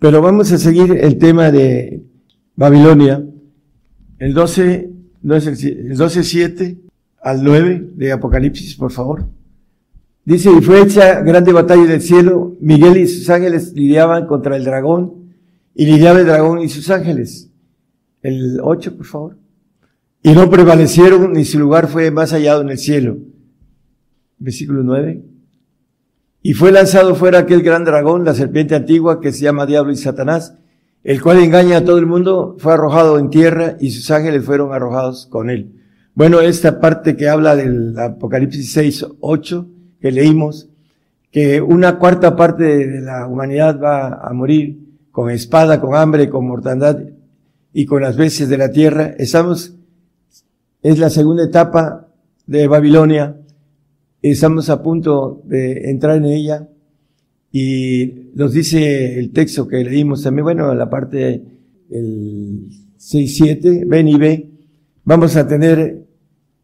Pero 0.00 0.20
vamos 0.20 0.50
a 0.50 0.58
seguir 0.58 0.90
el 1.00 1.18
tema 1.18 1.52
de 1.52 2.02
Babilonia. 2.56 3.24
El 4.18 4.34
12, 4.34 4.90
no 5.22 5.36
es 5.36 5.46
el, 5.46 5.96
12, 5.96 6.24
7 6.24 6.78
al 7.22 7.44
9 7.44 7.90
de 7.94 8.10
Apocalipsis, 8.12 8.74
por 8.74 8.90
favor. 8.90 9.28
Dice, 10.24 10.50
y 10.50 10.60
fue 10.62 10.82
hecha 10.82 11.20
grande 11.20 11.52
batalla 11.52 11.84
del 11.84 12.00
cielo, 12.00 12.56
Miguel 12.60 12.96
y 12.96 13.06
sus 13.06 13.30
ángeles 13.30 13.72
lidiaban 13.72 14.26
contra 14.26 14.56
el 14.56 14.64
dragón, 14.64 15.32
y 15.74 15.86
lidiaba 15.86 16.18
el 16.18 16.26
dragón 16.26 16.60
y 16.60 16.68
sus 16.68 16.90
ángeles. 16.90 17.50
El 18.22 18.58
8, 18.60 18.96
por 18.96 19.06
favor. 19.06 19.36
Y 20.22 20.32
no 20.32 20.50
prevalecieron, 20.50 21.32
ni 21.32 21.44
su 21.44 21.58
lugar 21.58 21.88
fue 21.88 22.10
más 22.10 22.32
hallado 22.32 22.60
en 22.60 22.70
el 22.70 22.78
cielo. 22.78 23.18
Versículo 24.38 24.82
9. 24.82 25.22
Y 26.42 26.54
fue 26.54 26.72
lanzado 26.72 27.14
fuera 27.14 27.40
aquel 27.40 27.62
gran 27.62 27.84
dragón, 27.84 28.24
la 28.24 28.34
serpiente 28.34 28.74
antigua 28.74 29.20
que 29.20 29.32
se 29.32 29.42
llama 29.42 29.66
Diablo 29.66 29.92
y 29.92 29.96
Satanás, 29.96 30.54
el 31.04 31.22
cual 31.22 31.38
engaña 31.38 31.78
a 31.78 31.84
todo 31.84 31.98
el 31.98 32.06
mundo, 32.06 32.56
fue 32.58 32.74
arrojado 32.74 33.18
en 33.18 33.30
tierra 33.30 33.76
y 33.80 33.90
sus 33.90 34.10
ángeles 34.10 34.44
fueron 34.44 34.72
arrojados 34.72 35.26
con 35.26 35.50
él. 35.50 35.74
Bueno, 36.14 36.40
esta 36.40 36.80
parte 36.80 37.16
que 37.16 37.28
habla 37.28 37.56
del 37.56 37.98
Apocalipsis 37.98 38.72
6, 38.72 39.06
8, 39.20 39.68
que 40.00 40.12
leímos, 40.12 40.68
que 41.30 41.60
una 41.60 41.98
cuarta 41.98 42.36
parte 42.36 42.64
de 42.64 43.00
la 43.00 43.26
humanidad 43.26 43.80
va 43.80 44.14
a 44.14 44.32
morir 44.32 44.78
con 45.12 45.30
espada, 45.30 45.80
con 45.80 45.94
hambre, 45.94 46.28
con 46.28 46.46
mortandad 46.46 46.98
y 47.72 47.86
con 47.86 48.02
las 48.02 48.16
veces 48.16 48.48
de 48.48 48.58
la 48.58 48.70
tierra. 48.70 49.14
Estamos, 49.18 49.76
es 50.82 50.98
la 50.98 51.10
segunda 51.10 51.44
etapa 51.44 52.08
de 52.46 52.66
Babilonia. 52.66 53.36
Estamos 54.22 54.70
a 54.70 54.82
punto 54.82 55.42
de 55.44 55.90
entrar 55.90 56.16
en 56.16 56.24
ella 56.26 56.68
y 57.52 58.30
nos 58.34 58.52
dice 58.52 59.18
el 59.18 59.32
texto 59.32 59.66
que 59.66 59.82
leímos 59.82 60.22
también, 60.22 60.44
bueno, 60.44 60.74
la 60.74 60.88
parte 60.88 61.42
el 61.90 62.68
6-7, 62.98 63.86
ven 63.86 64.08
y 64.08 64.16
ve, 64.16 64.50
vamos 65.04 65.36
a 65.36 65.46
tener, 65.46 66.06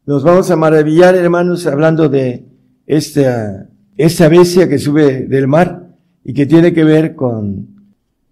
nos 0.04 0.22
vamos 0.22 0.50
a 0.50 0.56
maravillar, 0.56 1.16
hermanos, 1.16 1.66
hablando 1.66 2.08
de 2.08 2.44
esta, 2.86 3.68
esta 3.96 4.28
bestia 4.28 4.68
que 4.68 4.78
sube 4.78 5.26
del 5.26 5.48
mar 5.48 5.96
y 6.24 6.34
que 6.34 6.46
tiene 6.46 6.72
que 6.72 6.84
ver 6.84 7.14
con 7.14 7.68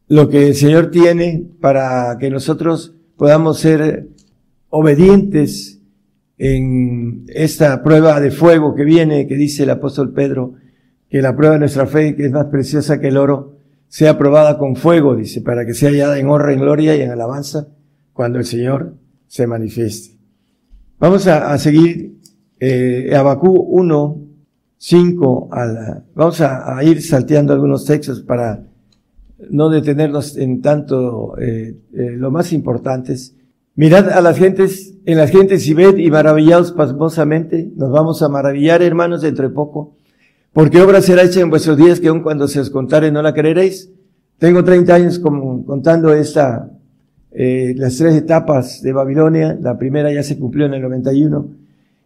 lo 0.09 0.28
que 0.28 0.48
el 0.48 0.55
Señor 0.55 0.90
tiene 0.90 1.47
para 1.61 2.16
que 2.19 2.31
nosotros 2.31 2.94
podamos 3.16 3.59
ser 3.59 4.09
obedientes 4.69 5.74
en 6.39 7.24
esta 7.28 7.82
prueba 7.82 8.20
de 8.20 8.31
fuego 8.31 8.74
que 8.74 8.85
viene, 8.85 9.27
que 9.27 9.36
dice 9.36 9.62
el 9.62 9.70
apóstol 9.70 10.12
Pedro, 10.12 10.55
que 11.09 11.23
la 11.23 11.36
prueba 11.36 11.55
de 11.55 11.61
nuestra 11.61 11.86
fe, 11.86 12.16
que 12.16 12.27
es 12.27 12.32
más 12.32 12.47
preciosa 12.47 13.01
que 13.01 13.09
el 13.09 13.16
oro, 13.16 13.56
sea 13.89 14.19
probada 14.19 14.59
con 14.59 14.74
fuego, 14.74 15.15
dice, 15.15 15.40
para 15.40 15.65
que 15.65 15.74
sea 15.74 15.90
hallada 15.90 16.19
en 16.19 16.28
honra, 16.28 16.52
en 16.52 16.61
gloria 16.61 16.97
y 16.97 17.02
en 17.02 17.11
alabanza 17.11 17.69
cuando 18.12 18.39
el 18.39 18.44
Señor 18.44 18.97
se 19.27 19.47
manifieste. 19.47 20.16
Vamos 20.98 21.27
a, 21.27 21.56
seguir 21.59 22.19
eh, 22.59 23.15
Abacú 23.15 23.52
1, 23.52 24.20
5, 24.78 25.51
vamos 26.15 26.40
a, 26.40 26.82
ir 26.82 27.02
salteando 27.02 27.52
algunos 27.52 27.85
textos 27.85 28.23
para 28.23 28.65
no 29.51 29.69
detenernos 29.69 30.36
en 30.36 30.62
tanto 30.62 31.39
eh, 31.39 31.77
eh, 31.93 32.11
lo 32.16 32.31
más 32.31 32.52
importantes. 32.52 33.36
Mirad 33.77 34.09
a 34.11 34.21
las 34.21 34.39
gentes, 34.39 34.95
en 35.05 35.19
las 35.19 35.31
gentes 35.31 35.67
y 35.67 35.75
ved 35.75 35.97
y 35.97 36.09
maravillaos 36.09 36.71
pasmosamente. 36.73 37.73
Nos 37.75 37.91
vamos 37.91 38.23
a 38.23 38.29
maravillar, 38.29 38.83
hermanos, 38.83 39.23
dentro 39.23 39.49
de 39.49 39.55
poco. 39.55 39.97
Porque 40.53 40.81
obra 40.81 41.01
será 41.01 41.23
hecha 41.23 41.41
en 41.41 41.51
vuestros 41.51 41.77
días 41.77 41.99
que 41.99 42.07
aun 42.07 42.23
cuando 42.23 42.47
se 42.47 42.61
os 42.61 42.71
contare 42.71 43.11
no 43.11 43.21
la 43.21 43.35
creeréis. 43.35 43.91
Tengo 44.39 44.63
30 44.63 44.95
años 44.95 45.19
contando 45.19 46.13
esta, 46.13 46.71
eh, 47.33 47.75
las 47.77 47.97
tres 47.97 48.15
etapas 48.15 48.81
de 48.81 48.93
Babilonia. 48.93 49.59
La 49.61 49.77
primera 49.77 50.13
ya 50.13 50.23
se 50.23 50.39
cumplió 50.39 50.67
en 50.67 50.75
el 50.75 50.83
91. 50.83 51.49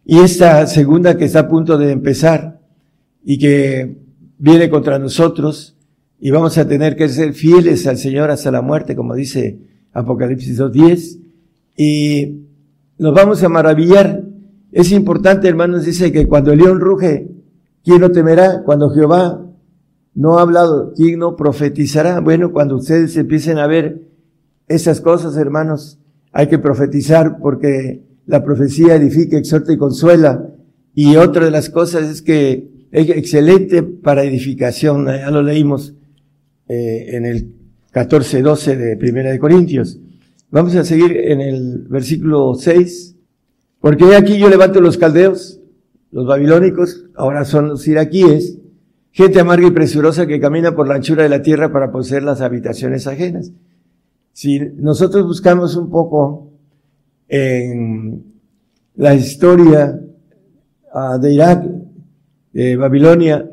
Y 0.05 0.17
esta 0.17 0.65
segunda 0.65 1.17
que 1.17 1.25
está 1.25 1.41
a 1.41 1.47
punto 1.47 1.77
de 1.77 1.91
empezar 1.91 2.59
y 3.23 3.37
que 3.37 3.95
viene 4.39 4.71
contra 4.71 4.97
nosotros 4.97 5.77
y 6.19 6.31
vamos 6.31 6.57
a 6.57 6.67
tener 6.67 6.95
que 6.95 7.07
ser 7.09 7.33
fieles 7.33 7.85
al 7.85 7.97
Señor 7.97 8.31
hasta 8.31 8.49
la 8.49 8.63
muerte, 8.63 8.95
como 8.95 9.13
dice 9.13 9.59
Apocalipsis 9.93 10.59
2.10 10.59 11.18
y 11.81 12.41
nos 12.97 13.13
vamos 13.13 13.41
a 13.41 13.47
maravillar. 13.47 14.25
Es 14.73 14.91
importante, 14.91 15.47
hermanos, 15.47 15.85
dice 15.85 16.11
que 16.11 16.27
cuando 16.27 16.51
el 16.51 16.59
león 16.59 16.81
ruge, 16.81 17.31
¿quién 17.85 18.01
no 18.01 18.11
temerá? 18.11 18.63
Cuando 18.65 18.89
Jehová 18.89 19.45
no 20.13 20.37
ha 20.37 20.41
hablado, 20.41 20.91
¿quién 20.93 21.19
no 21.19 21.37
profetizará? 21.37 22.19
Bueno, 22.19 22.51
cuando 22.51 22.75
ustedes 22.75 23.15
empiecen 23.15 23.59
a 23.59 23.67
ver 23.67 24.01
esas 24.67 24.99
cosas, 24.99 25.37
hermanos, 25.37 25.99
hay 26.33 26.47
que 26.47 26.59
profetizar 26.59 27.37
porque 27.39 28.03
la 28.25 28.43
profecía 28.43 28.95
edifica, 28.95 29.37
exhorta 29.37 29.71
y 29.71 29.77
consuela. 29.77 30.49
Y 30.93 31.15
otra 31.15 31.45
de 31.45 31.51
las 31.51 31.69
cosas 31.69 32.09
es 32.09 32.21
que 32.21 32.87
es 32.91 33.09
excelente 33.09 33.83
para 33.83 34.25
edificación. 34.25 35.05
Ya 35.05 35.31
lo 35.31 35.43
leímos 35.43 35.95
eh, 36.67 37.11
en 37.15 37.25
el 37.25 37.53
14-12 37.93 38.75
de 38.75 38.97
Primera 38.97 39.31
de 39.31 39.39
Corintios. 39.39 39.97
Vamos 40.51 40.75
a 40.75 40.83
seguir 40.83 41.15
en 41.15 41.41
el 41.41 41.85
versículo 41.89 42.55
6. 42.55 43.15
Porque 43.79 44.15
aquí 44.15 44.37
yo 44.37 44.49
levanto 44.49 44.81
los 44.81 44.97
caldeos, 44.97 45.61
los 46.11 46.25
babilónicos, 46.25 47.05
ahora 47.15 47.45
son 47.45 47.69
los 47.69 47.87
iraquíes, 47.87 48.57
gente 49.11 49.39
amarga 49.39 49.67
y 49.67 49.71
presurosa 49.71 50.27
que 50.27 50.39
camina 50.39 50.75
por 50.75 50.87
la 50.87 50.95
anchura 50.95 51.23
de 51.23 51.29
la 51.29 51.41
tierra 51.41 51.71
para 51.71 51.91
poseer 51.91 52.23
las 52.23 52.41
habitaciones 52.41 53.07
ajenas. 53.07 53.51
Si 54.33 54.59
nosotros 54.59 55.25
buscamos 55.25 55.75
un 55.75 55.89
poco 55.89 56.51
en 57.27 58.23
la 58.95 59.13
historia 59.13 60.01
ah, 60.93 61.17
de 61.17 61.33
Irak, 61.33 61.65
de 62.51 62.75
Babilonia, 62.75 63.49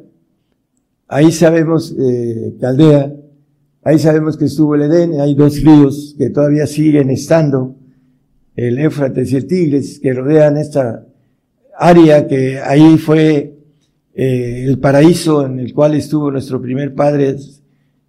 ahí 1.06 1.30
sabemos, 1.30 1.94
eh, 1.98 2.56
Caldea, 2.60 3.14
Ahí 3.86 4.00
sabemos 4.00 4.36
que 4.36 4.46
estuvo 4.46 4.74
el 4.74 4.82
Edén, 4.82 5.20
hay 5.20 5.36
dos 5.36 5.62
ríos 5.62 6.16
que 6.18 6.30
todavía 6.30 6.66
siguen 6.66 7.08
estando, 7.08 7.76
el 8.56 8.80
Éufrates 8.80 9.30
y 9.30 9.36
el 9.36 9.46
Tigres, 9.46 10.00
que 10.00 10.12
rodean 10.12 10.56
esta 10.56 11.06
área 11.78 12.26
que 12.26 12.58
ahí 12.58 12.98
fue 12.98 13.54
eh, 14.12 14.64
el 14.66 14.80
paraíso 14.80 15.46
en 15.46 15.60
el 15.60 15.72
cual 15.72 15.94
estuvo 15.94 16.32
nuestro 16.32 16.60
primer 16.60 16.96
padre, 16.96 17.36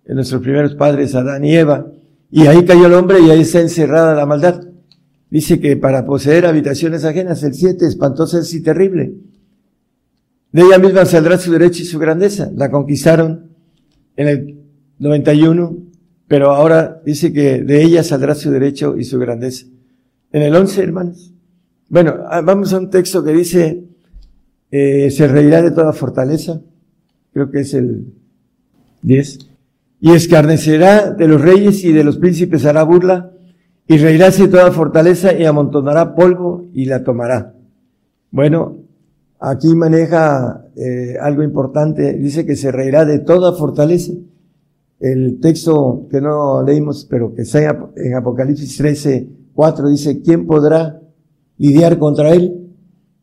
nuestros 0.08 0.41
primeros 0.41 0.74
padres 0.74 1.14
Adán 1.14 1.45
y 1.45 1.56
Eva, 1.56 1.86
y 2.32 2.48
ahí 2.48 2.66
cayó 2.66 2.88
el 2.88 2.95
hombre 2.95 3.20
y 3.20 3.30
ahí 3.30 3.41
está 3.41 3.62
encerrada 3.62 4.16
la 4.16 4.26
maldad. 4.26 4.68
Dice 5.30 5.60
que 5.60 5.78
para 5.78 6.08
poseer 6.08 6.48
habitaciones 6.48 7.06
ajenas, 7.06 7.44
el 7.44 7.54
siete, 7.54 7.86
espantosa 7.86 8.40
es 8.40 8.52
y 8.52 8.64
terrible. 8.64 9.14
De 10.52 10.64
ella 10.64 10.80
misma 10.80 11.06
saldrá 11.06 11.38
su 11.38 11.52
derecho 11.52 11.84
y 11.84 11.86
su 11.86 11.99
grandeza. 11.99 12.49
La 12.56 12.72
conquistaron 12.72 13.52
en 14.16 14.28
el 14.28 14.57
91, 14.99 15.78
pero 16.28 16.52
ahora 16.52 17.02
dice 17.06 17.32
que 17.32 17.61
de 17.61 17.84
ella 17.84 18.03
saldrá 18.03 18.36
su 18.36 18.52
derecho 18.52 18.98
y 18.98 19.03
su 19.03 19.19
grandeza. 19.19 19.65
En 20.32 20.41
el 20.41 20.56
11, 20.56 20.82
hermanos. 20.82 21.34
Bueno, 21.90 22.15
ah, 22.30 22.41
vamos 22.41 22.74
a 22.74 22.80
un 22.80 22.90
texto 22.90 23.24
que 23.24 23.32
dice, 23.32 23.84
eh, 24.72 25.10
se 25.10 25.28
reirá 25.28 25.61
de 25.61 25.72
toda 25.72 25.94
fortaleza, 25.94 26.61
creo 27.32 27.49
que 27.49 27.61
es 27.61 27.74
el 27.74 28.14
10, 29.03 29.40
y 30.02 30.11
escarnecerá 30.11 31.11
de 31.11 31.28
los 31.28 31.40
reyes 31.40 31.84
y 31.86 31.94
de 31.94 32.03
los 32.03 32.18
príncipes 32.18 32.65
hará 32.65 32.84
burla, 32.84 33.32
y 33.88 33.98
reiráse 33.98 34.44
de 34.44 34.49
toda 34.49 34.72
fortaleza 34.72 35.34
y 35.34 35.45
amontonará 35.45 36.14
polvo 36.14 36.65
y 36.74 36.86
la 36.86 37.06
tomará. 37.06 37.53
Bueno, 38.32 38.80
aquí 39.40 39.74
maneja 39.76 40.65
eh, 40.76 41.15
algo 41.22 41.41
importante, 41.41 42.14
dice 42.14 42.45
que 42.45 42.57
se 42.57 42.69
reirá 42.69 43.06
de 43.06 43.19
toda 43.19 43.53
fortaleza 43.53 44.11
el 44.99 45.40
texto 45.40 46.07
que 46.10 46.22
no 46.22 46.64
leímos, 46.64 47.06
pero 47.10 47.34
que 47.34 47.44
está 47.44 47.91
en 47.95 48.15
Apocalipsis 48.15 48.78
13, 48.78 49.30
4, 49.53 49.90
dice, 49.90 50.22
¿quién 50.22 50.45
podrá 50.45 51.02
lidiar 51.57 51.99
contra 51.99 52.34
él? 52.34 52.72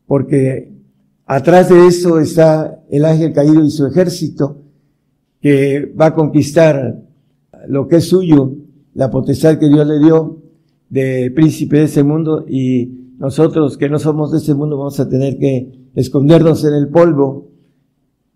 Porque 0.05 0.73
atrás 1.25 1.69
de 1.69 1.87
eso 1.87 2.19
está 2.19 2.83
el 2.89 3.05
ángel 3.05 3.33
caído 3.33 3.63
y 3.63 3.69
su 3.71 3.85
ejército, 3.85 4.61
que 5.41 5.93
va 5.99 6.07
a 6.07 6.15
conquistar 6.15 7.01
lo 7.67 7.87
que 7.87 7.97
es 7.97 8.07
suyo, 8.07 8.53
la 8.93 9.11
potestad 9.11 9.57
que 9.57 9.69
Dios 9.69 9.85
le 9.85 9.99
dio 9.99 10.41
de 10.89 11.31
príncipe 11.35 11.77
de 11.79 11.83
ese 11.83 12.03
mundo, 12.03 12.45
y 12.47 13.13
nosotros 13.17 13.77
que 13.77 13.89
no 13.89 13.99
somos 13.99 14.31
de 14.31 14.37
ese 14.37 14.53
mundo 14.53 14.77
vamos 14.77 14.99
a 14.99 15.09
tener 15.09 15.37
que 15.37 15.89
escondernos 15.95 16.63
en 16.65 16.73
el 16.73 16.89
polvo. 16.89 17.49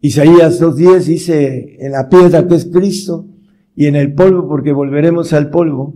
Isaías 0.01 0.61
2.10 0.61 0.99
dice, 1.03 1.77
en 1.79 1.91
la 1.91 2.07
piedra 2.09 2.47
que 2.47 2.55
es 2.55 2.65
Cristo, 2.65 3.25
y 3.79 3.87
en 3.87 3.95
el 3.95 4.13
polvo 4.13 4.45
porque 4.45 4.73
volveremos 4.73 5.31
al 5.31 5.49
polvo. 5.49 5.95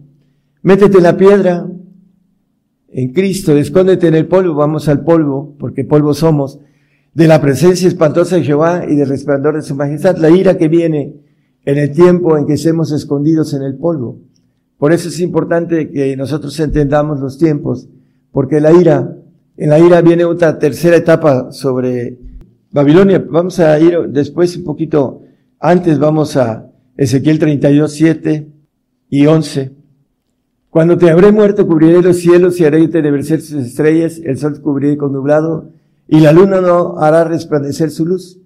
Métete 0.62 1.00
en 1.00 1.04
la 1.04 1.18
piedra, 1.18 1.68
en 2.88 3.12
Cristo, 3.12 3.58
escóndete 3.58 4.08
en 4.08 4.16
el 4.16 4.28
polvo, 4.28 4.56
vamos 4.56 4.88
al 4.88 5.04
polvo, 5.04 5.54
porque 5.60 5.84
polvo 5.84 6.14
somos, 6.14 6.60
de 7.14 7.28
la 7.28 7.42
presencia 7.42 7.90
espantosa 7.90 8.38
de 8.38 8.44
Jehová 8.44 8.86
y 8.88 8.96
del 8.96 9.10
resplandor 9.10 9.56
de 9.56 9.64
su 9.64 9.76
majestad, 9.76 10.18
la 10.18 10.30
ira 10.30 10.58
que 10.58 10.70
viene 10.70 11.16
en 11.66 11.78
el 11.78 11.92
tiempo 11.92 12.38
en 12.38 12.46
que 12.46 12.54
estemos 12.54 12.94
escondidos 12.94 13.54
en 13.54 13.64
el 13.64 13.76
polvo. 13.76 14.20
Por 14.78 14.94
eso 14.94 15.10
es 15.10 15.20
importante 15.20 15.92
que 15.92 16.16
nosotros 16.16 16.58
entendamos 16.62 17.20
los 17.20 17.38
tiempos, 17.38 17.90
porque 18.32 18.62
la 18.62 18.72
ira, 18.72 19.18
en 19.58 19.70
la 19.70 19.80
ira 19.80 20.02
viene 20.02 20.24
otra 20.24 20.58
tercera 20.58 20.96
etapa 20.96 21.52
sobre 21.52 22.18
Babilonia. 22.74 23.24
Vamos 23.30 23.60
a 23.60 23.80
ir 23.80 24.00
después 24.10 24.58
un 24.58 24.64
poquito 24.64 25.22
antes, 25.60 26.00
vamos 26.00 26.36
a 26.36 26.72
Ezequiel 26.98 27.38
32, 27.38 27.94
7 27.94 28.48
y 29.10 29.28
11. 29.28 29.72
Cuando 30.72 30.98
te 30.98 31.12
habré 31.12 31.32
muerto, 31.32 31.68
cubriré 31.68 32.02
los 32.02 32.18
cielos 32.18 32.60
y 32.60 32.66
haré 32.66 32.88
tenebricer 32.88 33.42
sus 33.42 33.64
estrellas, 33.64 34.20
el 34.24 34.40
sol 34.40 34.60
cubriré 34.60 34.98
con 34.98 35.14
nublado, 35.14 35.70
y 36.08 36.20
la 36.20 36.32
luna 36.32 36.62
no 36.62 36.98
hará 36.98 37.24
resplandecer 37.24 37.92
su 37.92 38.08
luz. 38.08 38.40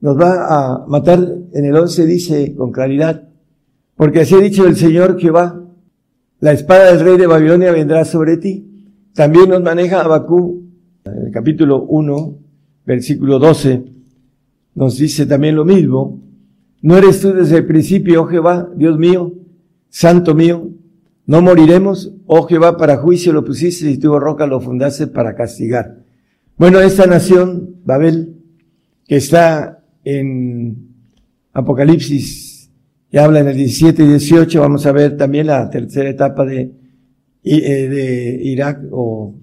Nos 0.00 0.18
va 0.18 0.46
a 0.48 0.86
matar, 0.88 1.18
en 1.52 1.64
el 1.66 1.76
11 1.76 2.06
dice 2.06 2.54
con 2.56 2.72
claridad, 2.72 3.28
porque 3.94 4.20
así 4.20 4.34
ha 4.34 4.40
dicho 4.40 4.66
el 4.66 4.76
Señor 4.76 5.20
Jehová, 5.20 5.62
la 6.40 6.52
espada 6.52 6.92
del 6.92 7.04
rey 7.04 7.18
de 7.18 7.26
Babilonia 7.26 7.72
vendrá 7.72 8.06
sobre 8.06 8.38
ti. 8.38 8.88
También 9.14 9.50
nos 9.50 9.62
maneja 9.62 10.00
Abacú, 10.00 10.62
en 11.04 11.26
el 11.26 11.30
capítulo 11.30 11.82
1, 11.82 12.39
versículo 12.94 13.38
12, 13.38 13.84
nos 14.74 14.98
dice 14.98 15.26
también 15.26 15.56
lo 15.56 15.64
mismo, 15.64 16.20
¿No 16.82 16.96
eres 16.96 17.20
tú 17.20 17.32
desde 17.32 17.58
el 17.58 17.66
principio, 17.66 18.22
oh 18.22 18.26
Jehová, 18.26 18.70
Dios 18.74 18.98
mío, 18.98 19.34
santo 19.90 20.34
mío? 20.34 20.70
No 21.26 21.42
moriremos, 21.42 22.14
oh 22.26 22.46
Jehová, 22.46 22.76
para 22.78 22.96
juicio 22.96 23.32
lo 23.32 23.44
pusiste 23.44 23.90
y 23.90 23.98
tuvo 23.98 24.18
roca 24.18 24.46
lo 24.46 24.60
fundaste 24.60 25.06
para 25.06 25.34
castigar. 25.34 25.98
Bueno, 26.56 26.80
esta 26.80 27.06
nación, 27.06 27.76
Babel, 27.84 28.34
que 29.06 29.16
está 29.16 29.84
en 30.04 30.88
Apocalipsis, 31.52 32.70
y 33.12 33.18
habla 33.18 33.40
en 33.40 33.48
el 33.48 33.56
17 33.56 34.02
y 34.02 34.08
18, 34.08 34.60
vamos 34.60 34.86
a 34.86 34.92
ver 34.92 35.16
también 35.16 35.48
la 35.48 35.68
tercera 35.68 36.08
etapa 36.08 36.46
de, 36.46 36.72
eh, 37.42 37.88
de 37.88 38.40
Irak 38.42 38.80
o 38.90 39.34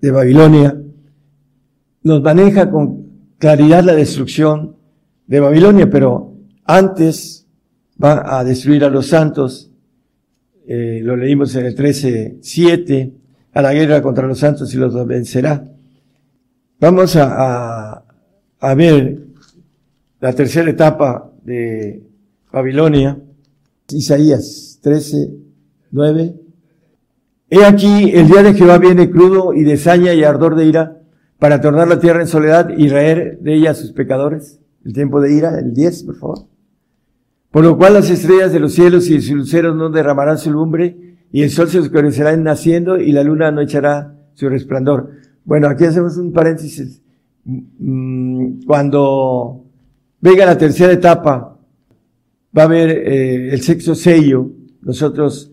de 0.00 0.10
Babilonia, 0.10 0.80
nos 2.06 2.22
maneja 2.22 2.70
con 2.70 3.04
claridad 3.36 3.82
la 3.82 3.92
destrucción 3.92 4.76
de 5.26 5.40
Babilonia, 5.40 5.90
pero 5.90 6.36
antes 6.64 7.48
va 8.02 8.38
a 8.38 8.44
destruir 8.44 8.84
a 8.84 8.90
los 8.90 9.08
santos, 9.08 9.72
eh, 10.68 11.00
lo 11.02 11.16
leímos 11.16 11.56
en 11.56 11.66
el 11.66 11.74
13.7, 11.74 13.12
a 13.54 13.60
la 13.60 13.74
guerra 13.74 14.02
contra 14.02 14.28
los 14.28 14.38
santos 14.38 14.72
y 14.72 14.76
los 14.76 15.04
vencerá. 15.04 15.66
Vamos 16.78 17.16
a, 17.16 18.04
a, 18.60 18.74
ver 18.76 19.18
la 20.20 20.32
tercera 20.32 20.70
etapa 20.70 21.32
de 21.42 22.04
Babilonia, 22.52 23.18
Isaías 23.88 24.78
13, 24.80 25.30
9. 25.90 26.34
He 27.50 27.64
aquí, 27.64 28.12
el 28.14 28.28
día 28.28 28.44
de 28.44 28.54
Jehová 28.54 28.78
viene 28.78 29.10
crudo 29.10 29.52
y 29.54 29.64
de 29.64 29.76
saña 29.76 30.14
y 30.14 30.22
ardor 30.22 30.54
de 30.54 30.66
ira 30.66 30.95
para 31.38 31.60
tornar 31.60 31.88
la 31.88 32.00
tierra 32.00 32.20
en 32.20 32.28
soledad 32.28 32.70
y 32.76 32.88
raer 32.88 33.38
de 33.40 33.54
ella 33.54 33.72
a 33.72 33.74
sus 33.74 33.92
pecadores. 33.92 34.60
El 34.84 34.92
tiempo 34.92 35.20
de 35.20 35.34
ira, 35.34 35.58
el 35.58 35.74
10, 35.74 36.04
por 36.04 36.16
favor. 36.16 36.38
Por 37.50 37.64
lo 37.64 37.76
cual 37.76 37.94
las 37.94 38.10
estrellas 38.10 38.52
de 38.52 38.60
los 38.60 38.74
cielos 38.74 39.08
y 39.08 39.20
sus 39.20 39.36
luceros 39.36 39.76
no 39.76 39.90
derramarán 39.90 40.38
su 40.38 40.50
lumbre 40.50 41.16
y 41.32 41.42
el 41.42 41.50
sol 41.50 41.68
se 41.68 41.78
oscurecerá 41.78 42.32
en 42.32 42.44
naciendo 42.44 42.98
y 42.98 43.12
la 43.12 43.22
luna 43.22 43.50
no 43.50 43.60
echará 43.60 44.14
su 44.34 44.48
resplandor. 44.48 45.10
Bueno, 45.44 45.68
aquí 45.68 45.84
hacemos 45.84 46.16
un 46.16 46.32
paréntesis. 46.32 47.02
Mm, 47.44 48.64
cuando 48.66 49.64
venga 50.20 50.46
la 50.46 50.58
tercera 50.58 50.92
etapa, 50.92 51.58
va 52.56 52.62
a 52.62 52.64
haber 52.66 52.90
eh, 52.90 53.52
el 53.52 53.60
sexto 53.62 53.94
sello. 53.94 54.50
Nosotros, 54.82 55.52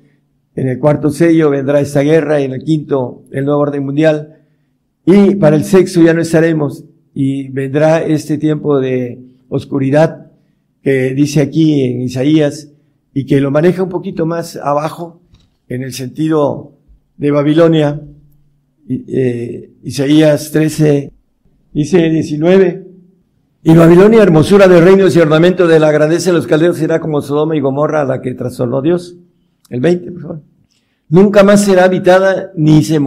en 0.56 0.68
el 0.68 0.80
cuarto 0.80 1.10
sello 1.10 1.50
vendrá 1.50 1.80
esta 1.80 2.02
guerra 2.02 2.42
y 2.42 2.46
en 2.46 2.54
el 2.54 2.64
quinto 2.64 3.24
el 3.32 3.46
nuevo 3.46 3.62
orden 3.62 3.84
mundial. 3.84 4.43
Y 5.06 5.36
para 5.36 5.56
el 5.56 5.64
sexto 5.64 6.02
ya 6.02 6.14
no 6.14 6.22
estaremos 6.22 6.84
y 7.14 7.50
vendrá 7.50 8.04
este 8.04 8.38
tiempo 8.38 8.80
de 8.80 9.20
oscuridad 9.50 10.32
que 10.82 11.14
dice 11.14 11.42
aquí 11.42 11.84
en 11.84 12.02
Isaías 12.02 12.70
y 13.14 13.26
que 13.26 13.42
lo 13.42 13.52
maneja 13.52 13.84
un 13.84 13.90
poquito 13.90 14.26
más 14.26 14.56
abajo 14.56 15.22
en 15.68 15.84
el 15.84 15.94
sentido 15.94 16.74
de 17.18 17.32
Babilonia 17.32 18.02
eh, 18.90 19.72
Isaías 19.84 20.52
13, 20.52 21.12
dice 21.74 22.10
19. 22.10 22.88
Y 23.66 23.74
Babilonia, 23.76 24.22
hermosura 24.22 24.68
de 24.68 24.82
reinos 24.82 25.16
y 25.16 25.20
ornamento 25.20 25.68
de 25.68 25.80
la 25.80 25.92
grandeza 25.92 26.32
de 26.32 26.38
los 26.38 26.48
caldeos, 26.48 26.78
será 26.78 27.00
como 27.00 27.22
Sodoma 27.22 27.56
y 27.56 27.62
Gomorra 27.62 28.02
a 28.02 28.06
la 28.06 28.22
que 28.22 28.34
trastornó 28.34 28.82
Dios. 28.82 29.16
El 29.70 29.80
20, 29.80 30.12
por 30.12 30.22
favor. 30.22 30.42
Nunca 31.08 31.44
más 31.44 31.64
será 31.64 31.86
habitada, 31.86 32.52
ni 32.58 32.84
se, 32.84 33.00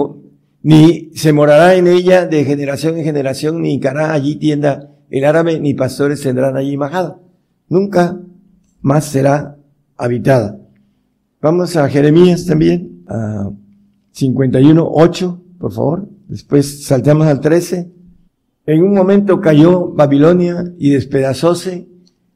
ni 0.67 1.11
se 1.15 1.33
morará 1.33 1.77
en 1.77 1.87
ella 1.87 2.27
de 2.27 2.45
generación 2.45 2.99
en 2.99 3.05
generación, 3.05 3.63
ni 3.63 3.81
hará 3.85 4.13
allí 4.13 4.35
tienda 4.35 4.91
el 5.11 5.25
árabe, 5.25 5.61
ni 5.61 5.75
pastores 5.75 6.23
tendrán 6.23 6.57
allí 6.57 6.77
majada. 6.77 7.21
Nunca 7.69 8.21
más 8.81 9.05
será 9.05 9.59
habitada. 9.97 10.59
Vamos 11.41 11.77
a 11.77 11.89
Jeremías 11.89 12.47
también, 12.47 13.05
a 13.07 13.53
51, 14.11 14.91
8 14.93 15.43
por 15.61 15.71
favor. 15.71 16.09
Después 16.27 16.85
saltamos 16.85 17.29
al 17.29 17.41
13. 17.41 17.89
En 18.67 18.83
un 18.83 18.93
momento 18.93 19.41
cayó 19.41 19.93
Babilonia 19.93 20.65
y 20.81 20.91
despedazóse, 20.91 21.87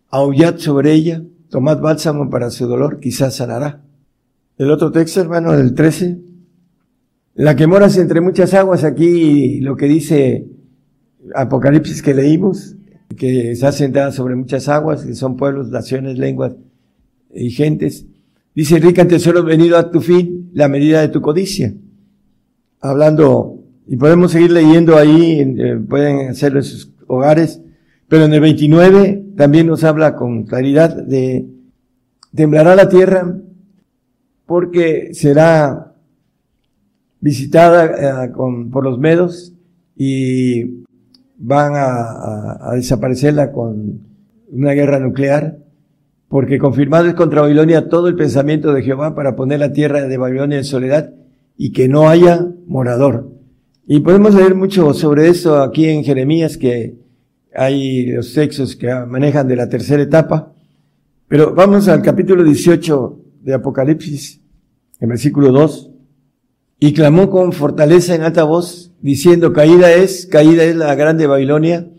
aullad 0.09 0.59
sobre 0.59 0.93
ella, 0.93 1.24
tomad 1.48 1.81
bálsamo 1.81 2.31
para 2.31 2.51
su 2.51 2.69
dolor, 2.69 3.01
quizás 3.01 3.35
sanará. 3.35 3.82
El 4.57 4.70
otro 4.70 4.93
texto, 4.93 5.20
hermano, 5.20 5.57
del 5.57 5.74
13. 5.74 6.30
La 7.40 7.56
que 7.56 7.66
moras 7.66 7.96
entre 7.96 8.20
muchas 8.20 8.52
aguas, 8.52 8.84
aquí 8.84 9.62
lo 9.62 9.74
que 9.74 9.86
dice 9.86 10.46
Apocalipsis 11.34 12.02
que 12.02 12.12
leímos, 12.12 12.76
que 13.16 13.52
está 13.52 13.72
sentada 13.72 14.12
sobre 14.12 14.36
muchas 14.36 14.68
aguas, 14.68 15.06
que 15.06 15.14
son 15.14 15.38
pueblos, 15.38 15.70
naciones, 15.70 16.18
lenguas 16.18 16.52
y 17.34 17.48
gentes. 17.48 18.04
Dice, 18.54 18.78
rica 18.78 19.00
en 19.00 19.08
tesoros 19.08 19.46
venido 19.46 19.78
a 19.78 19.90
tu 19.90 20.02
fin, 20.02 20.50
la 20.52 20.68
medida 20.68 21.00
de 21.00 21.08
tu 21.08 21.22
codicia 21.22 21.72
hablando, 22.78 23.64
y 23.86 23.96
podemos 23.96 24.32
seguir 24.32 24.50
leyendo 24.50 24.98
ahí, 24.98 25.40
eh, 25.40 25.80
pueden 25.88 26.28
hacerlo 26.28 26.58
en 26.58 26.64
sus 26.64 26.92
hogares, 27.06 27.62
pero 28.06 28.26
en 28.26 28.34
el 28.34 28.40
29 28.40 29.28
también 29.38 29.66
nos 29.66 29.82
habla 29.84 30.14
con 30.14 30.42
claridad 30.44 30.94
de 30.94 31.46
temblará 32.34 32.76
la 32.76 32.90
tierra 32.90 33.34
porque 34.44 35.14
será 35.14 35.89
visitada 37.20 38.26
eh, 38.26 38.32
con, 38.32 38.70
por 38.70 38.84
los 38.84 38.98
medos 38.98 39.55
y 39.97 40.84
van 41.36 41.74
a, 41.74 42.70
a, 42.70 42.74
desaparecerla 42.74 43.52
con 43.52 44.01
una 44.51 44.72
guerra 44.72 44.98
nuclear, 44.98 45.59
porque 46.28 46.59
confirmado 46.59 47.06
es 47.06 47.14
contra 47.14 47.42
Babilonia 47.42 47.88
todo 47.88 48.09
el 48.09 48.16
pensamiento 48.16 48.72
de 48.72 48.82
Jehová 48.82 49.14
para 49.14 49.36
poner 49.36 49.60
la 49.60 49.72
tierra 49.72 50.02
de 50.06 50.16
Babilonia 50.16 50.59
en 50.59 50.64
soledad 50.64 51.12
y 51.56 51.72
que 51.72 51.88
no 51.88 52.09
haya 52.09 52.47
morador. 52.66 53.30
Y 53.86 54.01
podemos 54.01 54.34
leer 54.34 54.55
mucho 54.55 54.94
sobre 54.94 55.28
eso 55.28 55.60
aquí 55.60 55.86
en 55.86 56.05
Jeremías, 56.05 56.56
que 56.56 56.97
hay 57.55 58.06
los 58.06 58.32
textos 58.32 58.76
que 58.76 58.94
manejan 59.06 59.48
de 59.48 59.56
la 59.56 59.68
tercera 59.68 60.02
etapa. 60.02 60.52
Pero 61.28 61.55
vamos 61.55 61.88
al 61.88 62.01
capítulo 62.02 62.44
18 62.44 63.20
de 63.42 63.55
Apocalipsis, 63.55 64.40
en 65.01 65.09
versículo 65.09 65.51
2. 65.51 65.89
Y 66.81 66.94
clamó 66.94 67.28
con 67.28 67.52
fortaleza 67.52 68.15
en 68.15 68.23
alta 68.23 68.44
voz, 68.44 68.93
diciendo, 69.02 69.52
caída 69.52 69.93
es, 69.93 70.27
caída 70.27 70.65
es 70.65 70.74
la 70.74 70.94
grande 70.94 71.27
Babilonia, 71.27 71.90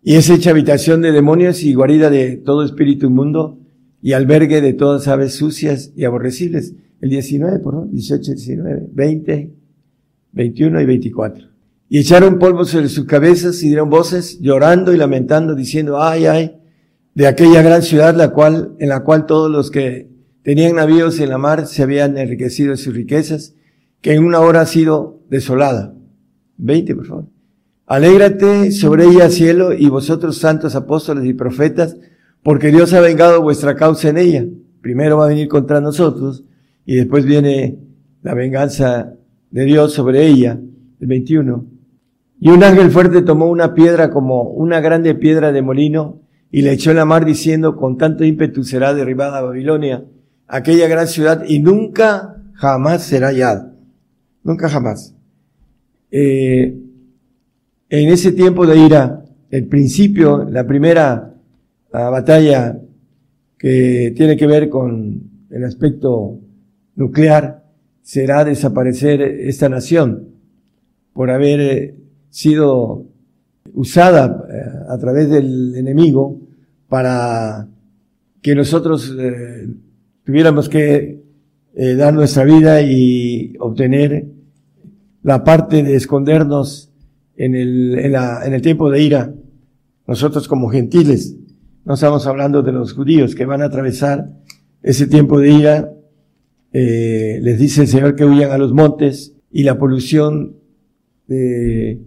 y 0.00 0.14
es 0.14 0.30
hecha 0.30 0.50
habitación 0.50 1.02
de 1.02 1.10
demonios 1.10 1.62
y 1.64 1.74
guarida 1.74 2.08
de 2.08 2.36
todo 2.36 2.64
espíritu 2.64 3.06
inmundo, 3.06 3.58
y 4.00 4.12
albergue 4.12 4.60
de 4.60 4.74
todas 4.74 5.08
aves 5.08 5.34
sucias 5.34 5.92
y 5.96 6.04
aborrecibles 6.04 6.74
el 7.00 7.10
19, 7.10 7.58
por 7.58 7.74
favor, 7.74 7.90
18, 7.90 8.32
19, 8.32 8.88
20, 8.92 9.54
21 10.32 10.80
y 10.80 10.86
24. 10.86 11.48
Y 11.88 11.98
echaron 11.98 12.38
polvo 12.38 12.64
sobre 12.64 12.88
sus 12.88 13.04
cabezas 13.06 13.60
y 13.62 13.68
dieron 13.68 13.90
voces 13.90 14.38
llorando 14.40 14.94
y 14.94 14.96
lamentando 14.96 15.54
diciendo, 15.56 16.00
ay, 16.00 16.26
ay, 16.26 16.56
de 17.14 17.26
aquella 17.26 17.60
gran 17.60 17.82
ciudad 17.82 18.14
la 18.14 18.30
cual, 18.30 18.76
en 18.78 18.88
la 18.88 19.02
cual 19.02 19.26
todos 19.26 19.50
los 19.50 19.70
que 19.70 20.08
tenían 20.42 20.76
navíos 20.76 21.20
en 21.20 21.28
la 21.28 21.38
mar 21.38 21.66
se 21.66 21.82
habían 21.82 22.16
enriquecido 22.16 22.70
de 22.70 22.76
sus 22.76 22.94
riquezas, 22.94 23.54
que 24.02 24.12
en 24.12 24.24
una 24.24 24.40
hora 24.40 24.60
ha 24.60 24.66
sido 24.66 25.20
desolada. 25.30 25.94
20, 26.58 26.94
por 26.94 27.06
favor. 27.06 27.26
Alégrate 27.86 28.72
sobre 28.72 29.04
ella, 29.04 29.30
cielo, 29.30 29.72
y 29.72 29.88
vosotros 29.88 30.38
santos 30.38 30.74
apóstoles 30.74 31.24
y 31.24 31.34
profetas, 31.34 31.96
porque 32.42 32.70
Dios 32.70 32.92
ha 32.92 33.00
vengado 33.00 33.40
vuestra 33.40 33.76
causa 33.76 34.08
en 34.08 34.18
ella. 34.18 34.44
Primero 34.80 35.18
va 35.18 35.26
a 35.26 35.28
venir 35.28 35.48
contra 35.48 35.80
nosotros, 35.80 36.44
y 36.84 36.96
después 36.96 37.24
viene 37.24 37.78
la 38.22 38.34
venganza 38.34 39.14
de 39.50 39.64
Dios 39.64 39.92
sobre 39.92 40.26
ella, 40.26 40.58
el 41.00 41.06
21. 41.06 41.66
Y 42.40 42.50
un 42.50 42.64
ángel 42.64 42.90
fuerte 42.90 43.22
tomó 43.22 43.46
una 43.46 43.72
piedra 43.72 44.10
como 44.10 44.42
una 44.42 44.80
grande 44.80 45.14
piedra 45.14 45.52
de 45.52 45.62
molino 45.62 46.22
y 46.50 46.62
le 46.62 46.72
echó 46.72 46.90
en 46.90 46.96
la 46.96 47.04
mar 47.04 47.24
diciendo, 47.24 47.76
con 47.76 47.96
tanto 47.96 48.24
ímpetu 48.24 48.64
será 48.64 48.94
derribada 48.94 49.40
Babilonia, 49.40 50.04
aquella 50.48 50.88
gran 50.88 51.06
ciudad, 51.06 51.44
y 51.46 51.60
nunca 51.60 52.42
jamás 52.54 53.02
será 53.04 53.28
hallada. 53.28 53.71
Nunca 54.44 54.68
jamás. 54.68 55.14
Eh, 56.10 56.76
en 57.88 58.08
ese 58.08 58.32
tiempo 58.32 58.66
de 58.66 58.78
ira, 58.78 59.24
el 59.50 59.66
principio, 59.66 60.44
la 60.44 60.66
primera 60.66 61.34
batalla 61.90 62.78
que 63.58 64.12
tiene 64.16 64.36
que 64.36 64.46
ver 64.46 64.68
con 64.68 65.22
el 65.50 65.64
aspecto 65.64 66.38
nuclear 66.96 67.64
será 68.00 68.44
desaparecer 68.44 69.20
esta 69.20 69.68
nación 69.68 70.28
por 71.12 71.30
haber 71.30 71.60
eh, 71.60 71.94
sido 72.30 73.06
usada 73.74 74.46
eh, 74.50 74.62
a 74.88 74.98
través 74.98 75.28
del 75.30 75.76
enemigo 75.76 76.40
para 76.88 77.68
que 78.40 78.54
nosotros 78.54 79.14
tuviéramos 80.24 80.68
que 80.68 81.21
dar 81.74 82.12
nuestra 82.12 82.44
vida 82.44 82.82
y 82.82 83.54
obtener 83.58 84.26
la 85.22 85.42
parte 85.42 85.82
de 85.82 85.96
escondernos 85.96 86.92
en 87.36 87.54
el, 87.54 87.98
en, 87.98 88.12
la, 88.12 88.44
en 88.44 88.52
el 88.52 88.62
tiempo 88.62 88.90
de 88.90 89.02
ira. 89.02 89.34
Nosotros 90.06 90.48
como 90.48 90.68
gentiles, 90.68 91.36
no 91.84 91.94
estamos 91.94 92.26
hablando 92.26 92.62
de 92.62 92.72
los 92.72 92.92
judíos 92.92 93.34
que 93.34 93.46
van 93.46 93.62
a 93.62 93.66
atravesar 93.66 94.28
ese 94.82 95.06
tiempo 95.06 95.38
de 95.38 95.50
ira 95.50 95.92
eh, 96.74 97.38
les 97.42 97.58
dice 97.58 97.82
el 97.82 97.88
Señor 97.88 98.16
que 98.16 98.24
huyan 98.24 98.50
a 98.50 98.56
los 98.56 98.72
montes 98.72 99.34
y 99.50 99.62
la 99.64 99.76
polución 99.76 100.56
de 101.26 102.00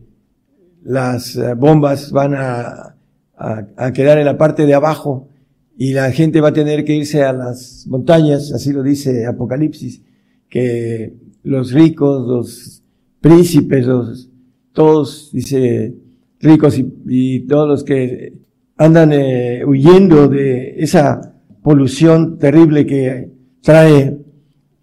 las 0.84 1.36
eh, 1.36 1.54
bombas 1.54 2.12
van 2.12 2.34
a, 2.36 2.96
a, 3.38 3.94
quedar 3.94 4.18
en 4.18 4.26
la 4.26 4.40
parte 4.40 4.66
de 4.66 4.74
abajo 4.74 5.30
y 5.78 5.94
la 5.94 6.12
gente 6.12 6.42
va 6.42 6.50
a 6.50 6.54
tener 6.54 6.86
que 6.86 6.96
irse 6.96 7.24
a 7.24 7.34
las 7.34 7.86
montañas, 7.88 8.52
así 8.54 8.72
lo 8.72 8.82
dice 8.82 9.26
Apocalipsis, 9.26 10.02
que 10.50 11.14
los 11.44 11.72
ricos, 11.72 12.28
los 12.28 12.84
príncipes, 13.20 13.86
los, 13.86 14.30
todos, 14.72 15.32
dice, 15.34 15.96
ricos 16.40 16.78
y, 16.78 17.40
todos 17.42 17.68
los 17.68 17.84
que 17.84 18.34
andan 18.78 19.12
eh, 19.14 19.64
huyendo 19.66 20.28
de 20.28 20.76
esa 20.78 21.34
polución 21.62 22.38
terrible 22.38 22.86
que 22.86 23.32
trae 23.62 24.18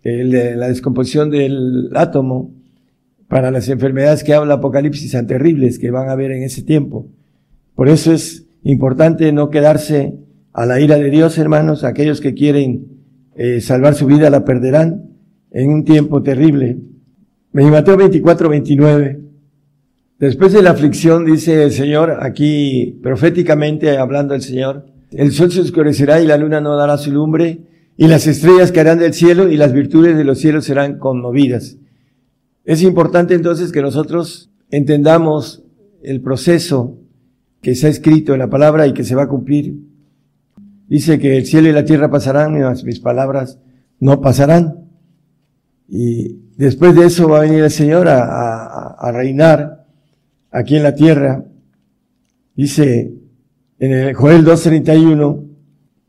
la 0.05 0.69
descomposición 0.69 1.31
del 1.31 1.91
átomo 1.95 2.53
para 3.29 3.51
las 3.51 3.69
enfermedades 3.69 4.25
que 4.25 4.35
habla 4.35 4.55
Apocalipsis 4.55 5.13
tan 5.13 5.27
terribles 5.27 5.79
que 5.79 5.91
van 5.91 6.09
a 6.09 6.13
haber 6.13 6.33
en 6.33 6.43
ese 6.43 6.63
tiempo. 6.63 7.07
Por 7.75 7.89
eso 7.89 8.13
es 8.13 8.47
importante 8.65 9.33
no 9.33 9.49
quedarse 9.49 10.19
a 10.53 10.67
la 10.67 10.81
ira 10.81 10.97
de 10.97 11.11
Dios, 11.11 11.39
hermanos. 11.39 11.85
Aquellos 11.85 12.21
que 12.21 12.35
quieren 12.35 12.87
eh, 13.35 13.61
salvar 13.61 13.95
su 13.95 14.07
vida 14.07 14.31
la 14.31 14.45
perderán 14.45 15.11
en 15.51 15.71
un 15.71 15.85
tiempo 15.85 16.23
terrible. 16.23 16.79
En 17.55 17.71
Mateo 17.71 17.97
24, 17.97 18.49
29. 18.49 19.21
Después 20.19 20.53
de 20.53 20.63
la 20.63 20.71
aflicción, 20.71 21.25
dice 21.25 21.65
el 21.65 21.73
Señor, 21.73 22.19
aquí 22.21 22.99
proféticamente 23.03 23.99
hablando 23.99 24.35
el 24.35 24.43
Señor, 24.43 24.87
el 25.11 25.33
sol 25.33 25.51
se 25.51 25.61
oscurecerá 25.61 26.21
y 26.21 26.27
la 26.27 26.39
luna 26.39 26.61
no 26.61 26.77
dará 26.77 26.97
su 26.97 27.13
lumbre 27.13 27.63
y 27.97 28.07
las 28.07 28.27
estrellas 28.27 28.73
caerán 28.73 28.99
del 28.99 29.13
cielo 29.13 29.51
y 29.51 29.57
las 29.57 29.73
virtudes 29.73 30.17
de 30.17 30.25
los 30.25 30.39
cielos 30.39 30.65
serán 30.65 30.99
conmovidas. 30.99 31.77
Es 32.65 32.83
importante 32.83 33.35
entonces 33.35 33.73
que 33.73 33.83
nosotros 33.83 34.51
entendamos 34.71 35.65
el 36.03 36.21
proceso 36.21 36.99
que 37.61 37.71
ha 37.71 37.89
escrito 37.89 38.33
en 38.33 38.39
la 38.39 38.49
palabra 38.49 38.87
y 38.87 38.95
que 38.95 39.05
se 39.05 39.15
va 39.15 39.25
a 39.25 39.29
cumplir. 39.29 39.75
Dice 40.89 41.19
que 41.19 41.37
el 41.37 41.47
cielo 41.47 41.69
y 41.69 41.73
la 41.73 41.85
tierra 41.85 42.11
pasarán, 42.11 42.57
y 42.57 42.85
mis 42.85 43.01
palabras 43.01 43.59
no 44.01 44.21
pasarán. 44.21 44.89
Y 45.89 46.41
después 46.57 46.95
de 46.95 47.07
eso 47.07 47.29
va 47.29 47.39
a 47.39 47.43
venir 47.43 47.63
el 47.63 47.71
Señor 47.71 48.09
a, 48.09 48.89
a 48.89 49.13
reinar 49.13 49.87
aquí 50.51 50.77
en 50.77 50.83
la 50.83 50.95
tierra. 50.95 51.45
Dice 52.55 53.15
en 53.79 53.93
el 53.93 54.15
Joel 54.15 54.45
2.31, 54.45 55.53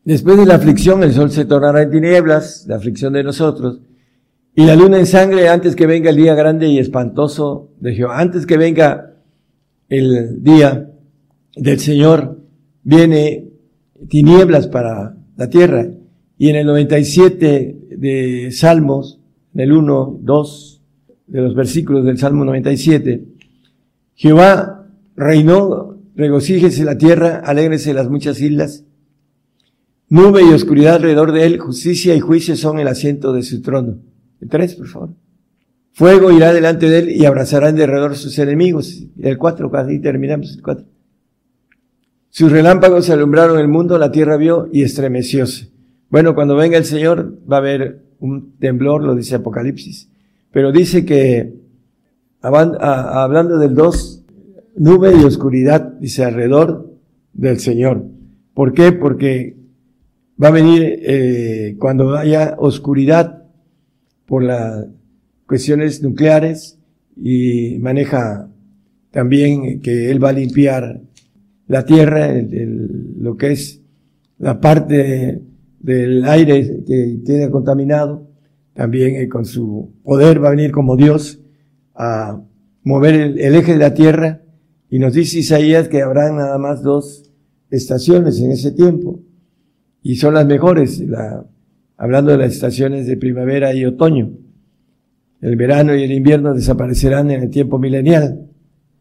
Después 0.05 0.37
de 0.37 0.45
la 0.45 0.55
aflicción, 0.55 1.01
el 1.01 1.13
sol 1.13 1.31
se 1.31 1.45
tornará 1.45 1.81
en 1.81 1.91
tinieblas, 1.91 2.65
la 2.67 2.75
aflicción 2.75 3.13
de 3.13 3.23
nosotros, 3.23 3.79
y 4.53 4.65
la 4.65 4.75
luna 4.75 4.99
en 4.99 5.05
sangre 5.05 5.47
antes 5.47 5.75
que 5.75 5.87
venga 5.87 6.09
el 6.09 6.17
día 6.17 6.35
grande 6.35 6.67
y 6.67 6.77
espantoso 6.77 7.71
de 7.79 7.95
Jehová. 7.95 8.19
Antes 8.19 8.45
que 8.45 8.57
venga 8.57 9.13
el 9.87 10.43
día 10.43 10.91
del 11.55 11.79
Señor, 11.79 12.37
viene 12.83 13.52
tinieblas 14.09 14.67
para 14.67 15.15
la 15.35 15.49
tierra. 15.49 15.87
Y 16.37 16.49
en 16.49 16.55
el 16.55 16.65
97 16.65 17.77
de 17.97 18.49
Salmos, 18.51 19.19
en 19.53 19.61
el 19.61 19.71
1, 19.71 20.19
2 20.21 20.81
de 21.27 21.41
los 21.41 21.55
versículos 21.55 22.05
del 22.05 22.17
Salmo 22.17 22.45
97, 22.45 23.25
Jehová 24.15 24.87
reinó, 25.15 25.97
regocíjese 26.15 26.83
la 26.83 26.97
tierra, 26.97 27.41
alégrese 27.45 27.93
las 27.93 28.09
muchas 28.09 28.41
islas, 28.41 28.85
Nube 30.13 30.43
y 30.43 30.53
oscuridad 30.53 30.97
alrededor 30.97 31.31
de 31.31 31.43
él, 31.43 31.57
justicia 31.57 32.13
y 32.13 32.19
juicio 32.19 32.55
son 32.55 32.77
el 32.77 32.87
asiento 32.87 33.33
de 33.33 33.41
su 33.41 33.63
trono. 33.63 33.97
El 34.39 34.47
tres, 34.47 34.75
por 34.75 34.87
favor. 34.87 35.09
Fuego 35.91 36.31
irá 36.31 36.53
delante 36.53 36.87
de 36.87 36.99
él 36.99 37.09
y 37.09 37.25
abrazará 37.25 37.69
en 37.69 37.77
derredor 37.77 38.15
sus 38.15 38.37
enemigos. 38.37 39.07
El 39.19 39.39
cuatro, 39.39 39.71
casi 39.71 39.99
terminamos 39.99 40.53
el 40.55 40.61
cuatro. 40.61 40.85
Sus 42.35 42.51
relámpagos 42.51 43.11
alumbraron 43.11 43.59
el 43.59 43.67
mundo, 43.67 43.99
la 43.99 44.11
tierra 44.11 44.37
vio 44.37 44.67
y 44.71 44.81
estremecióse. 44.81 45.69
Bueno, 46.09 46.33
cuando 46.33 46.55
venga 46.55 46.79
el 46.79 46.85
Señor 46.85 47.37
va 47.49 47.57
a 47.57 47.59
haber 47.59 48.05
un 48.17 48.57
temblor, 48.57 49.03
lo 49.03 49.13
dice 49.13 49.35
Apocalipsis. 49.35 50.09
Pero 50.51 50.71
dice 50.71 51.05
que, 51.05 51.53
hablando 52.41 53.59
del 53.59 53.75
dos, 53.75 54.23
nube 54.75 55.13
y 55.15 55.23
oscuridad, 55.25 55.93
dice 55.99 56.23
alrededor 56.23 56.97
del 57.33 57.59
Señor. 57.59 58.03
¿Por 58.55 58.73
qué? 58.73 58.93
Porque 58.93 59.55
va 60.43 60.47
a 60.47 60.51
venir 60.51 61.01
eh, 61.03 61.75
cuando 61.77 62.15
haya 62.15 62.55
oscuridad 62.57 63.43
por 64.25 64.41
las 64.41 64.87
cuestiones 65.45 66.01
nucleares 66.01 66.79
y 67.15 67.77
maneja 67.77 68.49
también 69.11 69.81
que 69.81 70.09
él 70.09 70.23
va 70.23 70.29
a 70.29 70.33
limpiar 70.33 70.99
la 71.73 71.85
tierra, 71.85 72.31
lo 73.17 73.35
que 73.35 73.51
es 73.51 73.81
la 74.37 74.61
parte 74.61 75.41
del 75.79 76.23
aire 76.23 76.83
que 76.85 77.19
tiene 77.25 77.49
contaminado, 77.49 78.27
también 78.73 79.15
eh, 79.15 79.27
con 79.27 79.43
su 79.45 79.91
poder 80.03 80.43
va 80.43 80.49
a 80.49 80.51
venir 80.51 80.71
como 80.71 80.95
Dios 80.95 81.39
a 81.95 82.39
mover 82.83 83.15
el, 83.15 83.39
eje 83.39 83.73
de 83.73 83.79
la 83.79 83.95
tierra 83.95 84.43
y 84.87 84.99
nos 84.99 85.13
dice 85.13 85.39
Isaías 85.39 85.87
que 85.87 86.03
habrá 86.03 86.31
nada 86.31 86.59
más 86.59 86.83
dos 86.83 87.31
estaciones 87.71 88.39
en 88.39 88.51
ese 88.51 88.71
tiempo 88.71 89.19
y 90.03 90.17
son 90.17 90.35
las 90.35 90.45
mejores, 90.45 90.99
la, 90.99 91.43
hablando 91.97 92.33
de 92.33 92.37
las 92.37 92.53
estaciones 92.53 93.07
de 93.07 93.17
primavera 93.17 93.73
y 93.73 93.83
otoño. 93.85 94.31
El 95.41 95.55
verano 95.55 95.95
y 95.95 96.03
el 96.03 96.11
invierno 96.11 96.53
desaparecerán 96.53 97.31
en 97.31 97.41
el 97.41 97.49
tiempo 97.49 97.79
milenial. 97.79 98.47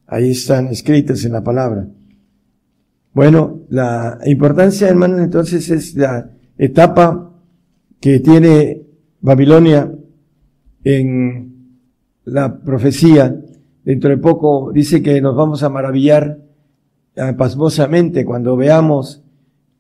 Ahí 0.07 0.31
están 0.31 0.69
escritos 0.69 1.25
en 1.27 1.33
la 1.33 1.45
palabra. 1.45 1.87
Bueno, 3.15 3.61
la 3.69 4.19
importancia, 4.25 4.89
hermanos, 4.89 5.21
entonces 5.21 5.69
es 5.69 5.95
la 5.97 6.31
etapa 6.57 7.31
que 8.01 8.21
tiene 8.21 8.87
Babilonia 9.21 9.93
en 10.83 11.77
la 12.25 12.59
profecía. 12.59 13.39
Dentro 13.85 14.09
de 14.09 14.17
poco 14.17 14.73
dice 14.73 15.03
que 15.03 15.21
nos 15.21 15.37
vamos 15.37 15.63
a 15.63 15.69
maravillar 15.69 16.39
eh, 17.15 17.35
pasmosamente 17.37 18.25
cuando 18.25 18.57
veamos 18.57 19.23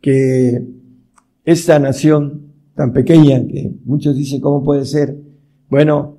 que 0.02 0.62
esta 1.44 1.78
nación 1.78 2.52
tan 2.74 2.92
pequeña 2.92 3.46
que 3.46 3.72
muchos 3.84 4.14
dicen 4.14 4.42
cómo 4.42 4.62
puede 4.62 4.84
ser, 4.84 5.16
bueno, 5.70 6.18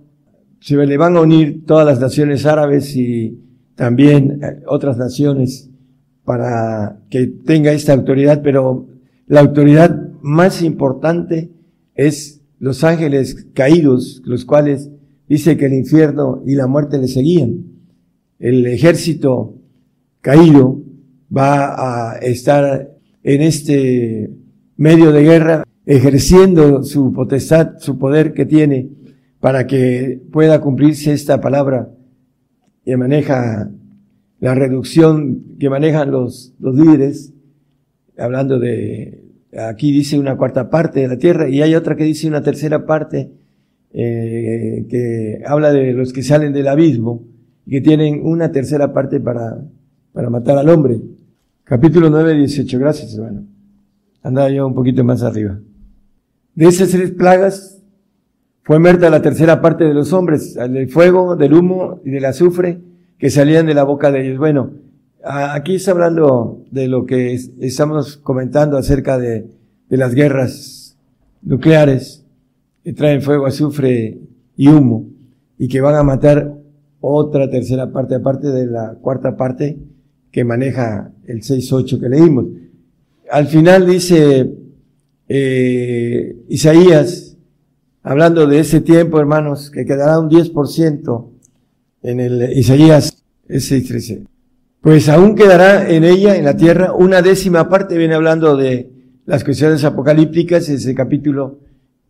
se 0.59 0.77
le 0.77 0.97
van 0.97 1.15
a 1.17 1.21
unir 1.21 1.63
todas 1.65 1.85
las 1.85 1.99
naciones 1.99 2.45
árabes 2.47 2.95
y 2.95 3.39
también 3.75 4.39
eh, 4.41 4.63
otras 4.65 4.97
naciones 4.97 5.69
para 6.25 6.99
que 7.09 7.27
tenga 7.27 7.71
esta 7.71 7.93
autoridad, 7.93 8.41
pero 8.41 8.87
la 9.27 9.41
autoridad 9.41 10.11
más 10.21 10.61
importante 10.61 11.51
es 11.95 12.41
los 12.59 12.83
ángeles 12.83 13.47
caídos, 13.53 14.21
los 14.25 14.45
cuales 14.45 14.89
dice 15.27 15.57
que 15.57 15.65
el 15.65 15.73
infierno 15.73 16.41
y 16.45 16.55
la 16.55 16.67
muerte 16.67 16.97
le 16.97 17.07
seguían. 17.07 17.65
El 18.39 18.65
ejército 18.67 19.55
caído 20.21 20.81
va 21.35 22.13
a 22.13 22.17
estar 22.17 22.89
en 23.23 23.41
este 23.41 24.31
medio 24.77 25.11
de 25.11 25.23
guerra, 25.23 25.63
ejerciendo 25.85 26.83
su 26.83 27.11
potestad, 27.11 27.73
su 27.79 27.97
poder 27.97 28.33
que 28.33 28.45
tiene 28.45 28.89
para 29.39 29.67
que 29.67 30.21
pueda 30.31 30.61
cumplirse 30.61 31.11
esta 31.11 31.41
palabra 31.41 31.89
que 32.85 32.95
maneja 32.95 33.69
la 34.43 34.55
reducción 34.55 35.55
que 35.57 35.69
manejan 35.69 36.11
los, 36.11 36.53
los 36.59 36.75
líderes, 36.75 37.33
hablando 38.17 38.59
de, 38.59 39.23
aquí 39.57 39.93
dice 39.93 40.19
una 40.19 40.35
cuarta 40.35 40.69
parte 40.69 40.99
de 40.99 41.07
la 41.07 41.17
tierra 41.17 41.47
y 41.47 41.61
hay 41.61 41.75
otra 41.75 41.95
que 41.95 42.03
dice 42.03 42.27
una 42.27 42.43
tercera 42.43 42.85
parte, 42.85 43.31
eh, 43.93 44.85
que 44.89 45.41
habla 45.45 45.71
de 45.71 45.93
los 45.93 46.11
que 46.11 46.23
salen 46.23 46.51
del 46.51 46.67
abismo 46.67 47.23
y 47.65 47.71
que 47.71 47.81
tienen 47.81 48.19
una 48.25 48.51
tercera 48.51 48.91
parte 48.91 49.21
para, 49.21 49.63
para 50.11 50.29
matar 50.29 50.57
al 50.57 50.67
hombre. 50.67 50.99
Capítulo 51.63 52.09
9, 52.09 52.33
18. 52.33 52.79
Gracias, 52.79 53.15
hermano 53.15 53.45
andaba 54.23 54.49
yo 54.49 54.65
un 54.67 54.73
poquito 54.73 55.03
más 55.05 55.21
arriba. 55.23 55.59
De 56.55 56.67
esas 56.67 56.89
tres 56.89 57.11
plagas 57.11 57.81
fue 58.63 58.79
muerta 58.79 59.09
la 59.09 59.21
tercera 59.21 59.61
parte 59.61 59.85
de 59.85 59.93
los 59.93 60.11
hombres, 60.11 60.55
del 60.55 60.89
fuego, 60.89 61.37
del 61.37 61.53
humo 61.53 62.01
y 62.03 62.09
del 62.11 62.25
azufre 62.25 62.81
que 63.23 63.29
salían 63.29 63.65
de 63.67 63.73
la 63.73 63.85
boca 63.85 64.11
de 64.11 64.27
ellos. 64.27 64.37
Bueno, 64.37 64.71
aquí 65.23 65.75
está 65.75 65.91
hablando 65.91 66.61
de 66.71 66.89
lo 66.89 67.05
que 67.05 67.33
estamos 67.61 68.17
comentando 68.17 68.75
acerca 68.77 69.17
de, 69.17 69.47
las 69.87 70.13
guerras 70.13 70.97
nucleares 71.41 72.25
que 72.83 72.91
traen 72.91 73.21
fuego, 73.21 73.45
azufre 73.45 74.19
y 74.57 74.67
humo 74.67 75.05
y 75.57 75.69
que 75.69 75.79
van 75.79 75.95
a 75.95 76.03
matar 76.03 76.53
otra 76.99 77.49
tercera 77.49 77.93
parte 77.93 78.15
aparte 78.15 78.49
de 78.49 78.65
la 78.65 78.95
cuarta 78.99 79.37
parte 79.37 79.77
que 80.29 80.43
maneja 80.43 81.13
el 81.25 81.43
6-8 81.43 82.01
que 82.01 82.09
leímos. 82.09 82.47
Al 83.31 83.47
final 83.47 83.87
dice 83.87 84.53
eh, 85.29 86.35
Isaías 86.49 87.37
hablando 88.01 88.47
de 88.47 88.59
ese 88.59 88.81
tiempo, 88.81 89.17
hermanos, 89.17 89.71
que 89.71 89.85
quedará 89.85 90.19
un 90.19 90.29
10% 90.29 91.32
en 92.03 92.19
el 92.19 92.57
Isaías 92.57 93.23
S13. 93.49 94.27
Pues 94.81 95.07
aún 95.07 95.35
quedará 95.35 95.89
en 95.89 96.03
ella, 96.03 96.35
en 96.35 96.43
la 96.43 96.57
tierra, 96.57 96.93
una 96.93 97.21
décima 97.21 97.69
parte, 97.69 97.97
viene 97.97 98.15
hablando 98.15 98.57
de 98.57 98.91
las 99.25 99.43
cuestiones 99.43 99.83
apocalípticas, 99.85 100.67
ese 100.67 100.93
capítulo, 100.93 101.59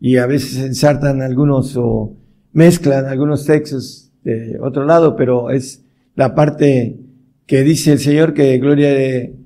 y 0.00 0.16
a 0.16 0.26
veces 0.26 0.58
ensartan 0.58 1.22
algunos 1.22 1.76
o 1.76 2.16
mezclan 2.52 3.06
algunos 3.06 3.46
textos 3.46 4.10
de 4.24 4.58
otro 4.60 4.84
lado, 4.84 5.14
pero 5.14 5.50
es 5.50 5.84
la 6.16 6.34
parte 6.34 6.98
que 7.46 7.62
dice 7.62 7.92
el 7.92 7.98
Señor 8.00 8.34
que 8.34 8.58
gloria 8.58 8.92
de 8.92 9.36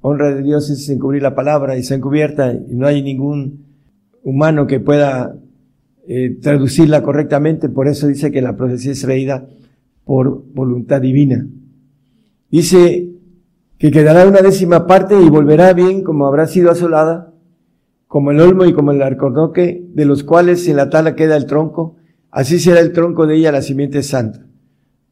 honra 0.00 0.34
de 0.34 0.42
Dios 0.42 0.68
es 0.70 0.88
encubrir 0.88 1.22
la 1.22 1.34
palabra 1.34 1.76
y 1.76 1.82
se 1.82 1.94
encubierta 1.94 2.52
y 2.52 2.74
no 2.74 2.86
hay 2.86 3.02
ningún 3.02 3.64
humano 4.22 4.66
que 4.66 4.80
pueda 4.80 5.36
eh, 6.08 6.36
traducirla 6.42 7.02
correctamente, 7.02 7.68
por 7.68 7.88
eso 7.88 8.06
dice 8.06 8.30
que 8.30 8.42
la 8.42 8.56
profecía 8.56 8.92
es 8.92 9.02
reída 9.04 9.46
por 10.04 10.44
voluntad 10.52 11.00
divina. 11.00 11.46
Dice 12.50 13.10
que 13.78 13.90
quedará 13.90 14.26
una 14.26 14.40
décima 14.40 14.86
parte 14.86 15.20
y 15.20 15.28
volverá 15.28 15.72
bien 15.72 16.02
como 16.02 16.26
habrá 16.26 16.46
sido 16.46 16.70
asolada, 16.70 17.32
como 18.06 18.30
el 18.30 18.40
olmo 18.40 18.64
y 18.64 18.72
como 18.72 18.92
el 18.92 19.02
arcornoque, 19.02 19.84
de 19.92 20.04
los 20.04 20.22
cuales 20.22 20.68
en 20.68 20.76
la 20.76 20.88
tala 20.88 21.16
queda 21.16 21.36
el 21.36 21.46
tronco, 21.46 21.96
así 22.30 22.58
será 22.58 22.80
el 22.80 22.92
tronco 22.92 23.26
de 23.26 23.36
ella 23.36 23.52
la 23.52 23.62
simiente 23.62 24.02
santa. 24.02 24.46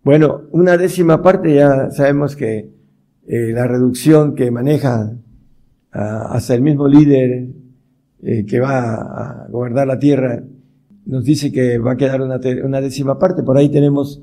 Bueno, 0.04 0.42
una 0.50 0.76
décima 0.76 1.22
parte 1.22 1.54
ya 1.54 1.90
sabemos 1.90 2.36
que 2.36 2.70
eh, 3.26 3.52
la 3.52 3.66
reducción 3.66 4.34
que 4.34 4.50
maneja 4.50 5.16
ah, 5.92 6.28
hasta 6.30 6.54
el 6.54 6.62
mismo 6.62 6.88
líder 6.88 7.48
eh, 8.22 8.44
que 8.46 8.60
va 8.60 8.94
a 8.94 9.48
gobernar 9.48 9.86
la 9.86 9.98
tierra 9.98 10.42
nos 11.06 11.24
dice 11.24 11.50
que 11.50 11.78
va 11.78 11.92
a 11.92 11.96
quedar 11.96 12.22
una, 12.22 12.40
una 12.64 12.80
décima 12.80 13.18
parte. 13.18 13.42
Por 13.42 13.56
ahí 13.56 13.68
tenemos 13.68 14.22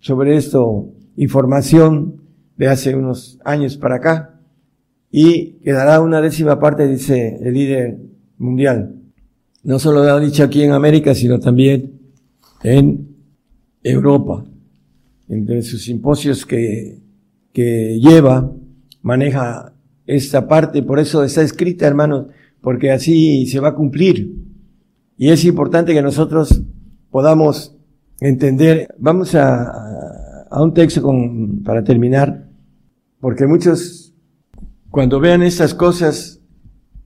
sobre 0.00 0.36
esto 0.36 0.88
información 1.16 2.22
de 2.56 2.68
hace 2.68 2.94
unos 2.94 3.38
años 3.44 3.76
para 3.76 3.96
acá 3.96 4.40
y 5.10 5.52
quedará 5.64 6.00
una 6.00 6.20
décima 6.20 6.60
parte, 6.60 6.86
dice 6.86 7.38
el 7.42 7.54
líder 7.54 7.98
mundial. 8.36 8.94
No 9.62 9.78
solo 9.78 10.04
lo 10.04 10.12
ha 10.12 10.20
dicho 10.20 10.44
aquí 10.44 10.62
en 10.62 10.72
América, 10.72 11.14
sino 11.14 11.40
también 11.40 11.92
en 12.62 13.08
Europa. 13.82 14.44
Entre 15.28 15.62
sus 15.62 15.82
simposios 15.82 16.46
que, 16.46 16.98
que 17.52 17.98
lleva, 18.00 18.50
maneja 19.02 19.74
esta 20.06 20.46
parte, 20.48 20.82
por 20.82 20.98
eso 20.98 21.22
está 21.24 21.42
escrita, 21.42 21.86
hermanos, 21.86 22.26
porque 22.60 22.90
así 22.90 23.46
se 23.46 23.60
va 23.60 23.68
a 23.68 23.74
cumplir. 23.74 24.34
Y 25.16 25.30
es 25.30 25.44
importante 25.44 25.92
que 25.92 26.02
nosotros 26.02 26.62
podamos 27.10 27.77
entender. 28.20 28.94
Vamos 28.98 29.34
a, 29.34 30.46
a 30.50 30.62
un 30.62 30.74
texto 30.74 31.00
con, 31.02 31.62
para 31.62 31.84
terminar, 31.84 32.48
porque 33.20 33.46
muchos, 33.46 34.14
cuando 34.90 35.20
vean 35.20 35.42
estas 35.42 35.72
cosas, 35.74 36.42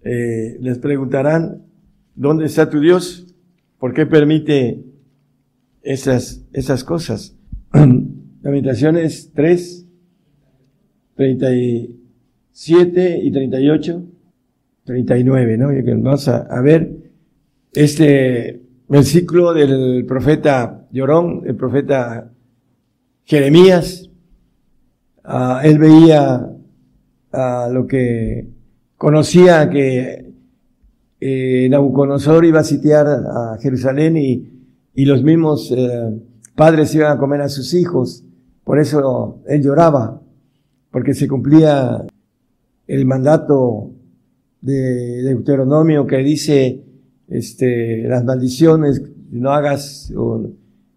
eh, 0.04 0.56
les 0.60 0.78
preguntarán, 0.78 1.66
¿dónde 2.14 2.46
está 2.46 2.70
tu 2.70 2.78
Dios? 2.80 3.26
¿Por 3.78 3.94
qué 3.94 4.06
permite 4.06 4.84
esas, 5.82 6.44
esas 6.52 6.84
cosas? 6.84 7.36
Lamentaciones 8.42 9.32
3, 9.34 9.86
37 11.16 13.20
y 13.22 13.30
38, 13.30 14.04
39, 14.84 15.58
¿no? 15.58 15.68
Vamos 16.02 16.26
a, 16.28 16.38
a 16.38 16.60
ver 16.60 17.12
este 17.72 18.62
versículo 18.88 19.54
del 19.54 20.04
profeta 20.06 20.81
Llorón, 20.92 21.42
el 21.46 21.56
profeta 21.56 22.30
Jeremías. 23.24 24.08
Uh, 25.24 25.58
él 25.64 25.78
veía 25.78 26.46
uh, 27.32 27.72
lo 27.72 27.86
que 27.86 28.48
conocía 28.96 29.68
que 29.70 30.32
eh, 31.24 31.68
Nabucodonosor 31.70 32.44
iba 32.44 32.60
a 32.60 32.64
sitiar 32.64 33.06
a 33.06 33.56
Jerusalén 33.60 34.16
y, 34.16 34.52
y 34.92 35.04
los 35.04 35.22
mismos 35.22 35.70
eh, 35.70 36.20
padres 36.56 36.92
iban 36.96 37.16
a 37.16 37.18
comer 37.18 37.42
a 37.42 37.48
sus 37.48 37.74
hijos. 37.74 38.24
Por 38.64 38.80
eso 38.80 39.40
él 39.46 39.62
lloraba, 39.62 40.20
porque 40.90 41.14
se 41.14 41.28
cumplía 41.28 42.04
el 42.88 43.06
mandato 43.06 43.92
de 44.60 45.22
Deuteronomio 45.22 46.06
que 46.06 46.18
dice, 46.18 46.82
este, 47.28 48.02
las 48.08 48.24
maldiciones, 48.24 49.02
no 49.30 49.50
hagas, 49.50 50.12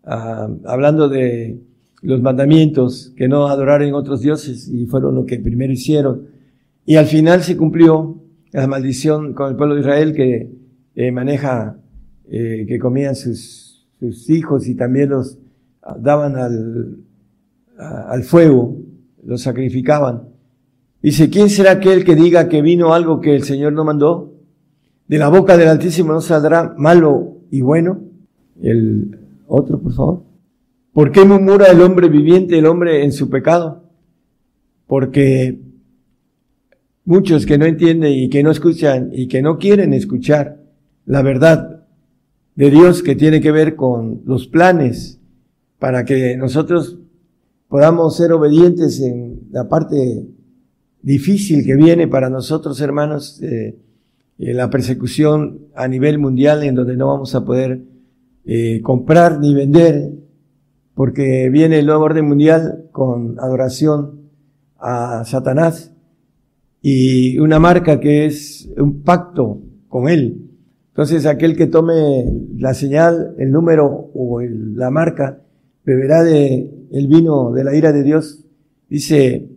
ah, 0.05 0.49
hablando 0.65 1.09
de 1.09 1.59
los 2.01 2.21
mandamientos, 2.21 3.13
que 3.15 3.27
no 3.27 3.47
adoraren 3.47 3.93
otros 3.93 4.21
dioses, 4.21 4.67
y 4.67 4.85
fueron 4.85 5.15
lo 5.15 5.25
que 5.25 5.39
primero 5.39 5.73
hicieron. 5.73 6.27
Y 6.85 6.95
al 6.97 7.07
final 7.07 7.41
se 7.41 7.57
cumplió 7.57 8.21
la 8.51 8.67
maldición 8.67 9.33
con 9.33 9.49
el 9.49 9.55
pueblo 9.55 9.75
de 9.75 9.81
Israel 9.81 10.13
que 10.13 10.51
eh, 10.95 11.11
maneja, 11.11 11.77
eh, 12.29 12.65
que 12.67 12.79
comían 12.79 13.15
sus, 13.15 13.87
sus 13.99 14.29
hijos 14.29 14.67
y 14.67 14.75
también 14.75 15.09
los 15.09 15.37
ah, 15.81 15.97
daban 15.99 16.35
al, 16.37 16.97
al 17.77 18.23
fuego, 18.23 18.77
los 19.23 19.41
sacrificaban. 19.41 20.29
Dice, 21.01 21.29
¿quién 21.29 21.49
será 21.49 21.71
aquel 21.71 22.03
que 22.03 22.15
diga 22.15 22.47
que 22.47 22.61
vino 22.61 22.93
algo 22.93 23.19
que 23.19 23.35
el 23.35 23.43
Señor 23.43 23.73
no 23.73 23.83
mandó? 23.83 24.33
De 25.07 25.17
la 25.17 25.29
boca 25.29 25.57
del 25.57 25.67
Altísimo 25.67 26.13
no 26.13 26.21
saldrá 26.21 26.73
malo 26.77 27.37
y 27.51 27.61
bueno. 27.61 28.01
El 28.61 29.24
otro, 29.47 29.79
por 29.79 29.93
favor. 29.93 30.23
¿Por 30.93 31.11
qué 31.11 31.25
murmura 31.25 31.67
el 31.67 31.81
hombre 31.81 32.07
viviente, 32.07 32.57
el 32.57 32.65
hombre 32.65 33.03
en 33.03 33.11
su 33.11 33.29
pecado? 33.29 33.83
Porque 34.87 35.59
muchos 37.03 37.45
que 37.45 37.57
no 37.57 37.65
entienden 37.65 38.13
y 38.13 38.29
que 38.29 38.43
no 38.43 38.51
escuchan 38.51 39.09
y 39.13 39.27
que 39.27 39.41
no 39.41 39.57
quieren 39.57 39.93
escuchar 39.93 40.61
la 41.05 41.21
verdad 41.21 41.85
de 42.55 42.71
Dios 42.71 43.03
que 43.03 43.15
tiene 43.15 43.41
que 43.41 43.51
ver 43.51 43.75
con 43.75 44.21
los 44.25 44.47
planes 44.47 45.19
para 45.79 46.05
que 46.05 46.37
nosotros 46.37 46.97
podamos 47.67 48.15
ser 48.15 48.31
obedientes 48.31 49.01
en 49.01 49.41
la 49.51 49.67
parte 49.67 50.25
difícil 51.01 51.65
que 51.65 51.75
viene 51.75 52.07
para 52.07 52.29
nosotros, 52.29 52.79
hermanos, 52.81 53.41
eh, 53.43 53.77
la 54.37 54.69
persecución 54.69 55.67
a 55.75 55.87
nivel 55.87 56.17
mundial 56.17 56.63
en 56.63 56.75
donde 56.75 56.97
no 56.97 57.07
vamos 57.07 57.35
a 57.35 57.45
poder 57.45 57.81
eh, 58.45 58.81
comprar 58.81 59.39
ni 59.39 59.53
vender, 59.53 60.11
porque 60.93 61.49
viene 61.49 61.79
el 61.79 61.85
nuevo 61.85 62.03
orden 62.03 62.27
mundial 62.27 62.85
con 62.91 63.39
adoración 63.39 64.29
a 64.77 65.23
Satanás 65.25 65.93
y 66.81 67.39
una 67.39 67.59
marca 67.59 67.99
que 67.99 68.25
es 68.25 68.69
un 68.77 69.01
pacto 69.01 69.61
con 69.89 70.07
él. 70.07 70.49
Entonces 70.89 71.25
aquel 71.25 71.57
que 71.57 71.67
tome 71.67 72.25
la 72.57 72.73
señal, 72.73 73.35
el 73.37 73.51
número 73.51 74.11
o 74.13 74.39
la 74.41 74.89
marca, 74.91 75.41
beberá 75.83 76.23
de 76.23 76.71
el 76.91 77.07
vino 77.07 77.51
de 77.51 77.63
la 77.63 77.75
ira 77.75 77.91
de 77.91 78.03
Dios, 78.03 78.45
dice 78.89 79.49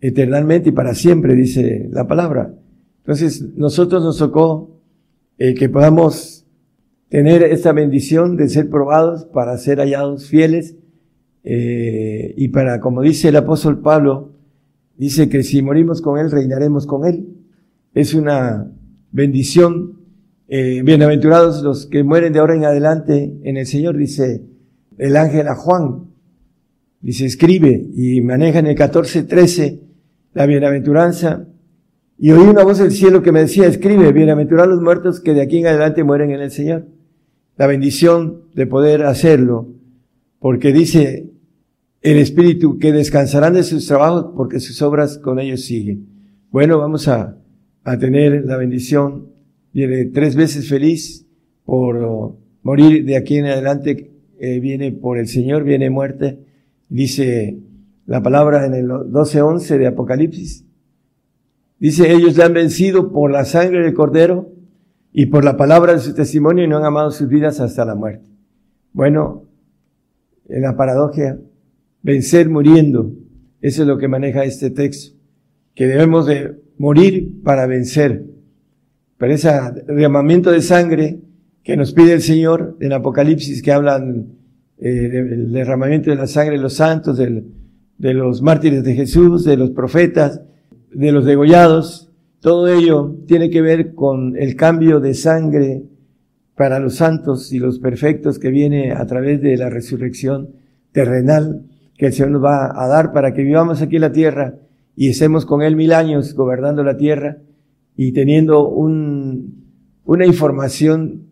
eternamente 0.00 0.70
y 0.70 0.72
para 0.72 0.94
siempre, 0.94 1.34
dice 1.34 1.88
la 1.92 2.06
palabra. 2.06 2.54
Entonces, 2.98 3.42
nosotros 3.56 4.02
nos 4.02 4.18
tocó 4.18 4.80
eh, 5.38 5.54
que 5.54 5.68
podamos 5.68 6.39
tener 7.10 7.42
esta 7.42 7.72
bendición 7.72 8.36
de 8.36 8.48
ser 8.48 8.70
probados 8.70 9.24
para 9.26 9.58
ser 9.58 9.78
hallados 9.78 10.28
fieles 10.28 10.76
eh, 11.42 12.34
y 12.36 12.48
para, 12.48 12.80
como 12.80 13.02
dice 13.02 13.28
el 13.28 13.36
apóstol 13.36 13.80
Pablo, 13.80 14.32
dice 14.96 15.28
que 15.28 15.42
si 15.42 15.60
morimos 15.60 16.00
con 16.00 16.18
Él, 16.18 16.30
reinaremos 16.30 16.86
con 16.86 17.06
Él. 17.06 17.26
Es 17.94 18.14
una 18.14 18.70
bendición. 19.10 19.98
Eh, 20.48 20.82
bienaventurados 20.84 21.62
los 21.62 21.86
que 21.86 22.02
mueren 22.02 22.32
de 22.32 22.38
ahora 22.38 22.54
en 22.54 22.64
adelante 22.64 23.38
en 23.42 23.56
el 23.56 23.66
Señor, 23.66 23.96
dice 23.96 24.44
el 24.96 25.16
ángel 25.16 25.48
a 25.48 25.54
Juan. 25.54 26.10
Dice, 27.00 27.26
escribe 27.26 27.88
y 27.94 28.20
maneja 28.20 28.58
en 28.58 28.66
el 28.66 28.76
14.13 28.76 29.80
la 30.34 30.46
bienaventuranza 30.46 31.46
y 32.18 32.30
oí 32.32 32.46
una 32.46 32.64
voz 32.64 32.78
del 32.78 32.92
cielo 32.92 33.22
que 33.22 33.32
me 33.32 33.40
decía, 33.40 33.66
escribe, 33.66 34.12
bienaventurados 34.12 34.74
los 34.74 34.82
muertos 34.82 35.20
que 35.20 35.32
de 35.32 35.40
aquí 35.40 35.58
en 35.58 35.68
adelante 35.68 36.04
mueren 36.04 36.30
en 36.30 36.40
el 36.40 36.50
Señor. 36.50 36.84
La 37.60 37.66
bendición 37.66 38.44
de 38.54 38.66
poder 38.66 39.02
hacerlo, 39.02 39.68
porque 40.38 40.72
dice 40.72 41.28
el 42.00 42.16
Espíritu 42.16 42.78
que 42.78 42.90
descansarán 42.90 43.52
de 43.52 43.64
sus 43.64 43.86
trabajos 43.86 44.32
porque 44.34 44.60
sus 44.60 44.80
obras 44.80 45.18
con 45.18 45.38
ellos 45.38 45.66
siguen. 45.66 46.06
Bueno, 46.50 46.78
vamos 46.78 47.06
a, 47.06 47.36
a 47.84 47.98
tener 47.98 48.46
la 48.46 48.56
bendición, 48.56 49.26
viene 49.74 50.06
tres 50.06 50.36
veces 50.36 50.70
feliz 50.70 51.26
por 51.66 52.34
morir 52.62 53.04
de 53.04 53.18
aquí 53.18 53.36
en 53.36 53.44
adelante, 53.44 54.10
eh, 54.38 54.58
viene 54.58 54.92
por 54.92 55.18
el 55.18 55.28
Señor, 55.28 55.62
viene 55.62 55.90
muerte, 55.90 56.38
dice 56.88 57.58
la 58.06 58.22
palabra 58.22 58.64
en 58.64 58.72
el 58.72 58.88
12.11 58.88 59.76
de 59.76 59.86
Apocalipsis, 59.86 60.64
Dice, 61.78 62.10
ellos 62.10 62.38
le 62.38 62.42
han 62.42 62.54
vencido 62.54 63.12
por 63.12 63.30
la 63.30 63.44
sangre 63.44 63.82
del 63.82 63.92
cordero, 63.92 64.50
y 65.12 65.26
por 65.26 65.44
la 65.44 65.56
palabra 65.56 65.94
de 65.94 66.00
su 66.00 66.14
testimonio 66.14 66.66
no 66.68 66.78
han 66.78 66.84
amado 66.84 67.10
sus 67.10 67.28
vidas 67.28 67.60
hasta 67.60 67.84
la 67.84 67.94
muerte. 67.94 68.28
Bueno, 68.92 69.44
en 70.48 70.62
la 70.62 70.76
paradoja, 70.76 71.38
vencer 72.02 72.48
muriendo, 72.48 73.12
eso 73.60 73.82
es 73.82 73.88
lo 73.88 73.98
que 73.98 74.08
maneja 74.08 74.44
este 74.44 74.70
texto, 74.70 75.16
que 75.74 75.86
debemos 75.86 76.26
de 76.26 76.56
morir 76.78 77.42
para 77.42 77.66
vencer. 77.66 78.24
Pero 79.18 79.34
ese 79.34 79.50
derramamiento 79.86 80.50
de 80.50 80.62
sangre 80.62 81.20
que 81.62 81.76
nos 81.76 81.92
pide 81.92 82.12
el 82.12 82.22
Señor 82.22 82.76
en 82.80 82.92
Apocalipsis, 82.92 83.62
que 83.62 83.72
hablan 83.72 84.28
eh, 84.78 84.88
del 84.88 85.52
derramamiento 85.52 86.10
de 86.10 86.16
la 86.16 86.26
sangre 86.26 86.56
de 86.56 86.62
los 86.62 86.74
santos, 86.74 87.18
de 87.18 88.14
los 88.14 88.42
mártires 88.42 88.82
de 88.82 88.94
Jesús, 88.94 89.44
de 89.44 89.56
los 89.56 89.70
profetas, 89.70 90.40
de 90.90 91.12
los 91.12 91.26
degollados, 91.26 92.09
todo 92.40 92.68
ello 92.68 93.16
tiene 93.26 93.50
que 93.50 93.60
ver 93.60 93.94
con 93.94 94.36
el 94.36 94.56
cambio 94.56 94.98
de 95.00 95.14
sangre 95.14 95.82
para 96.56 96.78
los 96.78 96.96
santos 96.96 97.52
y 97.52 97.58
los 97.58 97.78
perfectos 97.78 98.38
que 98.38 98.50
viene 98.50 98.92
a 98.92 99.06
través 99.06 99.40
de 99.40 99.56
la 99.56 99.70
resurrección 99.70 100.50
terrenal 100.92 101.66
que 101.96 102.06
el 102.06 102.12
Señor 102.12 102.30
nos 102.30 102.44
va 102.44 102.82
a 102.82 102.88
dar 102.88 103.12
para 103.12 103.34
que 103.34 103.42
vivamos 103.42 103.82
aquí 103.82 103.96
en 103.96 104.02
la 104.02 104.12
tierra 104.12 104.54
y 104.96 105.08
estemos 105.08 105.44
con 105.44 105.62
Él 105.62 105.76
mil 105.76 105.92
años 105.92 106.34
gobernando 106.34 106.82
la 106.82 106.96
tierra 106.96 107.38
y 107.96 108.12
teniendo 108.12 108.68
un, 108.68 109.64
una 110.04 110.26
información 110.26 111.26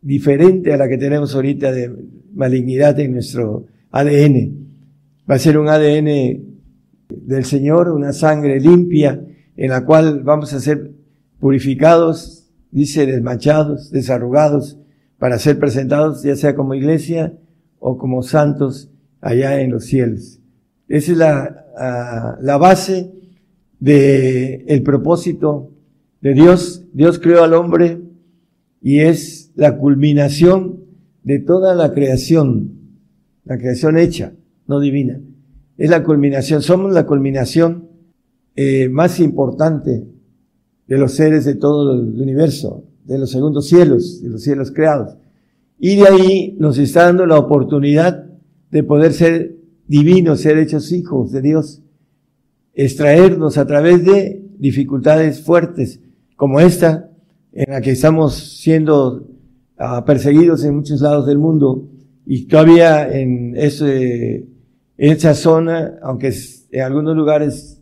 diferente 0.00 0.72
a 0.72 0.76
la 0.76 0.88
que 0.88 0.98
tenemos 0.98 1.34
ahorita 1.34 1.70
de 1.70 1.94
malignidad 2.34 2.98
en 3.00 3.12
nuestro 3.12 3.66
ADN. 3.90 4.66
Va 5.30 5.36
a 5.36 5.38
ser 5.38 5.58
un 5.58 5.68
ADN 5.68 6.42
del 7.08 7.44
Señor, 7.44 7.90
una 7.90 8.12
sangre 8.12 8.60
limpia, 8.60 9.22
en 9.56 9.70
la 9.70 9.84
cual 9.84 10.22
vamos 10.22 10.52
a 10.52 10.60
ser 10.60 10.92
purificados, 11.38 12.50
dice, 12.70 13.06
desmanchados, 13.06 13.90
desarrugados, 13.90 14.78
para 15.18 15.38
ser 15.38 15.58
presentados 15.58 16.22
ya 16.22 16.36
sea 16.36 16.54
como 16.54 16.74
iglesia 16.74 17.34
o 17.78 17.96
como 17.98 18.22
santos 18.22 18.90
allá 19.20 19.60
en 19.60 19.70
los 19.70 19.84
cielos. 19.84 20.40
Esa 20.88 21.12
es 21.12 21.18
la, 21.18 21.66
ah, 21.78 22.36
la 22.40 22.58
base 22.58 23.12
de 23.80 24.64
el 24.68 24.82
propósito 24.82 25.70
de 26.20 26.34
Dios. 26.34 26.84
Dios 26.92 27.18
creó 27.18 27.44
al 27.44 27.54
hombre 27.54 28.00
y 28.82 29.00
es 29.00 29.52
la 29.54 29.76
culminación 29.78 30.84
de 31.22 31.38
toda 31.38 31.74
la 31.74 31.92
creación, 31.92 32.98
la 33.44 33.58
creación 33.58 33.96
hecha, 33.98 34.32
no 34.66 34.80
divina. 34.80 35.20
Es 35.76 35.90
la 35.90 36.04
culminación, 36.04 36.62
somos 36.62 36.92
la 36.92 37.06
culminación 37.06 37.83
eh, 38.56 38.88
más 38.88 39.20
importante 39.20 40.04
de 40.86 40.98
los 40.98 41.12
seres 41.12 41.44
de 41.44 41.54
todo 41.54 41.92
el 41.94 42.20
universo, 42.20 42.84
de 43.04 43.18
los 43.18 43.30
segundos 43.30 43.66
cielos, 43.66 44.22
de 44.22 44.28
los 44.28 44.42
cielos 44.42 44.70
creados. 44.70 45.16
Y 45.78 45.96
de 45.96 46.08
ahí 46.08 46.56
nos 46.58 46.78
está 46.78 47.04
dando 47.04 47.26
la 47.26 47.38
oportunidad 47.38 48.26
de 48.70 48.82
poder 48.82 49.12
ser 49.12 49.56
divinos, 49.86 50.40
ser 50.40 50.58
hechos 50.58 50.92
hijos 50.92 51.32
de 51.32 51.42
Dios, 51.42 51.82
extraernos 52.74 53.58
a 53.58 53.66
través 53.66 54.04
de 54.04 54.42
dificultades 54.58 55.40
fuertes 55.42 56.00
como 56.36 56.60
esta, 56.60 57.10
en 57.52 57.72
la 57.72 57.80
que 57.80 57.92
estamos 57.92 58.34
siendo 58.34 59.28
ah, 59.78 60.04
perseguidos 60.04 60.64
en 60.64 60.76
muchos 60.76 61.00
lados 61.00 61.26
del 61.26 61.38
mundo 61.38 61.88
y 62.26 62.46
todavía 62.46 63.08
en 63.16 63.56
ese, 63.56 64.46
esa 64.96 65.34
zona, 65.34 65.98
aunque 66.02 66.32
en 66.70 66.82
algunos 66.82 67.16
lugares 67.16 67.73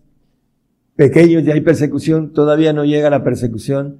pequeños 1.03 1.43
ya 1.43 1.55
hay 1.55 1.63
persecución, 1.63 2.33
todavía 2.33 2.73
no 2.73 2.85
llega 2.85 3.11
la 3.11 3.25
persecución 3.25 3.99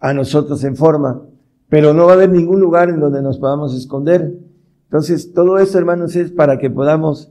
a 0.00 0.12
nosotros 0.12 0.64
en 0.64 0.74
forma, 0.74 1.22
pero 1.68 1.94
no 1.94 2.06
va 2.06 2.10
a 2.10 2.14
haber 2.14 2.30
ningún 2.30 2.58
lugar 2.58 2.88
en 2.90 2.98
donde 2.98 3.22
nos 3.22 3.38
podamos 3.38 3.72
esconder. 3.72 4.34
Entonces, 4.86 5.32
todo 5.32 5.58
esto, 5.58 5.78
hermanos, 5.78 6.16
es 6.16 6.32
para 6.32 6.58
que 6.58 6.70
podamos 6.70 7.30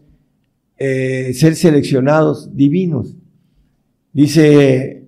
eh, 0.78 1.34
ser 1.34 1.58
seleccionados 1.58 2.56
divinos. 2.56 3.18
Dice 4.14 5.06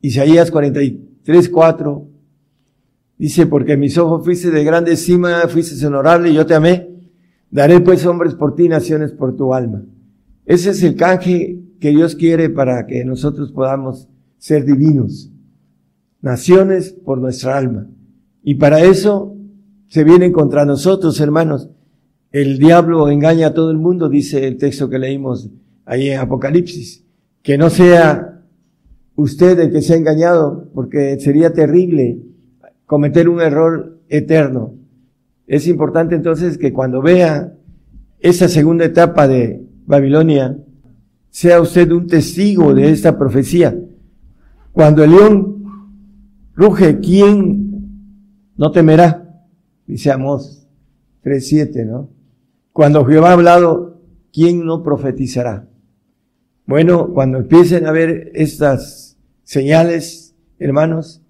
Isaías 0.00 0.50
43, 0.50 1.50
4, 1.50 2.08
dice, 3.18 3.46
porque 3.46 3.76
mis 3.76 3.98
ojos 3.98 4.24
fuiste 4.24 4.50
de 4.50 4.64
grande 4.64 4.96
cima, 4.96 5.42
fuiste 5.48 5.86
honorable 5.86 6.30
y 6.30 6.34
yo 6.34 6.46
te 6.46 6.54
amé, 6.54 6.88
daré 7.50 7.80
pues 7.80 8.06
hombres 8.06 8.34
por 8.34 8.54
ti, 8.54 8.70
naciones 8.70 9.12
por 9.12 9.36
tu 9.36 9.52
alma. 9.52 9.82
Ese 10.48 10.70
es 10.70 10.82
el 10.82 10.96
canje 10.96 11.60
que 11.78 11.90
Dios 11.90 12.14
quiere 12.14 12.48
para 12.48 12.86
que 12.86 13.04
nosotros 13.04 13.52
podamos 13.52 14.08
ser 14.38 14.64
divinos. 14.64 15.30
Naciones 16.22 16.96
por 17.04 17.18
nuestra 17.18 17.58
alma. 17.58 17.86
Y 18.42 18.54
para 18.54 18.82
eso 18.82 19.36
se 19.88 20.04
vienen 20.04 20.32
contra 20.32 20.64
nosotros, 20.64 21.20
hermanos. 21.20 21.68
El 22.32 22.56
diablo 22.58 23.10
engaña 23.10 23.48
a 23.48 23.54
todo 23.54 23.70
el 23.70 23.76
mundo, 23.76 24.08
dice 24.08 24.48
el 24.48 24.56
texto 24.56 24.88
que 24.88 24.98
leímos 24.98 25.50
ahí 25.84 26.08
en 26.08 26.18
Apocalipsis. 26.18 27.04
Que 27.42 27.58
no 27.58 27.68
sea 27.68 28.42
usted 29.16 29.60
el 29.60 29.70
que 29.70 29.82
sea 29.82 29.98
engañado, 29.98 30.70
porque 30.72 31.20
sería 31.20 31.52
terrible 31.52 32.22
cometer 32.86 33.28
un 33.28 33.42
error 33.42 34.00
eterno. 34.08 34.74
Es 35.46 35.68
importante 35.68 36.14
entonces 36.14 36.56
que 36.56 36.72
cuando 36.72 37.02
vea 37.02 37.52
esa 38.20 38.48
segunda 38.48 38.86
etapa 38.86 39.28
de 39.28 39.67
Babilonia, 39.88 40.54
sea 41.30 41.62
usted 41.62 41.90
un 41.92 42.06
testigo 42.06 42.74
de 42.74 42.90
esta 42.90 43.18
profecía. 43.18 43.74
Cuando 44.70 45.02
el 45.02 45.12
león 45.12 45.64
ruge, 46.54 47.00
¿quién 47.00 48.12
no 48.54 48.70
temerá? 48.70 49.46
Dice 49.86 50.12
Amós 50.12 50.68
3.7, 51.24 51.86
¿no? 51.86 52.10
Cuando 52.72 53.02
Jehová 53.06 53.30
ha 53.30 53.32
hablado, 53.32 54.02
¿quién 54.30 54.66
no 54.66 54.82
profetizará? 54.82 55.66
Bueno, 56.66 57.14
cuando 57.14 57.38
empiecen 57.38 57.86
a 57.86 57.90
ver 57.92 58.30
estas 58.34 59.16
señales, 59.42 60.34
hermanos, 60.58 61.22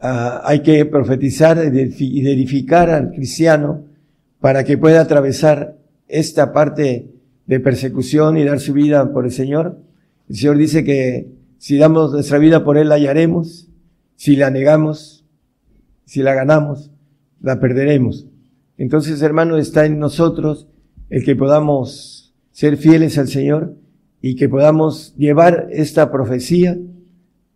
ah, 0.00 0.42
hay 0.44 0.60
que 0.60 0.84
profetizar 0.84 1.56
y 1.64 2.28
edificar 2.28 2.90
al 2.90 3.10
cristiano 3.12 3.86
para 4.38 4.64
que 4.64 4.76
pueda 4.76 5.00
atravesar 5.00 5.78
esta 6.08 6.52
parte 6.52 7.19
de 7.50 7.58
persecución 7.58 8.38
y 8.38 8.44
dar 8.44 8.60
su 8.60 8.72
vida 8.72 9.12
por 9.12 9.24
el 9.24 9.32
Señor. 9.32 9.76
El 10.28 10.36
Señor 10.36 10.56
dice 10.56 10.84
que 10.84 11.32
si 11.58 11.78
damos 11.78 12.12
nuestra 12.12 12.38
vida 12.38 12.62
por 12.62 12.78
Él, 12.78 12.88
la 12.88 12.94
hallaremos. 12.94 13.68
Si 14.14 14.36
la 14.36 14.52
negamos, 14.52 15.26
si 16.04 16.22
la 16.22 16.32
ganamos, 16.32 16.92
la 17.40 17.58
perderemos. 17.58 18.28
Entonces, 18.78 19.20
hermano, 19.20 19.56
está 19.56 19.84
en 19.84 19.98
nosotros 19.98 20.68
el 21.08 21.24
que 21.24 21.34
podamos 21.34 22.36
ser 22.52 22.76
fieles 22.76 23.18
al 23.18 23.26
Señor 23.26 23.74
y 24.22 24.36
que 24.36 24.48
podamos 24.48 25.16
llevar 25.16 25.66
esta 25.72 26.12
profecía 26.12 26.78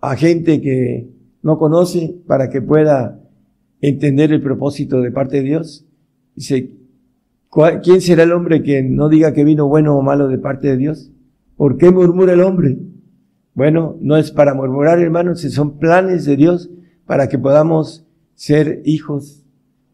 a 0.00 0.16
gente 0.16 0.60
que 0.60 1.08
no 1.40 1.56
conoce 1.56 2.16
para 2.26 2.50
que 2.50 2.60
pueda 2.60 3.20
entender 3.80 4.32
el 4.32 4.42
propósito 4.42 5.00
de 5.00 5.12
parte 5.12 5.36
de 5.36 5.42
Dios. 5.44 5.86
Dice, 6.34 6.72
¿Quién 7.82 8.00
será 8.00 8.24
el 8.24 8.32
hombre 8.32 8.62
que 8.62 8.82
no 8.82 9.08
diga 9.08 9.32
que 9.32 9.44
vino 9.44 9.68
bueno 9.68 9.96
o 9.96 10.02
malo 10.02 10.26
de 10.26 10.38
parte 10.38 10.68
de 10.68 10.76
Dios? 10.76 11.12
¿Por 11.56 11.76
qué 11.76 11.92
murmura 11.92 12.32
el 12.32 12.40
hombre? 12.40 12.78
Bueno, 13.54 13.96
no 14.00 14.16
es 14.16 14.32
para 14.32 14.54
murmurar, 14.54 14.98
hermanos, 14.98 15.40
son 15.42 15.78
planes 15.78 16.24
de 16.24 16.36
Dios 16.36 16.68
para 17.06 17.28
que 17.28 17.38
podamos 17.38 18.04
ser 18.34 18.82
hijos, 18.84 19.44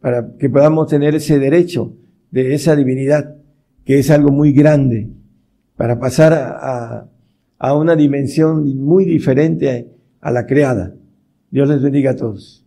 para 0.00 0.36
que 0.38 0.48
podamos 0.48 0.88
tener 0.88 1.14
ese 1.14 1.38
derecho 1.38 1.92
de 2.30 2.54
esa 2.54 2.74
divinidad, 2.76 3.36
que 3.84 3.98
es 3.98 4.10
algo 4.10 4.30
muy 4.30 4.52
grande, 4.52 5.10
para 5.76 5.98
pasar 5.98 6.32
a, 6.32 7.10
a 7.58 7.76
una 7.76 7.94
dimensión 7.94 8.74
muy 8.78 9.04
diferente 9.04 9.92
a 10.22 10.30
la 10.30 10.46
creada. 10.46 10.94
Dios 11.50 11.68
les 11.68 11.82
bendiga 11.82 12.12
a 12.12 12.16
todos. 12.16 12.64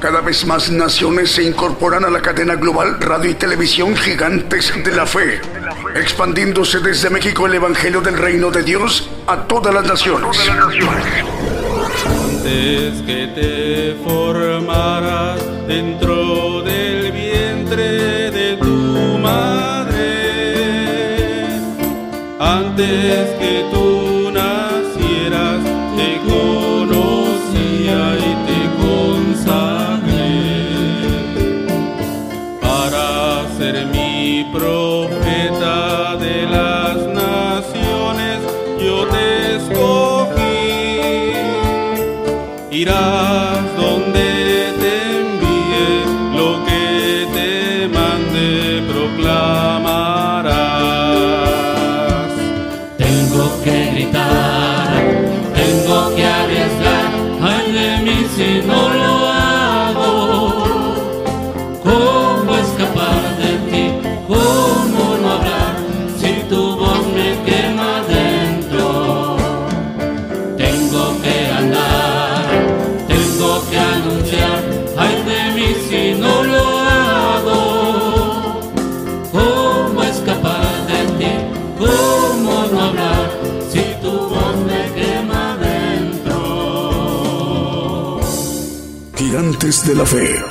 Cada 0.00 0.20
vez 0.20 0.46
más 0.46 0.70
naciones 0.70 1.32
se 1.32 1.42
incorporan 1.42 2.04
a 2.04 2.10
la 2.10 2.20
cadena 2.20 2.54
global 2.54 3.00
radio 3.00 3.30
y 3.30 3.34
televisión 3.34 3.96
gigantes 3.96 4.72
de 4.84 4.92
la 4.92 5.06
fe, 5.06 5.40
expandiéndose 5.94 6.80
desde 6.80 7.08
México 7.08 7.46
el 7.46 7.54
Evangelio 7.54 8.02
del 8.02 8.18
Reino 8.18 8.50
de 8.50 8.62
Dios 8.62 9.08
a 9.26 9.36
todas 9.44 9.72
las 9.72 9.86
naciones. 9.86 10.38
Antes 12.08 13.02
que 13.02 13.26
te 13.34 13.96
formaras 14.04 15.40
dentro 15.66 16.62
del 16.62 17.10
vientre 17.12 18.30
de 18.30 18.56
tu 18.58 19.18
madre, 19.18 19.96
antes 22.38 23.30
que 23.40 23.64
tú 23.72 24.05
De 89.66 89.96
la 89.96 90.06
Fe. 90.06 90.44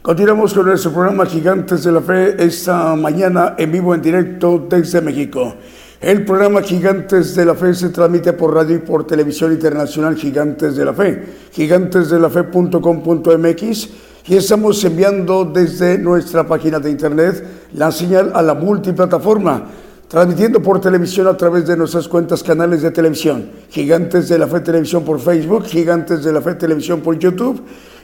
Continuamos 0.00 0.54
con 0.54 0.66
nuestro 0.66 0.92
programa 0.92 1.26
Gigantes 1.26 1.82
de 1.82 1.90
la 1.90 2.00
Fe 2.00 2.36
esta 2.38 2.94
mañana 2.94 3.56
en 3.58 3.72
vivo 3.72 3.92
en 3.92 4.00
directo 4.00 4.64
desde 4.70 5.00
México. 5.00 5.56
El 6.00 6.24
programa 6.24 6.62
Gigantes 6.62 7.34
de 7.34 7.46
la 7.46 7.56
Fe 7.56 7.74
se 7.74 7.88
transmite 7.88 8.34
por 8.34 8.54
radio 8.54 8.76
y 8.76 8.78
por 8.78 9.08
televisión 9.08 9.50
internacional 9.50 10.14
Gigantes 10.14 10.76
de 10.76 10.84
la 10.84 10.94
Fe, 10.94 11.20
gigantesdelafe.com.mx 11.50 14.09
y 14.26 14.36
estamos 14.36 14.82
enviando 14.84 15.44
desde 15.44 15.98
nuestra 15.98 16.46
página 16.46 16.78
de 16.78 16.90
internet 16.90 17.44
la 17.74 17.90
señal 17.90 18.32
a 18.34 18.42
la 18.42 18.54
multiplataforma, 18.54 19.64
transmitiendo 20.08 20.60
por 20.60 20.80
televisión 20.80 21.26
a 21.26 21.36
través 21.36 21.66
de 21.66 21.76
nuestras 21.76 22.08
cuentas 22.08 22.42
canales 22.42 22.82
de 22.82 22.90
televisión, 22.90 23.50
Gigantes 23.70 24.28
de 24.28 24.38
la 24.38 24.46
Fe 24.46 24.60
Televisión 24.60 25.04
por 25.04 25.20
Facebook, 25.20 25.64
Gigantes 25.64 26.24
de 26.24 26.32
la 26.32 26.40
Fe 26.40 26.54
Televisión 26.54 27.00
por 27.00 27.18
YouTube 27.18 27.62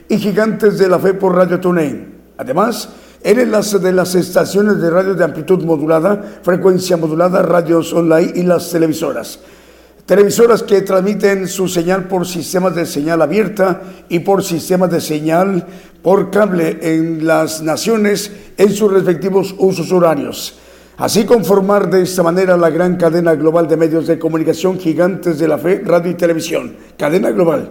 y 0.09 0.17
Gigantes 0.17 0.77
de 0.77 0.87
la 0.87 0.99
Fe 0.99 1.13
por 1.13 1.35
Radio 1.35 1.59
TuneIn. 1.59 2.15
Además, 2.37 2.89
el 3.23 3.39
enlace 3.39 3.79
de 3.79 3.91
las 3.91 4.15
estaciones 4.15 4.79
de 4.79 4.89
radio 4.89 5.15
de 5.15 5.23
amplitud 5.23 5.63
modulada, 5.63 6.39
frecuencia 6.43 6.97
modulada, 6.97 7.41
radios 7.41 7.91
online 7.93 8.31
y 8.35 8.43
las 8.43 8.69
televisoras. 8.71 9.39
Televisoras 10.07 10.63
que 10.63 10.83
transmiten 10.83 11.49
su 11.49 11.67
señal 11.67 12.07
por 12.07 12.25
sistemas 12.25 12.73
de 12.73 12.85
señal 12.85 13.21
abierta 13.21 13.81
y 14.07 14.19
por 14.19 14.41
sistemas 14.41 14.89
de 14.89 15.01
señal 15.01 15.67
por 16.01 16.31
cable 16.31 16.79
en 16.81 17.27
las 17.27 17.61
naciones 17.61 18.31
en 18.55 18.71
sus 18.71 18.89
respectivos 18.89 19.53
usos 19.57 19.91
horarios. 19.91 20.59
Así 20.95 21.25
conformar 21.25 21.89
de 21.89 22.03
esta 22.03 22.23
manera 22.23 22.55
la 22.55 22.69
gran 22.69 22.95
cadena 22.95 23.35
global 23.35 23.67
de 23.67 23.75
medios 23.75 24.07
de 24.07 24.17
comunicación 24.17 24.79
gigantes 24.79 25.39
de 25.39 25.47
la 25.49 25.57
fe, 25.57 25.81
radio 25.83 26.09
y 26.09 26.15
televisión. 26.15 26.77
Cadena 26.97 27.31
global 27.31 27.69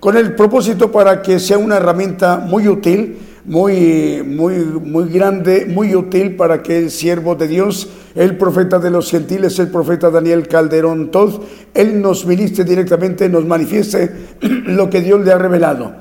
con 0.00 0.16
el 0.16 0.34
propósito 0.34 0.92
para 0.92 1.22
que 1.22 1.38
sea 1.38 1.58
una 1.58 1.76
herramienta 1.76 2.38
muy 2.38 2.68
útil, 2.68 3.18
muy, 3.44 4.22
muy, 4.24 4.54
muy 4.56 5.08
grande, 5.08 5.66
muy 5.66 5.94
útil 5.94 6.36
para 6.36 6.62
que 6.62 6.78
el 6.78 6.90
siervo 6.90 7.34
de 7.34 7.48
Dios, 7.48 7.88
el 8.18 8.36
profeta 8.36 8.80
de 8.80 8.90
los 8.90 9.12
gentiles, 9.12 9.60
el 9.60 9.68
profeta 9.68 10.10
Daniel 10.10 10.48
Calderón 10.48 11.12
Todd, 11.12 11.40
él 11.72 12.02
nos 12.02 12.26
ministre 12.26 12.64
directamente, 12.64 13.28
nos 13.28 13.46
manifieste 13.46 14.10
lo 14.40 14.90
que 14.90 15.00
Dios 15.00 15.24
le 15.24 15.30
ha 15.30 15.38
revelado, 15.38 15.94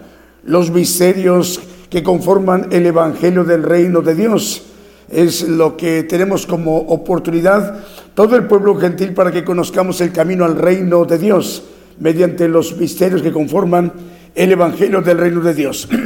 los 0.43 0.71
misterios 0.71 1.61
que 1.91 2.01
conforman 2.01 2.69
el 2.71 2.87
Evangelio 2.87 3.43
del 3.43 3.61
Reino 3.61 4.01
de 4.01 4.15
Dios. 4.15 4.63
Es 5.11 5.47
lo 5.47 5.77
que 5.77 6.03
tenemos 6.03 6.47
como 6.47 6.77
oportunidad 6.77 7.83
todo 8.15 8.35
el 8.35 8.45
pueblo 8.47 8.75
gentil 8.77 9.13
para 9.13 9.31
que 9.31 9.45
conozcamos 9.45 10.01
el 10.01 10.11
camino 10.11 10.43
al 10.43 10.57
reino 10.57 11.05
de 11.05 11.19
Dios 11.19 11.65
mediante 11.99 12.47
los 12.47 12.75
misterios 12.77 13.21
que 13.21 13.31
conforman 13.31 13.93
el 14.33 14.51
Evangelio 14.51 15.03
del 15.03 15.19
Reino 15.19 15.41
de 15.41 15.53
Dios. 15.53 15.87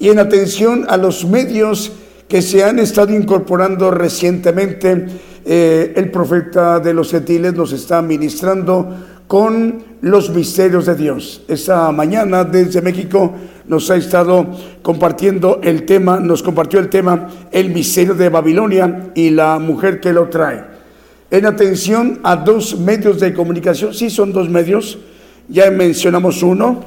Y 0.00 0.08
en 0.08 0.18
atención 0.18 0.84
a 0.88 0.96
los 0.96 1.24
medios 1.24 1.92
que 2.26 2.42
se 2.42 2.64
han 2.64 2.80
estado 2.80 3.14
incorporando 3.14 3.92
recientemente, 3.92 5.06
eh, 5.44 5.92
el 5.96 6.10
profeta 6.10 6.80
de 6.80 6.94
los 6.94 7.10
gentiles 7.10 7.54
nos 7.54 7.72
está 7.72 8.02
ministrando 8.02 8.88
con 9.26 9.82
los 10.02 10.30
misterios 10.30 10.86
de 10.86 10.94
Dios. 10.94 11.42
Esta 11.48 11.90
mañana 11.90 12.44
desde 12.44 12.82
México 12.82 13.32
nos 13.66 13.90
ha 13.90 13.96
estado 13.96 14.46
compartiendo 14.82 15.60
el 15.62 15.86
tema, 15.86 16.20
nos 16.20 16.42
compartió 16.42 16.78
el 16.80 16.88
tema, 16.88 17.28
el 17.50 17.70
misterio 17.70 18.14
de 18.14 18.28
Babilonia 18.28 19.10
y 19.14 19.30
la 19.30 19.58
mujer 19.58 20.00
que 20.00 20.12
lo 20.12 20.28
trae. 20.28 20.64
En 21.30 21.46
atención 21.46 22.20
a 22.24 22.36
dos 22.36 22.78
medios 22.78 23.20
de 23.20 23.32
comunicación, 23.32 23.94
sí 23.94 24.10
son 24.10 24.34
dos 24.34 24.50
medios, 24.50 24.98
ya 25.48 25.70
mencionamos 25.70 26.42
uno. 26.42 26.84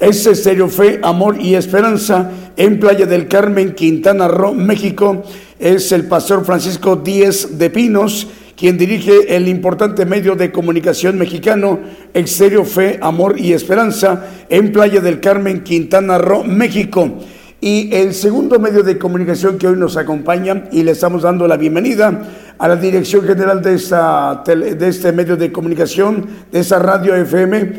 Es 0.00 0.26
Estéreo 0.26 0.68
Fe, 0.68 0.98
Amor 1.02 1.40
y 1.40 1.54
Esperanza 1.54 2.30
en 2.56 2.80
Playa 2.80 3.06
del 3.06 3.28
Carmen, 3.28 3.74
Quintana 3.74 4.26
Roo, 4.26 4.52
México. 4.54 5.22
Es 5.64 5.92
el 5.92 6.04
pastor 6.04 6.44
Francisco 6.44 6.94
Díez 6.96 7.56
de 7.56 7.70
Pinos 7.70 8.26
quien 8.54 8.76
dirige 8.76 9.34
el 9.34 9.48
importante 9.48 10.04
medio 10.04 10.34
de 10.34 10.52
comunicación 10.52 11.16
mexicano 11.16 11.80
Exterior 12.12 12.66
Fe, 12.66 12.98
Amor 13.00 13.40
y 13.40 13.54
Esperanza 13.54 14.26
en 14.50 14.72
Playa 14.72 15.00
del 15.00 15.20
Carmen, 15.20 15.62
Quintana 15.64 16.18
Roo, 16.18 16.44
México. 16.44 17.18
Y 17.62 17.88
el 17.94 18.12
segundo 18.12 18.58
medio 18.58 18.82
de 18.82 18.98
comunicación 18.98 19.56
que 19.56 19.66
hoy 19.66 19.76
nos 19.78 19.96
acompaña 19.96 20.64
y 20.70 20.82
le 20.82 20.90
estamos 20.90 21.22
dando 21.22 21.48
la 21.48 21.56
bienvenida 21.56 22.28
a 22.58 22.68
la 22.68 22.76
dirección 22.76 23.26
general 23.26 23.62
de, 23.62 23.76
esta, 23.76 24.42
de 24.44 24.86
este 24.86 25.12
medio 25.12 25.38
de 25.38 25.50
comunicación, 25.50 26.26
de 26.52 26.60
esa 26.60 26.78
radio 26.78 27.16
FM 27.16 27.72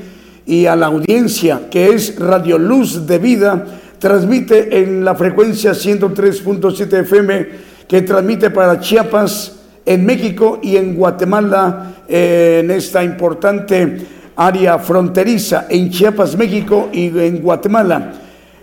y 0.48 0.66
a 0.66 0.76
la 0.76 0.88
audiencia 0.88 1.70
que 1.70 1.90
es 1.90 2.18
Radio 2.18 2.58
Luz 2.58 3.06
de 3.06 3.20
Vida, 3.20 3.64
transmite 4.00 4.80
en 4.80 5.06
la 5.06 5.14
frecuencia 5.14 5.74
103.7 5.74 7.02
FM 7.02 7.75
que 7.88 8.02
transmite 8.02 8.50
para 8.50 8.80
Chiapas, 8.80 9.54
en 9.86 10.06
México 10.06 10.60
y 10.62 10.78
en 10.78 10.96
Guatemala, 10.96 11.94
eh, 12.08 12.62
en 12.64 12.72
esta 12.72 13.04
importante 13.04 13.98
área 14.36 14.80
fronteriza, 14.80 15.68
en 15.70 15.90
Chiapas, 15.90 16.36
México 16.38 16.90
y 16.92 17.08
en 17.08 17.40
Guatemala. 17.42 18.14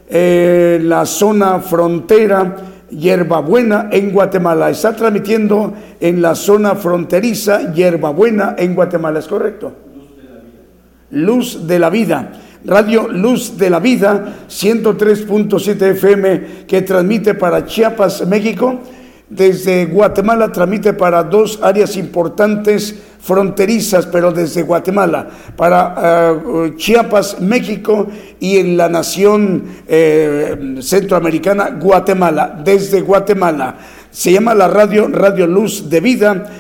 Eh, 0.09 0.81
la 0.83 1.07
zona 1.07 1.61
frontera 1.61 2.57
Hierbabuena 2.91 3.89
en 3.91 4.11
Guatemala. 4.11 4.69
Está 4.69 4.95
transmitiendo 4.95 5.73
en 5.99 6.21
la 6.21 6.35
zona 6.35 6.75
fronteriza 6.75 7.73
Hierbabuena 7.73 8.55
en 8.59 8.75
Guatemala, 8.75 9.21
¿es 9.21 9.27
correcto? 9.27 9.73
Luz 11.11 11.67
de 11.67 11.79
la 11.79 11.89
Vida. 11.89 12.33
Radio 12.65 13.09
Luz 13.09 13.59
de 13.59 13.71
la 13.71 13.81
Vida, 13.81 14.35
103.7 14.49 15.83
FM, 15.83 16.67
que 16.67 16.83
transmite 16.83 17.35
para 17.35 17.65
Chiapas, 17.65 18.27
México. 18.27 18.79
Desde 19.33 19.87
Guatemala 19.87 20.53
transmite 20.53 20.93
para 20.93 21.25
dos 21.25 21.59
áreas 21.63 21.97
importantes 21.97 22.95
fronterizas, 23.19 24.05
pero 24.05 24.31
desde 24.31 24.63
Guatemala, 24.63 25.27
para 25.57 26.35
uh, 26.35 26.77
Chiapas, 26.77 27.41
México 27.41 28.09
y 28.39 28.59
en 28.59 28.77
la 28.77 28.91
nación 28.91 29.65
eh, 29.89 30.77
centroamericana, 30.83 31.71
Guatemala, 31.81 32.61
desde 32.63 33.01
Guatemala. 33.01 33.77
Se 34.11 34.33
llama 34.33 34.55
la 34.55 34.69
radio 34.69 35.09
Radio 35.09 35.47
Luz 35.47 35.89
de 35.89 36.01
Vida 36.01 36.51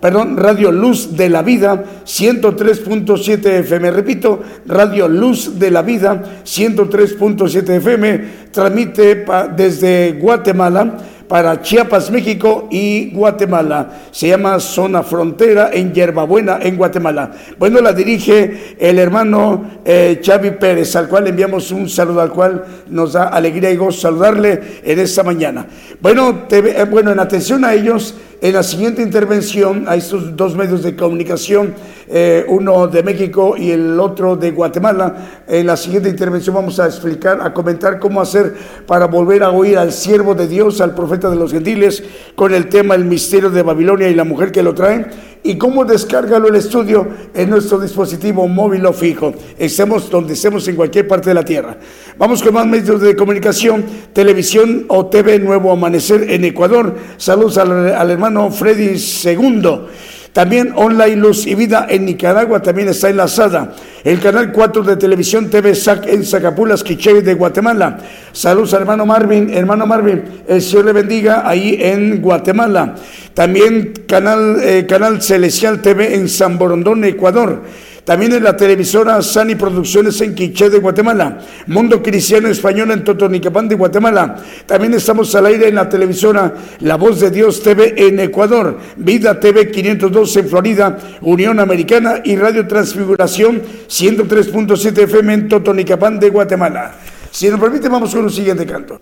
perdón, 0.00 0.36
Radio 0.36 0.72
Luz 0.72 1.16
de 1.16 1.28
la 1.28 1.42
Vida, 1.42 1.84
103.7 2.04 3.60
FM. 3.60 3.92
Repito, 3.92 4.42
Radio 4.66 5.06
Luz 5.06 5.60
de 5.60 5.70
la 5.70 5.82
Vida, 5.82 6.20
103.7 6.44 7.76
FM, 7.76 8.24
transmite 8.50 9.24
desde 9.54 10.18
Guatemala 10.20 10.96
para 11.32 11.62
Chiapas, 11.62 12.10
México 12.10 12.68
y 12.70 13.08
Guatemala. 13.10 14.02
Se 14.10 14.28
llama 14.28 14.60
Zona 14.60 15.02
Frontera 15.02 15.70
en 15.72 15.94
Yerbabuena, 15.94 16.58
en 16.60 16.76
Guatemala. 16.76 17.30
Bueno, 17.58 17.80
la 17.80 17.94
dirige 17.94 18.76
el 18.78 18.98
hermano 18.98 19.80
eh, 19.82 20.20
Xavi 20.22 20.50
Pérez, 20.50 20.94
al 20.94 21.08
cual 21.08 21.28
enviamos 21.28 21.72
un 21.72 21.88
saludo, 21.88 22.20
al 22.20 22.32
cual 22.32 22.66
nos 22.90 23.14
da 23.14 23.28
alegría 23.28 23.70
y 23.70 23.76
gozo 23.76 23.98
saludarle 23.98 24.60
en 24.84 24.98
esta 24.98 25.22
mañana. 25.22 25.66
Bueno, 26.02 26.40
te, 26.50 26.58
eh, 26.58 26.84
bueno 26.84 27.12
en 27.12 27.20
atención 27.20 27.64
a 27.64 27.72
ellos, 27.72 28.14
En 28.42 28.54
la 28.54 28.64
siguiente 28.64 29.02
intervención, 29.02 29.84
a 29.86 29.94
estos 29.94 30.36
dos 30.36 30.56
medios 30.56 30.82
de 30.82 30.96
comunicación, 30.96 31.74
eh, 32.08 32.44
uno 32.48 32.88
de 32.88 33.04
México 33.04 33.54
y 33.56 33.70
el 33.70 34.00
otro 34.00 34.34
de 34.34 34.50
Guatemala, 34.50 35.44
en 35.46 35.64
la 35.64 35.76
siguiente 35.76 36.08
intervención 36.08 36.56
vamos 36.56 36.80
a 36.80 36.86
explicar, 36.86 37.40
a 37.40 37.54
comentar 37.54 38.00
cómo 38.00 38.20
hacer 38.20 38.52
para 38.84 39.06
volver 39.06 39.44
a 39.44 39.50
oír 39.50 39.78
al 39.78 39.92
siervo 39.92 40.34
de 40.34 40.48
Dios, 40.48 40.80
al 40.80 40.92
profeta 40.92 41.30
de 41.30 41.36
los 41.36 41.52
gentiles, 41.52 42.02
con 42.34 42.52
el 42.52 42.68
tema 42.68 42.96
El 42.96 43.04
misterio 43.04 43.48
de 43.48 43.62
Babilonia 43.62 44.08
y 44.08 44.14
la 44.16 44.24
mujer 44.24 44.50
que 44.50 44.64
lo 44.64 44.74
trae 44.74 45.06
y 45.42 45.56
cómo 45.56 45.84
descargarlo 45.84 46.48
el 46.48 46.56
estudio 46.56 47.08
en 47.34 47.50
nuestro 47.50 47.78
dispositivo 47.80 48.46
móvil 48.46 48.86
o 48.86 48.92
fijo. 48.92 49.34
Estemos 49.58 50.08
donde 50.08 50.34
estemos 50.34 50.66
en 50.68 50.76
cualquier 50.76 51.08
parte 51.08 51.30
de 51.30 51.34
la 51.34 51.44
Tierra. 51.44 51.76
Vamos 52.16 52.42
con 52.42 52.54
más 52.54 52.66
medios 52.66 53.00
de 53.00 53.16
comunicación, 53.16 53.84
televisión 54.12 54.84
o 54.88 55.06
TV 55.06 55.38
Nuevo 55.38 55.72
Amanecer 55.72 56.30
en 56.30 56.44
Ecuador. 56.44 56.94
Saludos 57.16 57.58
al, 57.58 58.10
hermano 58.10 58.50
Freddy 58.50 58.98
Segundo. 58.98 59.88
También 60.32 60.72
Online 60.74 61.16
Luz 61.16 61.46
y 61.46 61.54
Vida 61.54 61.86
en 61.90 62.06
Nicaragua 62.06 62.62
también 62.62 62.88
está 62.88 63.10
enlazada. 63.10 63.74
El 64.02 64.18
canal 64.18 64.50
4 64.50 64.82
de 64.82 64.96
televisión 64.96 65.50
TV 65.50 65.74
en 66.06 66.24
Zacapulas, 66.24 66.82
Quiché 66.82 67.20
de 67.20 67.34
Guatemala. 67.34 67.98
Saludos 68.32 68.72
hermano 68.72 69.04
Marvin. 69.04 69.50
Hermano 69.50 69.86
Marvin, 69.86 70.22
el 70.48 70.62
Señor 70.62 70.86
le 70.86 70.92
bendiga 70.92 71.46
ahí 71.46 71.76
en 71.78 72.22
Guatemala. 72.22 72.94
También 73.34 73.92
canal, 74.08 74.56
eh, 74.62 74.86
canal 74.88 75.20
Celestial 75.20 75.82
TV 75.82 76.14
en 76.14 76.30
San 76.30 76.56
Borondón, 76.56 77.04
Ecuador. 77.04 77.60
También 78.04 78.32
en 78.32 78.42
la 78.42 78.56
televisora 78.56 79.22
Sani 79.22 79.54
Producciones 79.54 80.20
en 80.20 80.34
Quiché 80.34 80.68
de 80.68 80.78
Guatemala. 80.78 81.38
Mundo 81.68 82.02
Cristiano 82.02 82.48
Español 82.48 82.90
en 82.90 83.04
Totonicapán 83.04 83.68
de 83.68 83.76
Guatemala. 83.76 84.36
También 84.66 84.94
estamos 84.94 85.32
al 85.36 85.46
aire 85.46 85.68
en 85.68 85.76
la 85.76 85.88
televisora 85.88 86.52
La 86.80 86.96
Voz 86.96 87.20
de 87.20 87.30
Dios 87.30 87.62
TV 87.62 87.94
en 87.96 88.18
Ecuador. 88.18 88.76
Vida 88.96 89.38
TV 89.38 89.70
502 89.70 90.36
en 90.36 90.48
Florida. 90.48 90.98
Unión 91.20 91.60
Americana 91.60 92.20
y 92.24 92.34
Radio 92.34 92.66
Transfiguración 92.66 93.62
103.7 93.88 94.98
FM 94.98 95.34
en 95.34 95.48
Totonicapán 95.48 96.18
de 96.18 96.30
Guatemala. 96.30 96.94
Si 97.30 97.48
nos 97.48 97.60
permite, 97.60 97.88
vamos 97.88 98.12
con 98.12 98.24
un 98.24 98.30
siguiente 98.30 98.66
canto. 98.66 99.00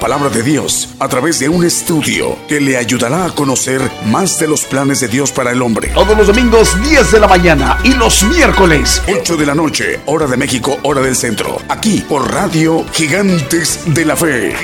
Palabra 0.00 0.30
de 0.30 0.42
Dios 0.42 0.88
a 0.98 1.08
través 1.08 1.38
de 1.38 1.48
un 1.48 1.64
estudio 1.64 2.36
que 2.48 2.58
le 2.60 2.76
ayudará 2.76 3.26
a 3.26 3.30
conocer 3.30 3.82
más 4.06 4.38
de 4.40 4.48
los 4.48 4.64
planes 4.64 5.00
de 5.00 5.08
Dios 5.08 5.30
para 5.30 5.52
el 5.52 5.60
hombre. 5.60 5.90
Todos 5.94 6.16
los 6.16 6.26
domingos 6.26 6.76
10 6.82 7.12
de 7.12 7.20
la 7.20 7.28
mañana 7.28 7.78
y 7.84 7.92
los 7.92 8.24
miércoles 8.24 9.02
8 9.06 9.36
de 9.36 9.46
la 9.46 9.54
noche, 9.54 10.00
hora 10.06 10.26
de 10.26 10.38
México, 10.38 10.78
hora 10.82 11.02
del 11.02 11.14
centro. 11.14 11.58
Aquí 11.68 12.02
por 12.08 12.32
Radio 12.32 12.84
Gigantes 12.92 13.80
de 13.94 14.04
la 14.06 14.16
Fe. 14.16 14.54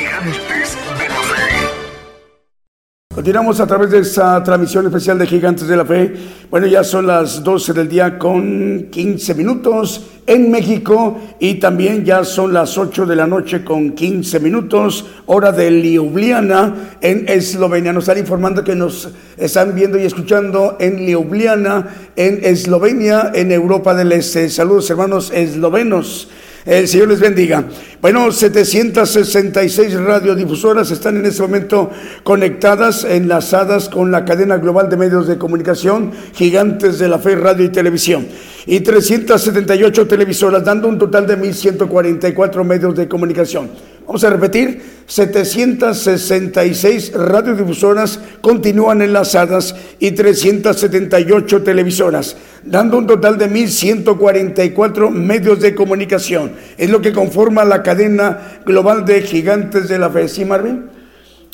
Continuamos 3.15 3.61
a 3.61 3.67
través 3.67 3.91
de 3.91 4.01
esta 4.01 4.43
transmisión 4.43 4.87
especial 4.87 5.19
de 5.19 5.27
Gigantes 5.27 5.67
de 5.67 5.77
la 5.77 5.85
Fe. 5.85 6.15
Bueno, 6.51 6.67
ya 6.67 6.85
son 6.85 7.07
las 7.07 7.43
12 7.43 7.73
del 7.73 7.89
día 7.89 8.19
con 8.19 8.89
15 8.91 9.35
minutos 9.35 10.03
en 10.27 10.51
México 10.51 11.19
y 11.39 11.55
también 11.55 12.05
ya 12.05 12.24
son 12.24 12.53
las 12.53 12.77
8 12.77 13.07
de 13.07 13.16
la 13.16 13.27
noche 13.27 13.65
con 13.65 13.93
15 13.93 14.40
minutos, 14.40 15.07
hora 15.27 15.53
de 15.53 15.70
Ljubljana 15.70 16.98
en 17.01 17.28
Eslovenia. 17.28 17.93
Nos 17.93 18.05
están 18.05 18.19
informando 18.19 18.65
que 18.65 18.74
nos 18.74 19.11
están 19.36 19.74
viendo 19.74 19.98
y 19.98 20.03
escuchando 20.03 20.77
en 20.81 21.07
Ljubljana, 21.07 21.94
en 22.16 22.40
Eslovenia, 22.44 23.31
en 23.35 23.53
Europa 23.53 23.94
del 23.94 24.12
Este. 24.12 24.48
Saludos 24.48 24.90
hermanos 24.90 25.31
eslovenos. 25.32 26.28
El 26.67 26.89
Señor 26.89 27.07
les 27.07 27.21
bendiga. 27.21 27.65
Bueno, 28.03 28.33
766 28.33 30.01
radiodifusoras 30.01 30.91
están 30.91 31.17
en 31.17 31.27
este 31.27 31.41
momento 31.41 31.93
conectadas, 32.25 33.05
enlazadas 33.05 33.89
con 33.89 34.11
la 34.11 34.25
cadena 34.25 34.57
global 34.57 34.89
de 34.89 34.97
medios 34.97 35.29
de 35.29 35.39
comunicación, 35.39 36.11
gigantes 36.35 36.99
de 36.99 37.09
la 37.09 37.21
fe, 37.21 37.37
radio 37.37 37.65
y 37.65 37.69
televisión. 37.69 38.27
Y 38.67 38.81
378 38.81 40.09
televisoras, 40.09 40.65
dando 40.65 40.89
un 40.89 40.99
total 40.99 41.29
de 41.29 41.39
1.144 41.39 42.65
medios 42.65 42.97
de 42.97 43.07
comunicación. 43.07 43.71
Vamos 44.07 44.23
a 44.23 44.31
repetir, 44.31 44.81
766 45.07 47.12
radiodifusoras 47.12 48.20
continúan 48.41 49.03
enlazadas 49.03 49.74
y 49.99 50.12
378 50.12 51.65
televisoras, 51.65 52.37
dando 52.62 52.99
un 52.99 53.09
total 53.09 53.37
de 53.37 53.51
1.144 53.51 55.11
medios 55.11 55.61
de 55.61 55.74
comunicación. 55.74 56.53
Es 56.78 56.89
lo 56.89 57.01
que 57.01 57.12
conforma 57.12 57.65
la 57.65 57.83
cadena 57.83 58.61
global 58.65 59.05
de 59.05 59.23
gigantes 59.23 59.89
de 59.89 59.99
la 59.99 60.09
fe. 60.09 60.28
¿Sí, 60.28 60.45
Marvin? 60.45 60.85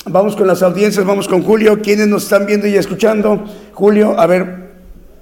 Vamos 0.05 0.35
con 0.35 0.45
las 0.45 0.61
audiencias, 0.61 1.05
vamos 1.05 1.27
con 1.27 1.41
Julio. 1.41 1.81
¿Quiénes 1.81 2.07
nos 2.07 2.23
están 2.23 2.45
viendo 2.45 2.67
y 2.67 2.75
escuchando? 2.75 3.45
Julio, 3.73 4.19
a 4.19 4.27
ver, 4.27 4.72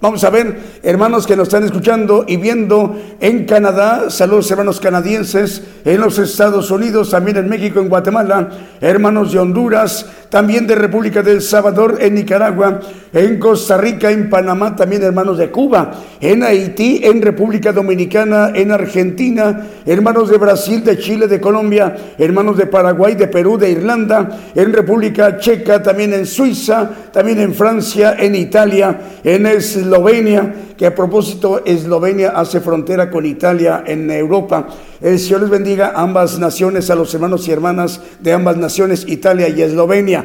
Vamos 0.02 0.24
a 0.24 0.32
ver, 0.32 0.58
hermanos 0.82 1.28
que 1.28 1.36
nos 1.36 1.48
están 1.48 1.64
escuchando 1.64 2.26
y 2.28 2.38
viendo 2.38 3.00
en 3.20 3.46
Canadá, 3.46 4.10
saludos 4.10 4.50
hermanos 4.50 4.80
canadienses, 4.80 5.62
en 5.86 6.02
los 6.02 6.18
Estados 6.18 6.72
Unidos, 6.72 7.12
también 7.12 7.38
en 7.38 7.48
México, 7.48 7.80
en 7.80 7.88
Guatemala, 7.88 8.50
hermanos 8.82 9.32
de 9.32 9.38
Honduras, 9.38 10.08
también 10.32 10.66
de 10.66 10.74
República 10.74 11.22
del 11.22 11.42
Salvador, 11.42 11.98
en 12.02 12.16
Nicaragua, 12.16 12.80
en 13.14 13.38
Costa 13.38 13.78
Rica, 13.78 14.10
en 14.10 14.30
Panamá, 14.30 14.76
también 14.76 15.04
hermanos 15.04 15.38
de 15.38 15.52
Cuba, 15.52 15.92
en 16.20 16.42
Haití, 16.42 17.02
en 17.04 17.22
República 17.22 17.72
Dominicana, 17.72 18.54
en 18.56 18.72
Argentina, 18.72 19.68
hermanos 19.86 20.30
de 20.30 20.38
Brasil, 20.38 20.84
de 20.84 20.98
Chile, 20.98 21.28
de 21.28 21.42
Colombia, 21.42 21.96
hermanos 22.18 22.58
de 22.58 22.66
Paraguay, 22.66 23.14
de 23.16 23.28
Perú, 23.28 23.58
de 23.58 23.70
Irlanda, 23.70 24.30
en 24.56 24.74
República 24.74 25.38
Checa, 25.38 25.84
también 25.84 26.14
en 26.14 26.26
Suiza, 26.26 26.90
también 27.12 27.40
en 27.40 27.54
Francia, 27.54 28.16
en 28.18 28.34
Italia, 28.34 28.98
en 29.24 29.46
Eslovenia, 29.92 30.54
que 30.78 30.86
a 30.86 30.96
propósito 30.96 31.66
Eslovenia 31.66 32.30
hace 32.30 32.62
frontera 32.62 33.12
con 33.12 33.26
Italia 33.26 33.84
en 33.86 34.10
Europa. 34.10 34.68
El 35.02 35.20
Señor 35.20 35.42
les 35.42 35.50
bendiga 35.50 35.92
ambas 35.94 36.40
naciones, 36.40 36.90
a 36.90 36.96
los 36.96 37.14
hermanos 37.14 37.46
y 37.48 37.52
hermanas 37.52 38.00
de 38.22 38.32
ambas 38.32 38.56
naciones, 38.56 39.06
Italia 39.06 39.50
y 39.50 39.62
Eslovenia. 39.62 40.24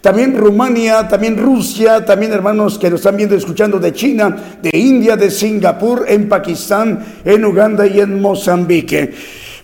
También 0.00 0.36
Rumania, 0.36 1.08
también 1.08 1.36
Rusia, 1.36 2.04
también 2.04 2.32
hermanos 2.32 2.78
que 2.78 2.88
nos 2.88 3.00
están 3.00 3.16
viendo 3.16 3.34
y 3.34 3.38
escuchando 3.38 3.80
de 3.80 3.92
China, 3.92 4.36
de 4.62 4.78
India, 4.78 5.16
de 5.16 5.32
Singapur, 5.32 6.04
en 6.06 6.28
Pakistán, 6.28 7.04
en 7.24 7.44
Uganda 7.44 7.88
y 7.88 7.98
en 7.98 8.22
Mozambique. 8.22 9.12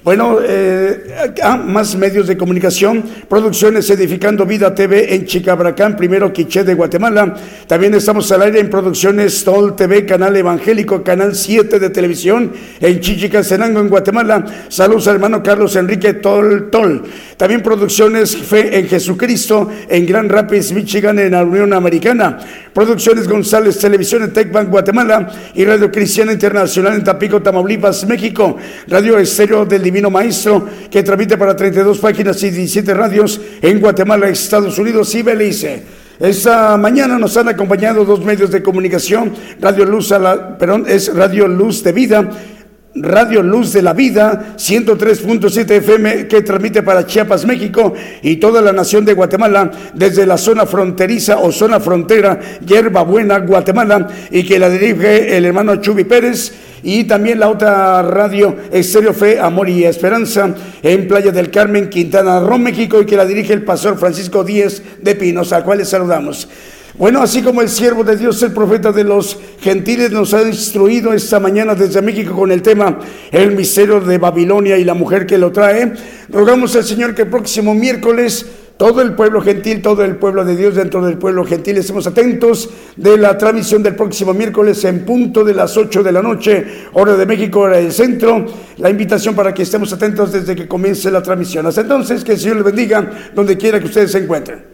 Bueno, 0.05 0.37
eh, 0.43 1.33
ah, 1.43 1.57
más 1.57 1.97
medios 1.97 2.27
de 2.27 2.37
comunicación, 2.37 3.03
producciones 3.27 3.89
Edificando 3.89 4.45
Vida 4.45 4.75
TV 4.75 5.15
en 5.15 5.25
Chicabracán, 5.25 5.97
primero 5.97 6.31
Quiché 6.31 6.63
de 6.63 6.75
Guatemala. 6.75 7.35
También 7.67 7.95
estamos 7.95 8.31
al 8.31 8.43
aire 8.43 8.61
en 8.61 8.69
producciones 8.69 9.43
Tol 9.43 9.75
TV, 9.75 10.05
canal 10.05 10.37
evangélico, 10.37 11.03
canal 11.03 11.35
7 11.35 11.79
de 11.79 11.89
televisión 11.89 12.53
en 12.81 13.01
Chichicastenango, 13.01 13.81
en 13.81 13.89
Guatemala. 13.89 14.45
Saludos 14.69 15.09
al 15.09 15.15
hermano 15.15 15.43
Carlos 15.43 15.75
Enrique 15.75 16.13
Tol 16.13 16.69
Tol. 16.71 17.03
También 17.39 17.63
producciones 17.63 18.37
Fe 18.37 18.79
en 18.79 18.87
Jesucristo 18.87 19.71
en 19.89 20.05
Grand 20.05 20.31
Rapids, 20.31 20.73
Michigan, 20.73 21.19
en 21.19 21.33
la 21.33 21.45
Unión 21.45 21.73
Americana. 21.73 22.39
Producciones 22.75 23.27
González 23.27 23.79
Televisión 23.79 24.23
en 24.23 24.35
Tecban, 24.35 24.71
Guatemala. 24.71 25.33
Y 25.55 25.65
Radio 25.65 25.91
Cristiana 25.91 26.33
Internacional 26.33 26.95
en 26.95 27.05
Tapico, 27.05 27.41
Tamaulipas, 27.41 28.07
México. 28.07 28.59
Radio 28.87 29.17
Estéreo 29.19 29.65
del 29.65 29.94
Divino 29.95 30.11
Maestro 30.11 30.67
que 30.91 31.05
transmite 31.05 31.37
para 31.37 31.55
32 31.55 32.01
páginas 32.01 32.43
y 32.43 32.51
17 32.51 32.95
radios 32.95 33.41
en 33.63 33.79
Guatemala, 33.79 34.29
Estados 34.29 34.77
Unidos 34.77 35.15
y 35.15 35.23
Belice. 35.23 35.85
Esta 36.19 36.77
mañana 36.77 37.17
nos 37.17 37.37
han 37.37 37.49
acompañado 37.49 38.05
dos 38.05 38.25
medios 38.25 38.51
de 38.51 38.61
comunicación, 38.61 39.33
Radio 39.61 39.85
Luz, 39.85 40.11
a 40.11 40.19
la, 40.19 40.59
perdón, 40.59 40.87
es 40.89 41.15
Radio 41.15 41.47
Luz 41.47 41.85
de 41.85 41.93
Vida 41.93 42.29
Radio 42.97 43.43
Luz 43.43 43.73
de 43.73 43.83
la 43.83 43.93
Vida, 43.93 44.55
103.7 44.57 45.69
FM, 45.69 46.29
que 46.29 46.43
transmite 46.43 46.83
para 46.83 47.05
Chiapas, 47.05 47.45
México 47.45 47.93
y 48.23 48.37
toda 48.37 48.63
la 48.63 48.73
nación 48.73 49.05
de 49.05 49.15
Guatemala, 49.15 49.71
desde 49.95 50.25
la 50.27 50.39
zona 50.39 50.65
fronteriza 50.65 51.39
o 51.39 51.51
zona 51.51 51.81
frontera, 51.81 52.39
Yerba 52.65 53.03
Buena, 53.03 53.39
Guatemala, 53.41 54.07
y 54.31 54.45
que 54.45 54.61
la 54.61 54.71
dirige 54.71 55.37
el 55.37 55.45
hermano 55.45 55.77
Chubi 55.77 56.05
Pérez, 56.05 56.53
y 56.85 57.05
también 57.05 57.41
la 57.41 57.49
otra 57.49 58.03
radio 58.03 58.55
Estéreo 58.71 59.13
Fe, 59.13 59.41
Amor 59.41 59.69
y 59.69 59.85
Esperanza, 59.85 60.55
en 60.83 61.09
Playa 61.09 61.33
del 61.33 61.51
Carmen, 61.51 61.89
Quintana 61.89 62.39
Roo, 62.41 62.59
México, 62.59 63.01
y 63.01 63.07
que 63.07 63.17
la 63.17 63.25
dirige 63.25 63.55
el 63.55 63.65
pastor 63.65 63.99
Francisco 63.99 64.45
Díez 64.45 64.83
de 65.01 65.17
Pinos, 65.17 65.53
al 65.53 65.65
cual 65.65 65.79
les 65.79 65.89
saludamos. 65.89 66.47
Bueno, 66.97 67.21
así 67.21 67.43
como 67.43 67.61
el 67.61 67.69
siervo 67.69 68.05
de 68.05 68.17
Dios, 68.17 68.41
el 68.45 68.53
profeta 68.53 68.93
de 68.93 69.03
los 69.03 69.37
gentiles, 69.61 70.13
nos 70.13 70.33
ha 70.33 70.43
instruido 70.43 71.13
esta 71.13 71.41
mañana 71.41 71.75
desde 71.75 72.01
México 72.01 72.37
con 72.37 72.53
el 72.53 72.63
tema 72.63 73.01
El 73.33 73.57
misterio 73.57 74.01
de 74.01 74.17
Babilonia 74.19 74.79
y 74.79 74.85
la 74.85 74.95
mujer 74.95 75.27
que 75.27 75.37
lo 75.37 75.51
trae, 75.51 75.93
rogamos 76.29 76.77
al 76.77 76.85
Señor 76.85 77.13
que 77.13 77.23
el 77.23 77.29
próximo 77.29 77.75
miércoles 77.75 78.47
todo 78.77 79.03
el 79.03 79.15
pueblo 79.15 79.41
gentil, 79.41 79.83
todo 79.83 80.05
el 80.05 80.17
pueblo 80.17 80.45
de 80.45 80.57
Dios 80.57 80.77
dentro 80.77 81.05
del 81.05 81.19
pueblo 81.19 81.45
gentil, 81.45 81.79
estemos 81.79 82.07
atentos 82.07 82.71
de 82.97 83.19
la 83.19 83.37
transmisión 83.39 83.83
del 83.83 83.97
próximo 83.97 84.33
miércoles 84.33 84.85
en 84.85 85.05
punto 85.05 85.43
de 85.43 85.55
las 85.55 85.77
8 85.77 86.01
de 86.01 86.13
la 86.13 86.23
noche, 86.23 86.65
hora 86.93 87.17
de 87.17 87.27
México, 87.27 87.61
hora 87.61 87.79
del 87.79 87.93
centro. 87.93 88.47
La 88.79 88.91
invitación 88.91 89.35
para 89.35 89.53
que 89.53 89.63
estemos 89.63 89.93
atentos 89.93 90.33
desde 90.33 90.55
que 90.55 90.69
comience 90.69 91.11
la 91.11 91.23
transmisión. 91.23 91.67
Hasta 91.67 91.81
entonces, 91.81 92.23
que 92.23 92.33
el 92.33 92.39
Señor 92.39 92.57
les 92.57 92.65
bendiga 92.65 93.31
donde 93.35 93.57
quiera 93.57 93.81
que 93.81 93.87
ustedes 93.87 94.13
se 94.13 94.19
encuentren. 94.19 94.74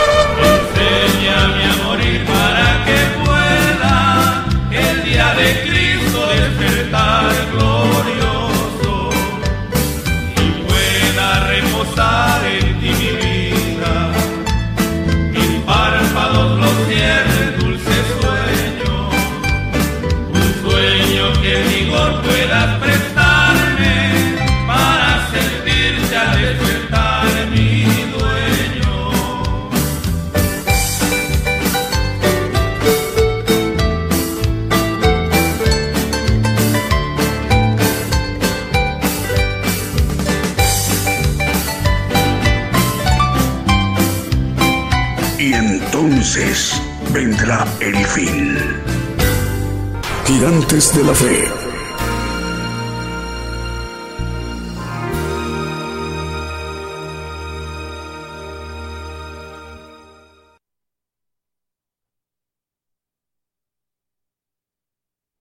De 50.93 51.03
la 51.03 51.70